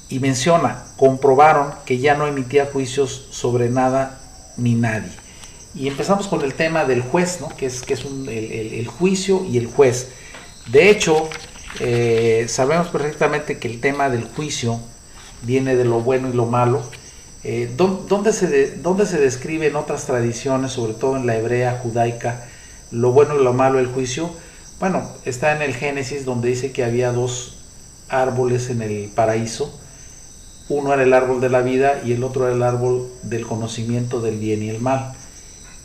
Y 0.09 0.19
menciona, 0.19 0.85
comprobaron 0.97 1.73
que 1.85 1.99
ya 1.99 2.15
no 2.15 2.27
emitía 2.27 2.65
juicios 2.65 3.27
sobre 3.31 3.69
nada 3.69 4.19
ni 4.57 4.75
nadie. 4.75 5.11
Y 5.73 5.87
empezamos 5.87 6.27
con 6.27 6.41
el 6.41 6.53
tema 6.53 6.83
del 6.83 7.01
juez, 7.01 7.39
¿no? 7.39 7.49
que 7.49 7.65
es, 7.65 7.81
que 7.81 7.93
es 7.93 8.01
el, 8.03 8.87
juicio 8.87 9.45
y 9.45 9.57
el 9.57 9.67
juez. 9.67 10.09
De 10.67 10.89
hecho, 10.89 11.29
eh, 11.79 12.45
sabemos 12.49 12.87
perfectamente 12.89 13.57
que 13.57 13.67
el 13.67 13.79
tema 13.79 14.09
del 14.09 14.25
juicio 14.25 14.79
viene 15.43 15.75
de 15.75 15.85
lo 15.85 16.01
bueno 16.01 16.29
y 16.29 16.33
lo 16.33 16.45
malo. 16.45 16.83
Eh, 17.43 17.73
¿dónde, 17.75 18.33
se 18.33 18.75
¿Dónde 18.77 19.05
se 19.05 19.17
describe 19.17 19.67
en 19.67 19.75
otras 19.75 20.05
tradiciones, 20.05 20.73
sobre 20.73 20.93
todo 20.93 21.15
en 21.15 21.25
la 21.25 21.37
hebrea 21.37 21.79
judaica, 21.81 22.45
lo 22.91 23.11
bueno 23.11 23.39
y 23.39 23.43
lo 23.43 23.53
malo 23.53 23.77
del 23.77 23.87
juicio, 23.87 24.31
bueno, 24.79 25.07
está 25.25 25.55
en 25.55 25.61
el 25.61 25.75
Génesis 25.75 26.25
donde 26.25 26.49
dice 26.49 26.71
que 26.71 26.83
había 26.83 27.11
dos 27.11 27.57
árboles 28.09 28.69
en 28.69 28.81
el 28.81 29.11
paraíso. 29.13 29.79
Uno 30.69 30.93
era 30.93 31.03
el 31.03 31.13
árbol 31.13 31.41
de 31.41 31.49
la 31.49 31.61
vida 31.61 32.01
y 32.03 32.13
el 32.13 32.23
otro 32.23 32.47
era 32.47 32.55
el 32.55 32.63
árbol 32.63 33.09
del 33.23 33.45
conocimiento 33.45 34.21
del 34.21 34.39
bien 34.39 34.63
y 34.63 34.69
el 34.69 34.81
mal. 34.81 35.13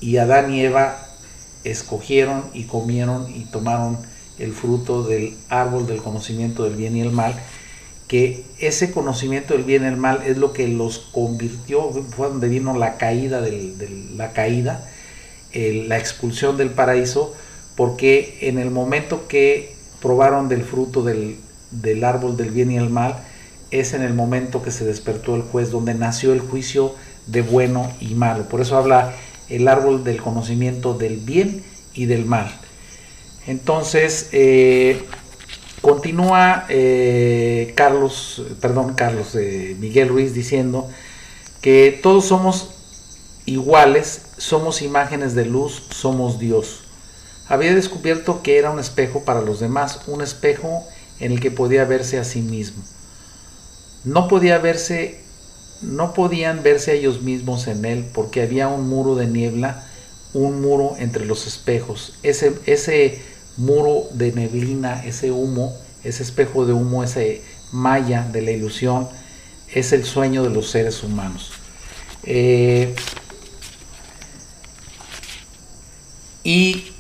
Y 0.01 0.17
Adán 0.17 0.53
y 0.53 0.61
Eva 0.61 0.97
escogieron 1.65 2.45
y 2.55 2.65
comieron 2.65 3.29
y 3.35 3.45
tomaron 3.45 3.99
el 4.39 4.53
fruto 4.53 5.03
del 5.03 5.35
árbol 5.49 5.87
del 5.87 6.03
conocimiento 6.03 6.65
del 6.65 6.77
bien 6.77 6.97
y 6.97 7.01
el 7.01 7.11
mal, 7.11 7.35
que 8.09 8.45
ese 8.61 8.93
conocimiento 8.93 9.55
del 9.55 9.65
bien 9.65 9.83
y 9.83 9.87
el 9.87 9.97
mal 9.97 10.23
es 10.25 10.39
lo 10.39 10.53
que 10.53 10.69
los 10.69 10.99
convirtió, 10.99 11.91
fue 11.91 12.29
donde 12.29 12.49
vino 12.49 12.77
la 12.77 12.99
caída, 12.99 13.41
de 13.41 13.89
la 14.15 14.33
caída, 14.33 14.89
la 15.53 15.99
expulsión 15.99 16.57
del 16.57 16.71
paraíso, 16.71 17.35
porque 17.77 18.39
en 18.43 18.59
el 18.59 18.71
momento 18.71 19.27
que 19.29 19.75
probaron 20.01 20.49
del 20.49 20.63
fruto 20.63 21.03
del, 21.03 21.39
árbol 22.05 22.37
del 22.37 22.51
bien 22.51 22.71
y 22.71 22.77
el 22.77 22.91
mal, 22.91 23.17
es 23.71 23.95
en 23.95 24.03
el 24.03 24.15
momento 24.15 24.63
que 24.63 24.71
se 24.71 24.85
despertó 24.85 25.35
el 25.35 25.43
juez, 25.43 25.71
donde 25.71 25.95
nació 25.95 26.33
el 26.33 26.41
juicio 26.41 26.95
de 27.27 27.43
bueno 27.43 27.91
y 28.01 28.15
malo. 28.15 28.45
Por 28.49 28.61
eso 28.61 28.77
habla 28.77 29.15
el 29.49 29.67
árbol 29.67 30.05
del 30.05 30.23
conocimiento 30.23 30.95
del 30.95 31.17
bien 31.17 31.65
y 31.93 32.07
del 32.07 32.25
mal. 32.25 32.49
Entonces, 33.47 34.29
eh, 34.33 35.05
continúa 35.81 36.67
eh, 36.69 37.73
Carlos, 37.77 38.43
perdón, 38.61 38.95
Carlos, 38.95 39.35
eh, 39.37 39.77
Miguel 39.79 40.09
Ruiz 40.09 40.35
diciendo 40.35 40.89
que 41.61 41.99
todos 42.03 42.25
somos 42.27 42.71
iguales, 43.45 44.23
somos 44.37 44.83
imágenes 44.83 45.35
de 45.35 45.45
luz, 45.45 45.85
somos 45.91 46.41
Dios. 46.41 46.83
Había 47.49 47.73
descubierto 47.73 48.43
que 48.43 48.59
era 48.59 48.71
un 48.73 48.81
espejo 48.81 49.25
para 49.25 49.41
los 49.41 49.61
demás, 49.61 50.01
un 50.09 50.23
espejo 50.23 50.85
en 51.21 51.31
el 51.31 51.41
que 51.41 51.53
podía 51.53 51.85
verse 51.85 52.19
a 52.19 52.25
sí 52.25 52.43
mismo. 52.43 52.83
No 54.05 54.27
podía 54.27 54.59
verse, 54.59 55.21
no 55.83 56.13
podían 56.15 56.65
verse 56.65 56.91
a 56.91 56.95
ellos 56.95 57.23
mismos 57.23 57.69
en 57.69 57.85
él 57.85 58.11
porque 58.13 58.43
había 58.43 58.67
un 58.67 58.89
muro 58.89 59.15
de 59.15 59.29
niebla, 59.29 59.87
un 60.35 60.61
muro 60.61 60.97
entre 60.99 61.25
los 61.25 61.47
espejos. 61.47 62.15
Ese, 62.25 62.55
ese 62.67 63.21
muro 63.57 64.05
de 64.13 64.33
neblina, 64.33 65.05
ese 65.05 65.31
humo, 65.31 65.77
ese 66.05 66.23
espejo 66.23 66.67
de 66.67 66.73
humo, 66.73 67.03
ese 67.03 67.43
malla 67.73 68.27
de 68.31 68.43
la 68.43 68.51
ilusión, 68.51 69.09
es 69.73 69.93
el 69.93 70.05
sueño 70.05 70.43
de 70.43 70.51
los 70.51 70.71
seres 70.71 71.03
humanos. 71.03 71.53
Eh, 72.25 72.95
y 76.45 76.93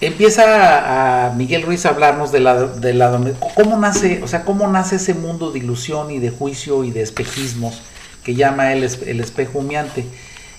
empieza 0.00 1.26
a 1.26 1.34
Miguel 1.34 1.62
Ruiz 1.62 1.86
a 1.86 1.90
hablarnos 1.90 2.32
de 2.32 2.40
la, 2.40 2.66
de 2.66 2.94
la 2.94 3.20
cómo 3.54 3.76
nace, 3.78 4.22
o 4.22 4.28
sea, 4.28 4.44
cómo 4.44 4.68
nace 4.68 4.96
ese 4.96 5.14
mundo 5.14 5.50
de 5.50 5.58
ilusión 5.58 6.10
y 6.10 6.18
de 6.18 6.30
juicio 6.30 6.84
y 6.84 6.90
de 6.90 7.02
espejismos 7.02 7.80
que 8.24 8.34
llama 8.34 8.72
él 8.72 8.84
el 8.84 9.20
espejo 9.20 9.58
humeante. 9.58 10.04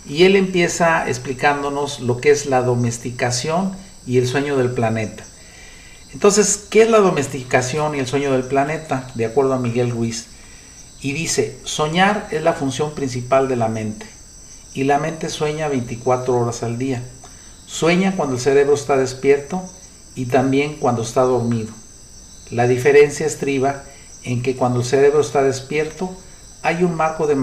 Y 0.07 0.23
él 0.23 0.35
empieza 0.35 1.07
explicándonos 1.07 1.99
lo 1.99 2.17
que 2.17 2.31
es 2.31 2.47
la 2.47 2.63
domesticación 2.63 3.73
y 4.05 4.17
el 4.17 4.27
sueño 4.27 4.57
del 4.57 4.71
planeta. 4.71 5.23
Entonces, 6.13 6.65
¿qué 6.69 6.81
es 6.81 6.89
la 6.89 6.99
domesticación 6.99 7.95
y 7.95 7.99
el 7.99 8.07
sueño 8.07 8.33
del 8.33 8.43
planeta? 8.43 9.07
De 9.15 9.25
acuerdo 9.25 9.53
a 9.53 9.59
Miguel 9.59 9.91
Ruiz. 9.91 10.27
Y 11.01 11.13
dice, 11.13 11.57
soñar 11.63 12.27
es 12.31 12.43
la 12.43 12.53
función 12.53 12.93
principal 12.93 13.47
de 13.47 13.55
la 13.55 13.69
mente. 13.69 14.05
Y 14.73 14.83
la 14.83 14.99
mente 14.99 15.29
sueña 15.29 15.67
24 15.67 16.37
horas 16.37 16.63
al 16.63 16.77
día. 16.77 17.01
Sueña 17.65 18.15
cuando 18.17 18.35
el 18.35 18.41
cerebro 18.41 18.73
está 18.73 18.97
despierto 18.97 19.63
y 20.15 20.25
también 20.25 20.75
cuando 20.75 21.01
está 21.01 21.21
dormido. 21.21 21.73
La 22.49 22.67
diferencia 22.67 23.25
estriba 23.25 23.83
en 24.23 24.43
que 24.43 24.55
cuando 24.55 24.79
el 24.79 24.85
cerebro 24.85 25.21
está 25.21 25.41
despierto 25.41 26.15
hay 26.61 26.83
un 26.83 26.95
marco 26.95 27.27
de, 27.27 27.37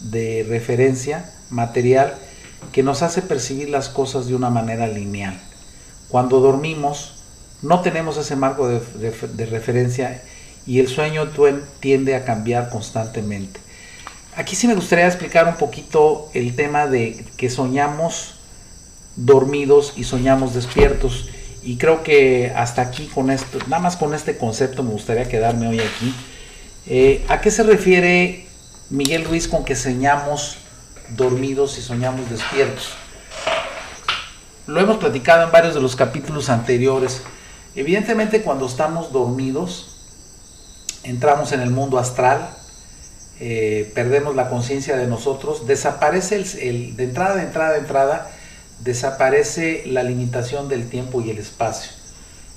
de 0.00 0.46
referencia 0.48 1.30
material 1.50 2.14
que 2.72 2.82
nos 2.82 3.02
hace 3.02 3.22
percibir 3.22 3.68
las 3.68 3.88
cosas 3.88 4.26
de 4.26 4.34
una 4.34 4.50
manera 4.50 4.86
lineal. 4.86 5.38
Cuando 6.14 6.38
dormimos 6.38 7.14
no 7.60 7.80
tenemos 7.80 8.16
ese 8.18 8.36
marco 8.36 8.68
de, 8.68 9.46
referencia 9.46 10.22
y 10.64 10.78
el 10.78 10.86
sueño 10.86 11.28
tiende 11.80 12.14
a 12.14 12.24
cambiar 12.24 12.70
constantemente. 12.70 13.58
Aquí 14.36 14.54
sí 14.54 14.68
me 14.68 14.76
gustaría 14.76 15.08
explicar 15.08 15.48
un 15.48 15.56
poquito 15.56 16.30
el 16.32 16.54
tema 16.54 16.86
de 16.86 17.24
que 17.36 17.50
soñamos 17.50 18.36
dormidos 19.16 19.94
y 19.96 20.04
soñamos 20.04 20.54
despiertos. 20.54 21.30
Y 21.64 21.78
creo 21.78 22.04
que 22.04 22.52
hasta 22.54 22.82
aquí 22.82 23.10
con 23.12 23.28
esto, 23.28 23.58
nada 23.66 23.82
más 23.82 23.96
con 23.96 24.14
este 24.14 24.36
concepto 24.36 24.84
me 24.84 24.92
gustaría 24.92 25.28
quedarme 25.28 25.66
hoy 25.66 25.80
aquí. 25.80 26.14
Eh, 26.86 27.24
¿A 27.26 27.40
qué 27.40 27.50
se 27.50 27.64
refiere 27.64 28.46
Miguel 28.88 29.24
Ruiz 29.24 29.48
con 29.48 29.64
que 29.64 29.74
soñamos 29.74 30.58
dormidos 31.16 31.76
y 31.76 31.82
soñamos 31.82 32.30
despiertos? 32.30 32.92
Lo 34.66 34.80
hemos 34.80 34.96
platicado 34.96 35.44
en 35.44 35.52
varios 35.52 35.74
de 35.74 35.82
los 35.82 35.94
capítulos 35.94 36.48
anteriores. 36.48 37.20
Evidentemente 37.74 38.40
cuando 38.40 38.66
estamos 38.66 39.12
dormidos, 39.12 39.90
entramos 41.02 41.52
en 41.52 41.60
el 41.60 41.70
mundo 41.70 41.98
astral, 41.98 42.48
eh, 43.40 43.92
perdemos 43.94 44.34
la 44.34 44.48
conciencia 44.48 44.96
de 44.96 45.06
nosotros, 45.06 45.66
desaparece 45.66 46.36
el, 46.36 46.96
de 46.96 47.04
entrada, 47.04 47.36
de 47.36 47.42
entrada, 47.42 47.72
de 47.72 47.78
entrada, 47.80 48.30
desaparece 48.80 49.82
la 49.86 50.02
limitación 50.02 50.68
del 50.70 50.88
tiempo 50.88 51.20
y 51.20 51.28
el 51.28 51.36
espacio. 51.36 51.92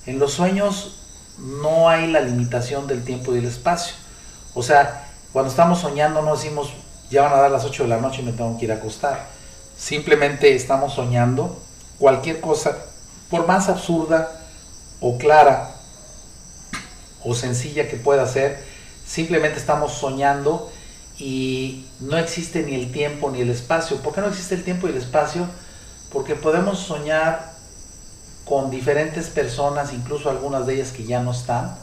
En 0.05 0.17
los 0.17 0.31
sueños 0.31 0.95
no 1.37 1.89
hay 1.89 2.07
la 2.09 2.21
limitación 2.21 2.87
del 2.87 3.03
tiempo 3.03 3.35
y 3.35 3.39
el 3.39 3.45
espacio. 3.45 3.95
O 4.53 4.63
sea, 4.63 5.09
cuando 5.33 5.51
estamos 5.51 5.79
soñando 5.79 6.21
no 6.21 6.37
decimos, 6.37 6.71
ya 7.09 7.23
van 7.23 7.33
a 7.33 7.37
dar 7.37 7.51
las 7.51 7.65
8 7.65 7.83
de 7.83 7.89
la 7.89 7.97
noche 7.97 8.21
y 8.21 8.25
me 8.25 8.31
tengo 8.31 8.57
que 8.57 8.63
ir 8.63 8.71
a 8.71 8.75
acostar. 8.75 9.27
Simplemente 9.75 10.55
estamos 10.55 10.93
soñando 10.93 11.66
cualquier 11.99 12.41
cosa, 12.41 12.77
por 13.29 13.47
más 13.47 13.69
absurda 13.69 14.31
o 14.99 15.17
clara 15.17 15.75
o 17.23 17.33
sencilla 17.33 17.87
que 17.89 17.97
pueda 17.97 18.25
ser, 18.27 18.63
simplemente 19.05 19.57
estamos 19.57 19.93
soñando 19.93 20.71
y 21.17 21.87
no 21.99 22.17
existe 22.17 22.63
ni 22.63 22.75
el 22.75 22.91
tiempo 22.91 23.31
ni 23.31 23.41
el 23.41 23.49
espacio. 23.49 23.97
¿Por 23.97 24.13
qué 24.13 24.21
no 24.21 24.27
existe 24.27 24.55
el 24.55 24.63
tiempo 24.63 24.87
y 24.87 24.91
el 24.91 24.97
espacio? 24.97 25.47
porque 26.11 26.35
podemos 26.35 26.79
soñar 26.79 27.53
con 28.45 28.71
diferentes 28.71 29.27
personas, 29.27 29.93
incluso 29.93 30.29
algunas 30.29 30.65
de 30.65 30.75
ellas 30.75 30.91
que 30.91 31.03
ya 31.03 31.21
no 31.21 31.31
están. 31.31 31.75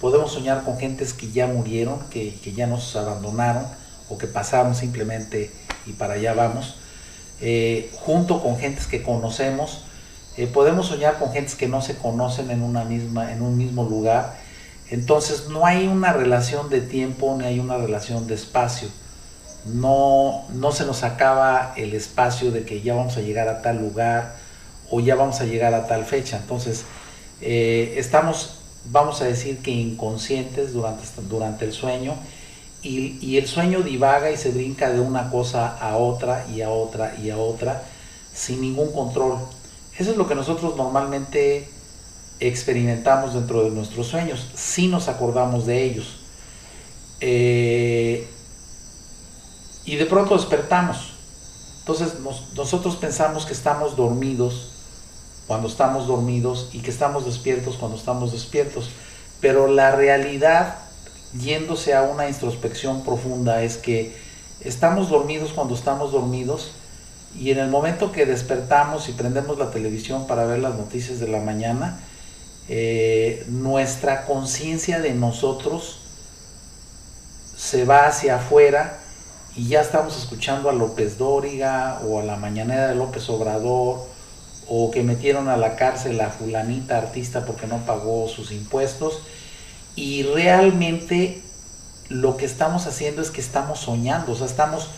Podemos 0.00 0.32
soñar 0.32 0.64
con 0.64 0.78
gentes 0.78 1.14
que 1.14 1.30
ya 1.30 1.46
murieron, 1.46 2.00
que, 2.10 2.38
ya 2.54 2.66
nos 2.66 2.94
abandonaron 2.96 3.66
o 4.10 4.18
que 4.18 4.26
pasaron 4.26 4.74
simplemente 4.74 5.50
y 5.86 5.92
para 5.92 6.14
allá 6.14 6.34
vamos. 6.34 6.76
Eh, 7.42 7.90
junto 8.00 8.42
con 8.42 8.56
gentes 8.58 8.86
que 8.86 9.02
conocemos. 9.02 9.84
Eh, 10.38 10.46
podemos 10.46 10.86
soñar 10.86 11.18
con 11.18 11.32
gentes 11.32 11.54
que 11.54 11.68
no 11.68 11.82
se 11.82 11.96
conocen 11.96 12.50
en, 12.50 12.62
una 12.62 12.84
misma, 12.84 13.32
en 13.32 13.42
un 13.42 13.58
mismo 13.58 13.84
lugar. 13.84 14.38
Entonces 14.90 15.48
no 15.48 15.66
hay 15.66 15.86
una 15.86 16.12
relación 16.12 16.70
de 16.70 16.80
tiempo 16.80 17.36
ni 17.38 17.44
hay 17.44 17.58
una 17.58 17.76
relación 17.76 18.26
de 18.26 18.34
espacio 18.34 18.88
no, 19.64 20.44
no 20.52 20.72
se 20.72 20.84
nos 20.84 21.02
acaba 21.02 21.74
el 21.76 21.94
espacio 21.94 22.50
de 22.50 22.64
que 22.64 22.82
ya 22.82 22.94
vamos 22.94 23.16
a 23.16 23.20
llegar 23.20 23.48
a 23.48 23.62
tal 23.62 23.78
lugar 23.78 24.36
o 24.90 25.00
ya 25.00 25.14
vamos 25.14 25.40
a 25.40 25.44
llegar 25.44 25.74
a 25.74 25.86
tal 25.86 26.04
fecha. 26.04 26.36
Entonces, 26.36 26.84
eh, 27.40 27.94
estamos, 27.96 28.58
vamos 28.86 29.20
a 29.22 29.24
decir 29.24 29.58
que 29.58 29.70
inconscientes 29.70 30.72
durante, 30.72 31.04
durante 31.28 31.64
el 31.64 31.72
sueño 31.72 32.14
y, 32.82 33.36
el 33.36 33.46
sueño 33.46 33.82
divaga 33.82 34.30
y 34.30 34.36
se 34.36 34.50
brinca 34.50 34.90
de 34.90 35.00
una 35.00 35.30
cosa 35.30 35.78
a 35.78 35.96
otra 35.96 36.46
y 36.52 36.62
a 36.62 36.70
otra 36.70 37.14
y 37.22 37.30
a 37.30 37.38
otra 37.38 37.84
sin 38.34 38.60
ningún 38.60 38.92
control. 38.92 39.38
Eso 39.96 40.10
es 40.10 40.16
lo 40.16 40.26
que 40.26 40.34
nosotros 40.34 40.76
normalmente 40.76 41.68
experimentamos 42.40 43.34
dentro 43.34 43.62
de 43.62 43.70
nuestros 43.70 44.08
sueños, 44.08 44.48
si 44.54 44.88
nos 44.88 45.08
acordamos 45.08 45.66
de 45.66 45.84
ellos. 45.84 46.16
Eh, 47.20 48.26
y 49.84 49.96
de 49.96 50.06
pronto 50.06 50.36
despertamos. 50.36 51.12
Entonces 51.80 52.14
nosotros 52.54 52.96
pensamos 52.96 53.46
que 53.46 53.52
estamos 53.52 53.96
dormidos 53.96 54.70
cuando 55.46 55.68
estamos 55.68 56.06
dormidos 56.06 56.70
y 56.72 56.78
que 56.78 56.90
estamos 56.90 57.24
despiertos 57.24 57.76
cuando 57.76 57.96
estamos 57.96 58.32
despiertos. 58.32 58.90
Pero 59.40 59.66
la 59.66 59.94
realidad, 59.94 60.78
yéndose 61.38 61.94
a 61.94 62.02
una 62.02 62.28
introspección 62.28 63.02
profunda, 63.02 63.62
es 63.62 63.76
que 63.76 64.14
estamos 64.60 65.08
dormidos 65.08 65.52
cuando 65.52 65.74
estamos 65.74 66.12
dormidos 66.12 66.72
y 67.38 67.50
en 67.50 67.58
el 67.58 67.68
momento 67.68 68.12
que 68.12 68.26
despertamos 68.26 69.08
y 69.08 69.12
prendemos 69.12 69.58
la 69.58 69.70
televisión 69.70 70.26
para 70.26 70.44
ver 70.44 70.58
las 70.58 70.74
noticias 70.74 71.18
de 71.18 71.28
la 71.28 71.40
mañana, 71.40 72.00
eh, 72.68 73.44
nuestra 73.48 74.24
conciencia 74.26 75.00
de 75.00 75.14
nosotros 75.14 75.98
se 77.56 77.84
va 77.84 78.06
hacia 78.06 78.36
afuera 78.36 78.98
y 79.56 79.68
ya 79.68 79.80
estamos 79.80 80.16
escuchando 80.16 80.68
a 80.68 80.72
López 80.72 81.18
Dóriga 81.18 82.00
o 82.06 82.20
a 82.20 82.22
la 82.22 82.36
mañanera 82.36 82.88
de 82.88 82.94
López 82.94 83.28
Obrador 83.28 84.06
o 84.68 84.90
que 84.90 85.02
metieron 85.02 85.48
a 85.48 85.56
la 85.56 85.76
cárcel 85.76 86.20
a 86.20 86.30
fulanita 86.30 86.98
artista 86.98 87.44
porque 87.44 87.66
no 87.66 87.78
pagó 87.84 88.28
sus 88.28 88.52
impuestos 88.52 89.20
y 89.96 90.22
realmente 90.22 91.42
lo 92.08 92.36
que 92.36 92.44
estamos 92.44 92.86
haciendo 92.86 93.22
es 93.22 93.30
que 93.30 93.40
estamos 93.40 93.80
soñando, 93.80 94.32
o 94.32 94.34
sea, 94.34 94.46
estamos 94.46 94.88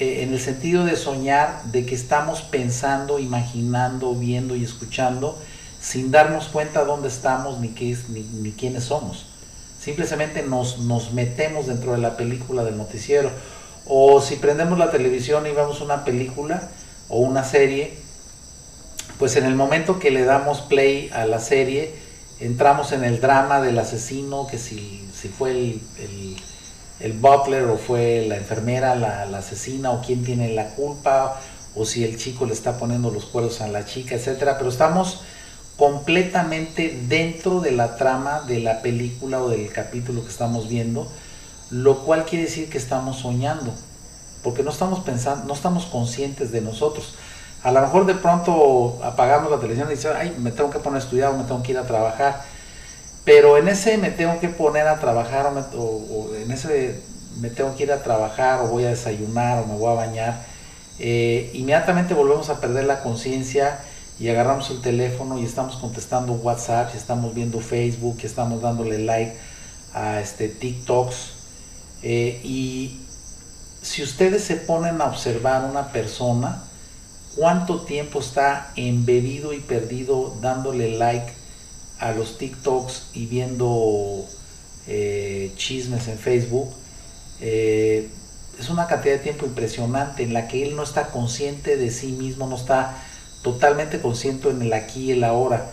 eh, 0.00 0.22
en 0.22 0.32
el 0.32 0.40
sentido 0.40 0.84
de 0.84 0.96
soñar, 0.96 1.62
de 1.64 1.86
que 1.86 1.94
estamos 1.94 2.42
pensando, 2.42 3.18
imaginando, 3.18 4.14
viendo 4.14 4.56
y 4.56 4.64
escuchando 4.64 5.38
sin 5.80 6.10
darnos 6.10 6.46
cuenta 6.46 6.84
dónde 6.84 7.08
estamos 7.08 7.60
ni, 7.60 7.68
qué 7.68 7.92
es, 7.92 8.08
ni, 8.08 8.52
quiénes 8.52 8.84
somos. 8.84 9.26
Simplemente 9.78 10.42
nos, 10.42 10.78
nos 10.78 11.12
metemos 11.12 11.66
dentro 11.66 11.92
de 11.92 11.98
la 11.98 12.16
película 12.16 12.64
del 12.64 12.78
noticiero 12.78 13.30
o 13.86 14.22
si 14.22 14.36
prendemos 14.36 14.78
la 14.78 14.90
televisión 14.90 15.46
y 15.46 15.50
vemos 15.50 15.82
una 15.82 16.04
película 16.04 16.70
o 17.10 17.18
una 17.18 17.44
serie, 17.44 17.92
pues 19.18 19.36
en 19.36 19.44
el 19.44 19.54
momento 19.54 19.98
que 19.98 20.10
le 20.10 20.24
damos 20.24 20.62
play 20.62 21.10
a 21.12 21.26
la 21.26 21.38
serie, 21.38 21.94
entramos 22.46 22.92
en 22.92 23.04
el 23.04 23.20
drama 23.20 23.60
del 23.60 23.78
asesino, 23.78 24.46
que 24.46 24.58
si, 24.58 25.08
si 25.14 25.28
fue 25.28 25.50
el, 25.50 25.80
el, 27.00 27.12
butler 27.14 27.64
o 27.64 27.78
fue 27.78 28.26
la 28.28 28.36
enfermera 28.36 28.94
la, 28.94 29.24
la, 29.26 29.38
asesina 29.38 29.90
o 29.90 30.02
quién 30.02 30.24
tiene 30.24 30.54
la 30.54 30.68
culpa 30.74 31.40
o 31.74 31.84
si 31.84 32.04
el 32.04 32.16
chico 32.16 32.46
le 32.46 32.52
está 32.52 32.78
poniendo 32.78 33.10
los 33.10 33.24
cuernos 33.24 33.60
a 33.60 33.68
la 33.68 33.84
chica, 33.84 34.14
etcétera, 34.14 34.58
pero 34.58 34.70
estamos 34.70 35.22
completamente 35.76 37.00
dentro 37.08 37.60
de 37.60 37.72
la 37.72 37.96
trama 37.96 38.42
de 38.42 38.60
la 38.60 38.80
película 38.80 39.42
o 39.42 39.48
del 39.48 39.70
capítulo 39.70 40.22
que 40.22 40.30
estamos 40.30 40.68
viendo, 40.68 41.08
lo 41.70 42.04
cual 42.04 42.24
quiere 42.24 42.44
decir 42.44 42.68
que 42.68 42.78
estamos 42.78 43.18
soñando, 43.20 43.72
porque 44.42 44.62
no 44.62 44.70
estamos 44.70 45.00
pensando, 45.00 45.46
no 45.46 45.54
estamos 45.54 45.86
conscientes 45.86 46.52
de 46.52 46.60
nosotros. 46.60 47.14
A 47.64 47.72
lo 47.72 47.80
mejor 47.80 48.04
de 48.04 48.14
pronto 48.14 49.00
apagamos 49.02 49.50
la 49.50 49.56
televisión 49.56 49.88
y 49.88 49.94
decimos, 49.94 50.16
ay, 50.20 50.36
me 50.38 50.52
tengo 50.52 50.68
que 50.68 50.78
poner 50.78 51.00
a 51.00 51.02
estudiar 51.02 51.30
o 51.30 51.38
me 51.38 51.44
tengo 51.44 51.62
que 51.62 51.72
ir 51.72 51.78
a 51.78 51.86
trabajar, 51.86 52.42
pero 53.24 53.56
en 53.56 53.68
ese 53.68 53.96
me 53.96 54.10
tengo 54.10 54.38
que 54.38 54.50
poner 54.50 54.86
a 54.86 55.00
trabajar 55.00 55.50
o, 55.74 56.30
en 56.36 56.50
ese 56.50 57.00
me 57.40 57.48
tengo 57.48 57.74
que 57.74 57.84
ir 57.84 57.92
a 57.92 58.02
trabajar 58.02 58.60
o 58.60 58.68
voy 58.68 58.84
a 58.84 58.90
desayunar 58.90 59.62
o 59.62 59.66
me 59.66 59.76
voy 59.76 59.90
a 59.90 59.94
bañar, 59.94 60.42
eh, 60.98 61.50
inmediatamente 61.54 62.12
volvemos 62.12 62.50
a 62.50 62.60
perder 62.60 62.84
la 62.84 63.00
conciencia 63.02 63.80
y 64.20 64.28
agarramos 64.28 64.68
el 64.70 64.82
teléfono 64.82 65.38
y 65.38 65.44
estamos 65.44 65.76
contestando 65.76 66.34
WhatsApp, 66.34 66.90
y 66.94 66.98
estamos 66.98 67.34
viendo 67.34 67.60
Facebook, 67.60 68.18
y 68.22 68.26
estamos 68.26 68.60
dándole 68.60 68.98
like 68.98 69.36
a 69.94 70.20
este 70.20 70.48
TikToks. 70.48 71.30
Eh, 72.02 72.40
y 72.44 73.00
si 73.82 74.02
ustedes 74.02 74.44
se 74.44 74.56
ponen 74.56 75.00
a 75.00 75.06
observar 75.06 75.64
una 75.64 75.88
persona, 75.90 76.62
cuánto 77.36 77.80
tiempo 77.80 78.20
está 78.20 78.72
embebido 78.76 79.52
y 79.52 79.60
perdido 79.60 80.36
dándole 80.40 80.98
like 80.98 81.32
a 81.98 82.12
los 82.12 82.38
TikToks 82.38 83.10
y 83.14 83.26
viendo 83.26 84.24
eh, 84.86 85.52
chismes 85.56 86.08
en 86.08 86.18
Facebook, 86.18 86.70
eh, 87.40 88.08
es 88.58 88.68
una 88.68 88.86
cantidad 88.86 89.14
de 89.14 89.20
tiempo 89.20 89.46
impresionante 89.46 90.22
en 90.22 90.32
la 90.32 90.48
que 90.48 90.62
él 90.62 90.76
no 90.76 90.82
está 90.82 91.08
consciente 91.08 91.76
de 91.76 91.90
sí 91.90 92.12
mismo, 92.12 92.46
no 92.46 92.56
está 92.56 92.96
totalmente 93.42 94.00
consciente 94.00 94.50
en 94.50 94.62
el 94.62 94.72
aquí 94.72 95.04
y 95.04 95.12
el 95.12 95.24
ahora. 95.24 95.70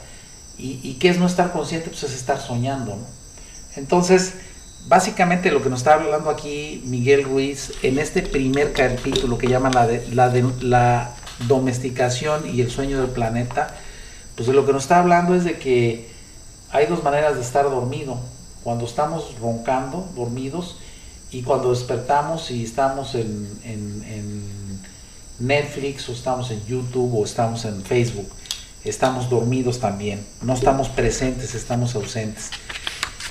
¿Y, 0.58 0.94
qué 1.00 1.10
es 1.10 1.18
no 1.18 1.26
estar 1.26 1.52
consciente? 1.52 1.90
Pues 1.90 2.04
es 2.04 2.14
estar 2.14 2.40
soñando. 2.40 2.96
Entonces, 3.76 4.36
básicamente 4.88 5.50
lo 5.50 5.64
que 5.64 5.70
nos 5.70 5.80
está 5.80 5.96
hablando 5.96 6.30
aquí 6.30 6.84
Miguel 6.86 7.24
Ruiz 7.24 7.72
en 7.82 7.98
este 7.98 8.22
primer 8.22 8.72
capítulo 8.72 9.40
que 9.40 9.48
llama 9.48 9.72
la, 9.72 9.88
de, 9.88 10.44
la 10.62 11.16
domesticación 11.48 12.48
y 12.48 12.62
el 12.62 12.72
sueño 12.72 13.00
del 13.00 13.10
planeta, 13.10 13.76
pues 14.36 14.48
de 14.48 14.54
lo 14.54 14.66
que 14.66 14.74
nos 14.74 14.84
está 14.84 15.00
hablando 15.00 15.36
es 15.36 15.44
de 15.44 15.58
que 15.58 16.10
hay 16.72 16.86
dos 16.88 17.04
maneras 17.04 17.36
de 17.36 17.42
estar 17.42 17.66
dormido. 17.66 18.18
Cuando 18.64 18.86
estamos 18.86 19.36
roncando, 19.40 20.08
dormidos, 20.16 20.78
y 21.32 21.44
cuando 21.44 21.72
despertamos 21.72 22.52
y 22.52 22.64
estamos 22.64 23.16
en 23.16 23.48
Netflix 25.42 26.08
o 26.10 26.14
estamos 26.14 26.52
en 26.52 26.66
YouTube 26.66 27.20
o 27.20 27.26
estamos 27.26 27.66
en 27.66 27.84
Facebook. 27.84 28.30
Estamos 28.84 29.30
dormidos 29.30 29.80
también, 29.80 30.26
no 30.42 30.54
estamos 30.54 30.90
presentes, 30.90 31.54
estamos 31.54 31.94
ausentes. 31.96 32.50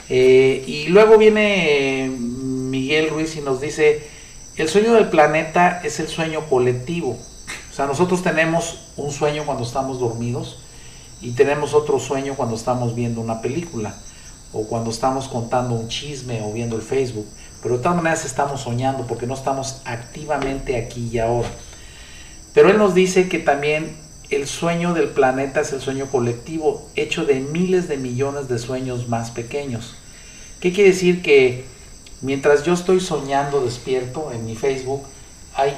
Eh, 0.08 0.64
y 0.66 0.86
luego 0.88 1.18
viene 1.18 2.08
Miguel 2.08 3.11
Ruiz 3.11 3.34
y 3.36 3.40
nos 3.40 3.61
dice, 3.61 4.06
el 4.56 4.68
sueño 4.68 4.92
del 4.92 5.08
planeta 5.08 5.80
es 5.82 5.98
el 5.98 6.08
sueño 6.08 6.46
colectivo. 6.48 7.18
Nosotros 7.87 8.22
tenemos 8.22 8.78
un 8.97 9.11
sueño 9.11 9.45
cuando 9.45 9.64
estamos 9.64 9.99
dormidos 10.01 10.59
y 11.20 11.33
tenemos 11.33 11.74
otro 11.74 11.99
sueño 11.99 12.35
cuando 12.35 12.55
estamos 12.55 12.95
viendo 12.95 13.20
una 13.20 13.41
película 13.41 13.95
o 14.53 14.64
cuando 14.64 14.91
estamos 14.91 15.28
contando 15.28 15.74
un 15.74 15.89
chisme 15.89 16.43
o 16.43 16.53
viendo 16.53 16.76
el 16.76 16.83
Facebook. 16.83 17.26
Pero 17.62 17.76
de 17.76 17.83
todas 17.83 17.97
maneras 17.97 18.24
estamos 18.24 18.62
soñando 18.62 19.07
porque 19.07 19.26
no 19.26 19.35
estamos 19.35 19.83
activamente 19.85 20.76
aquí 20.76 21.11
y 21.12 21.18
ahora. 21.18 21.49
Pero 22.55 22.70
él 22.70 22.78
nos 22.78 22.95
dice 22.95 23.28
que 23.28 23.39
también 23.39 23.97
el 24.31 24.47
sueño 24.47 24.95
del 24.95 25.09
planeta 25.09 25.61
es 25.61 25.72
el 25.72 25.81
sueño 25.81 26.07
colectivo, 26.07 26.89
hecho 26.95 27.24
de 27.24 27.41
miles 27.41 27.89
de 27.89 27.97
millones 27.97 28.49
de 28.49 28.59
sueños 28.59 29.09
más 29.09 29.31
pequeños. 29.31 29.95
¿Qué 30.61 30.72
quiere 30.72 30.91
decir? 30.91 31.22
Que 31.22 31.64
mientras 32.22 32.64
yo 32.64 32.72
estoy 32.72 33.01
soñando 33.01 33.61
despierto 33.61 34.31
en 34.33 34.47
mi 34.47 34.57
Facebook, 34.57 35.03
hay 35.55 35.76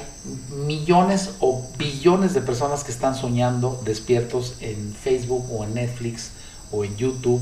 millones 0.65 1.31
o 1.39 1.63
billones 1.77 2.33
de 2.33 2.41
personas 2.41 2.83
que 2.83 2.91
están 2.91 3.15
soñando 3.15 3.81
despiertos 3.83 4.55
en 4.61 4.93
Facebook 4.93 5.45
o 5.51 5.63
en 5.63 5.73
Netflix 5.73 6.31
o 6.71 6.83
en 6.83 6.95
YouTube 6.95 7.41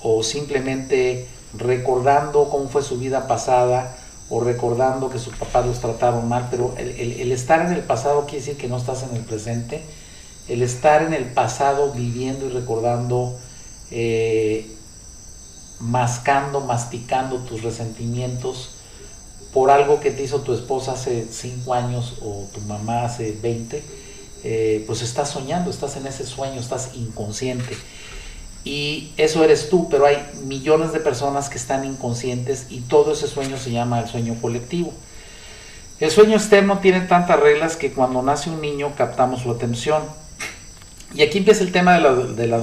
o 0.00 0.22
simplemente 0.22 1.28
recordando 1.56 2.48
cómo 2.50 2.68
fue 2.68 2.82
su 2.82 2.98
vida 2.98 3.26
pasada 3.26 3.96
o 4.30 4.40
recordando 4.40 5.08
que 5.08 5.18
sus 5.18 5.34
papás 5.36 5.66
los 5.66 5.80
trataron 5.80 6.28
mal, 6.28 6.48
pero 6.50 6.74
el, 6.76 7.32
estar 7.32 7.64
en 7.64 7.72
el 7.72 7.82
pasado 7.82 8.24
quiere 8.24 8.40
decir 8.40 8.56
que 8.58 8.68
no 8.68 8.76
estás 8.76 9.02
en 9.02 9.16
el 9.16 9.22
presente. 9.22 9.82
El 10.48 10.62
estar 10.62 11.02
en 11.02 11.14
el 11.14 11.24
pasado 11.24 11.92
viviendo 11.92 12.46
y 12.46 12.50
recordando, 12.50 13.38
eh, 13.90 14.70
mascando, 15.80 16.60
masticando 16.60 17.38
tus 17.38 17.62
resentimientos 17.62 18.77
por 19.52 19.70
algo 19.70 20.00
que 20.00 20.10
te 20.10 20.22
hizo 20.22 20.40
tu 20.40 20.52
esposa 20.52 20.92
hace 20.92 21.26
5 21.30 21.74
años 21.74 22.14
o 22.22 22.46
tu 22.52 22.60
mamá 22.62 23.04
hace 23.04 23.36
20, 23.40 23.82
eh, 24.44 24.84
pues 24.86 25.02
estás 25.02 25.30
soñando, 25.30 25.70
estás 25.70 25.96
en 25.96 26.06
ese 26.06 26.26
sueño, 26.26 26.60
estás 26.60 26.90
inconsciente 26.94 27.76
y 28.68 29.12
eso 29.16 29.42
eres 29.44 29.70
tú, 29.70 29.88
pero 29.88 30.04
hay 30.04 30.18
millones 30.44 30.92
de 30.92 31.00
personas 31.00 31.48
que 31.48 31.56
están 31.56 31.86
inconscientes 31.86 32.66
y 32.68 32.80
todo 32.80 33.12
ese 33.12 33.26
sueño 33.26 33.56
se 33.56 33.70
llama 33.70 34.00
el 34.00 34.08
sueño 34.08 34.36
colectivo. 34.42 34.92
El 36.00 36.10
sueño 36.10 36.36
externo 36.36 36.78
tiene 36.78 37.00
tantas 37.00 37.40
reglas 37.40 37.76
que 37.76 37.92
cuando 37.92 38.22
nace 38.22 38.50
un 38.50 38.60
niño 38.60 38.92
captamos 38.94 39.40
su 39.40 39.50
atención. 39.50 40.02
Y 41.14 41.22
aquí 41.22 41.38
empieza 41.38 41.64
el 41.64 41.72
tema 41.72 41.94
de 41.94 42.00
la, 42.00 42.14
de 42.14 42.46
la, 42.46 42.58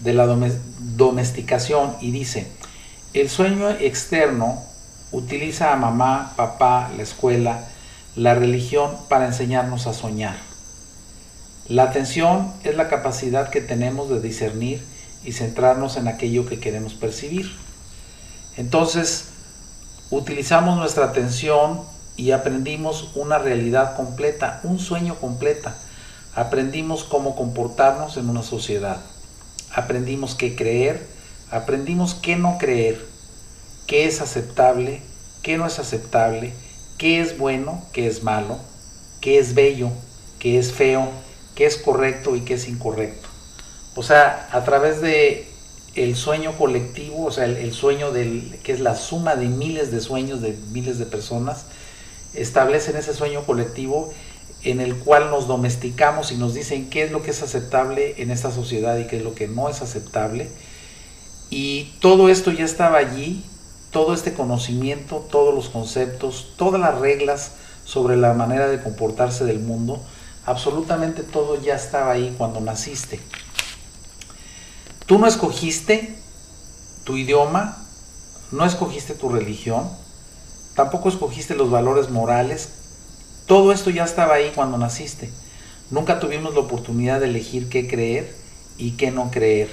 de 0.00 0.14
la 0.14 0.50
domesticación 0.96 1.94
y 2.00 2.10
dice, 2.10 2.46
el 3.12 3.28
sueño 3.28 3.68
externo 3.70 4.64
utiliza 5.12 5.72
a 5.72 5.76
mamá, 5.76 6.32
papá, 6.36 6.90
la 6.96 7.02
escuela, 7.02 7.60
la 8.16 8.34
religión 8.34 8.96
para 9.08 9.26
enseñarnos 9.26 9.86
a 9.86 9.94
soñar. 9.94 10.36
La 11.68 11.84
atención 11.84 12.52
es 12.64 12.76
la 12.76 12.88
capacidad 12.88 13.50
que 13.50 13.60
tenemos 13.60 14.08
de 14.08 14.20
discernir 14.20 14.82
y 15.24 15.32
centrarnos 15.32 15.96
en 15.96 16.08
aquello 16.08 16.46
que 16.46 16.60
queremos 16.60 16.94
percibir. 16.94 17.50
Entonces, 18.56 19.30
utilizamos 20.10 20.78
nuestra 20.78 21.06
atención 21.06 21.80
y 22.16 22.30
aprendimos 22.30 23.10
una 23.14 23.38
realidad 23.38 23.96
completa, 23.96 24.60
un 24.62 24.78
sueño 24.78 25.16
completa. 25.16 25.76
Aprendimos 26.34 27.04
cómo 27.04 27.34
comportarnos 27.34 28.16
en 28.16 28.28
una 28.28 28.42
sociedad. 28.42 28.98
Aprendimos 29.74 30.34
qué 30.34 30.54
creer, 30.54 31.06
aprendimos 31.50 32.14
qué 32.14 32.36
no 32.36 32.56
creer, 32.58 33.04
qué 33.86 34.06
es 34.06 34.20
aceptable, 34.20 35.00
qué 35.42 35.56
no 35.56 35.66
es 35.66 35.78
aceptable, 35.78 36.52
qué 36.98 37.20
es 37.20 37.38
bueno, 37.38 37.84
qué 37.92 38.06
es 38.06 38.22
malo, 38.22 38.58
qué 39.20 39.38
es 39.38 39.54
bello, 39.54 39.90
qué 40.38 40.58
es 40.58 40.72
feo, 40.72 41.08
qué 41.54 41.66
es 41.66 41.76
correcto 41.76 42.36
y 42.36 42.40
qué 42.40 42.54
es 42.54 42.68
incorrecto. 42.68 43.28
O 43.94 44.02
sea, 44.02 44.48
a 44.52 44.64
través 44.64 45.00
de 45.00 45.48
el 45.94 46.14
sueño 46.14 46.52
colectivo, 46.58 47.24
o 47.24 47.30
sea, 47.30 47.46
el, 47.46 47.72
sueño 47.72 48.12
del, 48.12 48.58
que 48.62 48.72
es 48.72 48.80
la 48.80 48.94
suma 48.94 49.34
de 49.34 49.46
miles 49.46 49.90
de 49.90 50.00
sueños 50.00 50.42
de 50.42 50.56
miles 50.70 50.98
de 50.98 51.06
personas, 51.06 51.64
establecen 52.34 52.96
ese 52.96 53.14
sueño 53.14 53.44
colectivo 53.46 54.12
en 54.62 54.80
el 54.80 54.96
cual 54.96 55.30
nos 55.30 55.46
domesticamos 55.46 56.32
y 56.32 56.36
nos 56.36 56.52
dicen 56.52 56.90
qué 56.90 57.04
es 57.04 57.12
lo 57.12 57.22
que 57.22 57.30
es 57.30 57.42
aceptable 57.42 58.14
en 58.18 58.30
esta 58.30 58.52
sociedad 58.52 58.98
y 58.98 59.06
qué 59.06 59.16
es 59.16 59.22
lo 59.22 59.34
que 59.34 59.48
no 59.48 59.68
es 59.68 59.80
aceptable. 59.80 60.48
Y 61.48 61.94
todo 62.00 62.28
esto 62.28 62.50
ya 62.50 62.64
estaba 62.64 62.98
allí, 62.98 63.42
todo 63.96 64.12
este 64.12 64.34
conocimiento, 64.34 65.26
todos 65.30 65.54
los 65.54 65.70
conceptos, 65.70 66.48
todas 66.58 66.78
las 66.78 66.98
reglas 66.98 67.52
sobre 67.86 68.18
la 68.18 68.34
manera 68.34 68.68
de 68.68 68.82
comportarse 68.82 69.46
del 69.46 69.58
mundo, 69.58 70.02
absolutamente 70.44 71.22
todo 71.22 71.58
ya 71.58 71.76
estaba 71.76 72.12
ahí 72.12 72.34
cuando 72.36 72.60
naciste. 72.60 73.18
Tú 75.06 75.18
no 75.18 75.26
escogiste 75.26 76.14
tu 77.04 77.16
idioma, 77.16 77.74
no 78.52 78.66
escogiste 78.66 79.14
tu 79.14 79.30
religión, 79.30 79.88
tampoco 80.74 81.08
escogiste 81.08 81.54
los 81.54 81.70
valores 81.70 82.10
morales, 82.10 82.68
todo 83.46 83.72
esto 83.72 83.88
ya 83.88 84.04
estaba 84.04 84.34
ahí 84.34 84.52
cuando 84.54 84.76
naciste. 84.76 85.30
Nunca 85.90 86.20
tuvimos 86.20 86.52
la 86.52 86.60
oportunidad 86.60 87.20
de 87.20 87.28
elegir 87.28 87.70
qué 87.70 87.88
creer 87.88 88.36
y 88.76 88.90
qué 88.98 89.10
no 89.10 89.30
creer. 89.30 89.70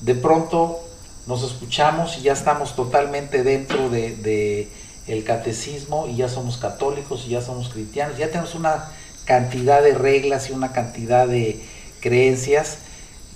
De 0.00 0.16
pronto 0.16 0.80
nos 1.26 1.42
escuchamos 1.44 2.18
y 2.18 2.22
ya 2.22 2.32
estamos 2.32 2.74
totalmente 2.74 3.42
dentro 3.42 3.90
de, 3.90 4.68
el 5.06 5.24
catecismo 5.24 6.06
y 6.06 6.16
ya 6.16 6.28
somos 6.28 6.56
católicos 6.58 7.24
y 7.26 7.30
ya 7.30 7.42
somos 7.42 7.68
cristianos, 7.68 8.18
ya 8.18 8.28
tenemos 8.28 8.54
una 8.54 8.88
cantidad 9.24 9.82
de 9.82 9.94
reglas 9.94 10.48
y 10.48 10.52
una 10.52 10.72
cantidad 10.72 11.26
de 11.26 11.62
creencias 12.00 12.78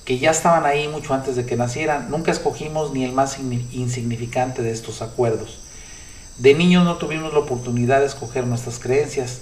que 0.05 0.18
ya 0.18 0.30
estaban 0.30 0.66
ahí 0.66 0.87
mucho 0.87 1.14
antes 1.14 1.34
de 1.34 1.47
que 1.47 1.57
nacieran. 1.57 2.11
Nunca 2.11 2.30
escogimos 2.30 2.93
ni 2.93 3.05
el 3.05 3.12
más 3.12 3.39
insignificante 3.39 4.62
de 4.62 4.70
estos 4.70 5.03
acuerdos. 5.03 5.59
De 6.39 6.55
niños 6.55 6.84
no 6.84 6.97
tuvimos 6.97 7.32
la 7.32 7.41
oportunidad 7.41 8.01
de 8.01 8.07
escoger 8.07 8.47
nuestras 8.47 8.78
creencias, 8.78 9.41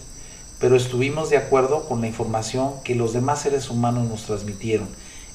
pero 0.61 0.76
estuvimos 0.76 1.28
de 1.28 1.36
acuerdo 1.36 1.86
con 1.86 2.01
la 2.01 2.07
información 2.07 2.72
que 2.82 2.95
los 2.95 3.12
demás 3.12 3.42
seres 3.42 3.68
humanos 3.68 4.09
nos 4.09 4.24
transmitieron. 4.24 4.88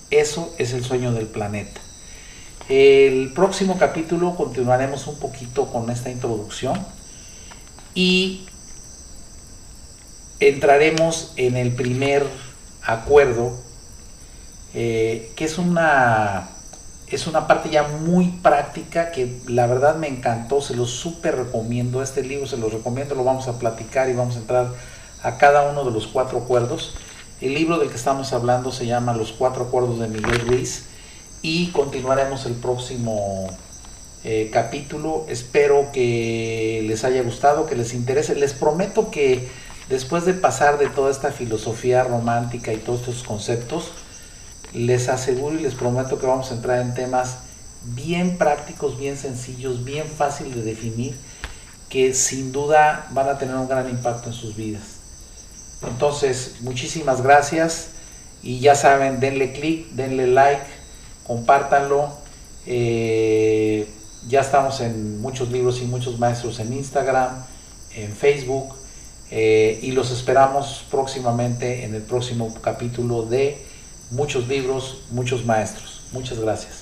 Eso 0.09 0.51
es 0.57 0.73
el 0.73 0.83
sueño 0.83 1.11
del 1.11 1.27
planeta. 1.27 1.79
El 2.69 3.33
próximo 3.33 3.79
capítulo 3.79 4.35
continuaremos 4.35 5.07
un 5.07 5.17
poquito 5.17 5.65
con 5.65 5.89
esta 5.89 6.11
introducción 6.11 6.77
y 7.95 8.45
entraremos 10.39 11.33
en 11.35 11.57
el 11.57 11.73
primer 11.73 12.27
acuerdo, 12.83 13.57
eh, 14.75 15.31
que 15.35 15.45
es 15.45 15.57
una, 15.57 16.49
es 17.07 17.25
una 17.25 17.47
parte 17.47 17.71
ya 17.71 17.87
muy 17.87 18.27
práctica 18.43 19.09
que 19.09 19.41
la 19.47 19.65
verdad 19.65 19.95
me 19.95 20.07
encantó, 20.07 20.61
se 20.61 20.75
lo 20.75 20.85
súper 20.85 21.37
recomiendo, 21.37 22.03
este 22.03 22.21
libro 22.21 22.45
se 22.45 22.57
lo 22.57 22.69
recomiendo, 22.69 23.15
lo 23.15 23.23
vamos 23.23 23.47
a 23.47 23.57
platicar 23.57 24.09
y 24.09 24.13
vamos 24.13 24.35
a 24.35 24.41
entrar 24.41 24.67
a 25.23 25.39
cada 25.39 25.67
uno 25.71 25.85
de 25.85 25.91
los 25.91 26.05
cuatro 26.05 26.37
acuerdos. 26.37 26.93
El 27.41 27.55
libro 27.55 27.79
del 27.79 27.89
que 27.89 27.95
estamos 27.95 28.31
hablando 28.31 28.71
se 28.71 28.85
llama 28.85 29.15
Los 29.15 29.31
cuatro 29.31 29.63
acuerdos 29.63 29.97
de 29.99 30.07
Miguel 30.07 30.39
Ruiz 30.41 30.85
y 31.41 31.67
continuaremos 31.71 32.45
el 32.45 32.53
próximo 32.53 33.47
eh, 34.23 34.49
capítulo. 34.51 35.25
Espero 35.29 35.91
que 35.93 36.83
les 36.85 37.03
haya 37.03 37.21
gustado, 37.21 37.65
que 37.65 37.75
les 37.75 37.93
interese. 37.93 38.35
Les 38.35 38.53
prometo 38.53 39.09
que 39.11 39.47
después 39.89 40.25
de 40.25 40.33
pasar 40.33 40.77
de 40.77 40.87
toda 40.87 41.11
esta 41.11 41.31
filosofía 41.31 42.03
romántica 42.03 42.73
y 42.73 42.77
todos 42.77 43.01
estos 43.01 43.23
conceptos, 43.23 43.91
les 44.73 45.09
aseguro 45.09 45.57
y 45.57 45.61
les 45.61 45.73
prometo 45.73 46.19
que 46.19 46.27
vamos 46.27 46.51
a 46.51 46.55
entrar 46.55 46.81
en 46.81 46.93
temas 46.93 47.39
bien 47.83 48.37
prácticos, 48.37 48.99
bien 48.99 49.17
sencillos, 49.17 49.83
bien 49.83 50.05
fácil 50.05 50.53
de 50.53 50.61
definir, 50.61 51.15
que 51.89 52.13
sin 52.13 52.51
duda 52.51 53.07
van 53.11 53.29
a 53.29 53.37
tener 53.37 53.55
un 53.55 53.67
gran 53.67 53.89
impacto 53.89 54.29
en 54.29 54.35
sus 54.35 54.55
vidas. 54.55 54.83
Entonces, 55.87 56.57
muchísimas 56.59 57.21
gracias 57.21 57.87
y 58.43 58.59
ya 58.59 58.75
saben, 58.75 59.19
denle 59.19 59.53
click, 59.53 59.89
denle 59.91 60.27
like, 60.27 60.78
compártanlo. 61.29 62.09
Eh, 62.65 63.87
ya 64.27 64.41
estamos 64.41 64.81
en 64.81 65.21
muchos 65.21 65.51
libros 65.51 65.79
y 65.79 65.85
muchos 65.85 66.17
maestros 66.17 66.59
en 66.59 66.73
Instagram, 66.73 67.45
en 67.95 68.11
Facebook. 68.11 68.73
Eh, 69.29 69.79
y 69.83 69.91
los 69.91 70.09
esperamos 70.09 70.85
próximamente 70.89 71.85
en 71.85 71.93
el 71.93 72.01
próximo 72.01 72.51
capítulo 72.63 73.21
de 73.21 73.63
Muchos 74.11 74.47
libros, 74.47 75.03
muchos 75.11 75.45
maestros. 75.45 76.01
Muchas 76.11 76.39
gracias. 76.39 76.78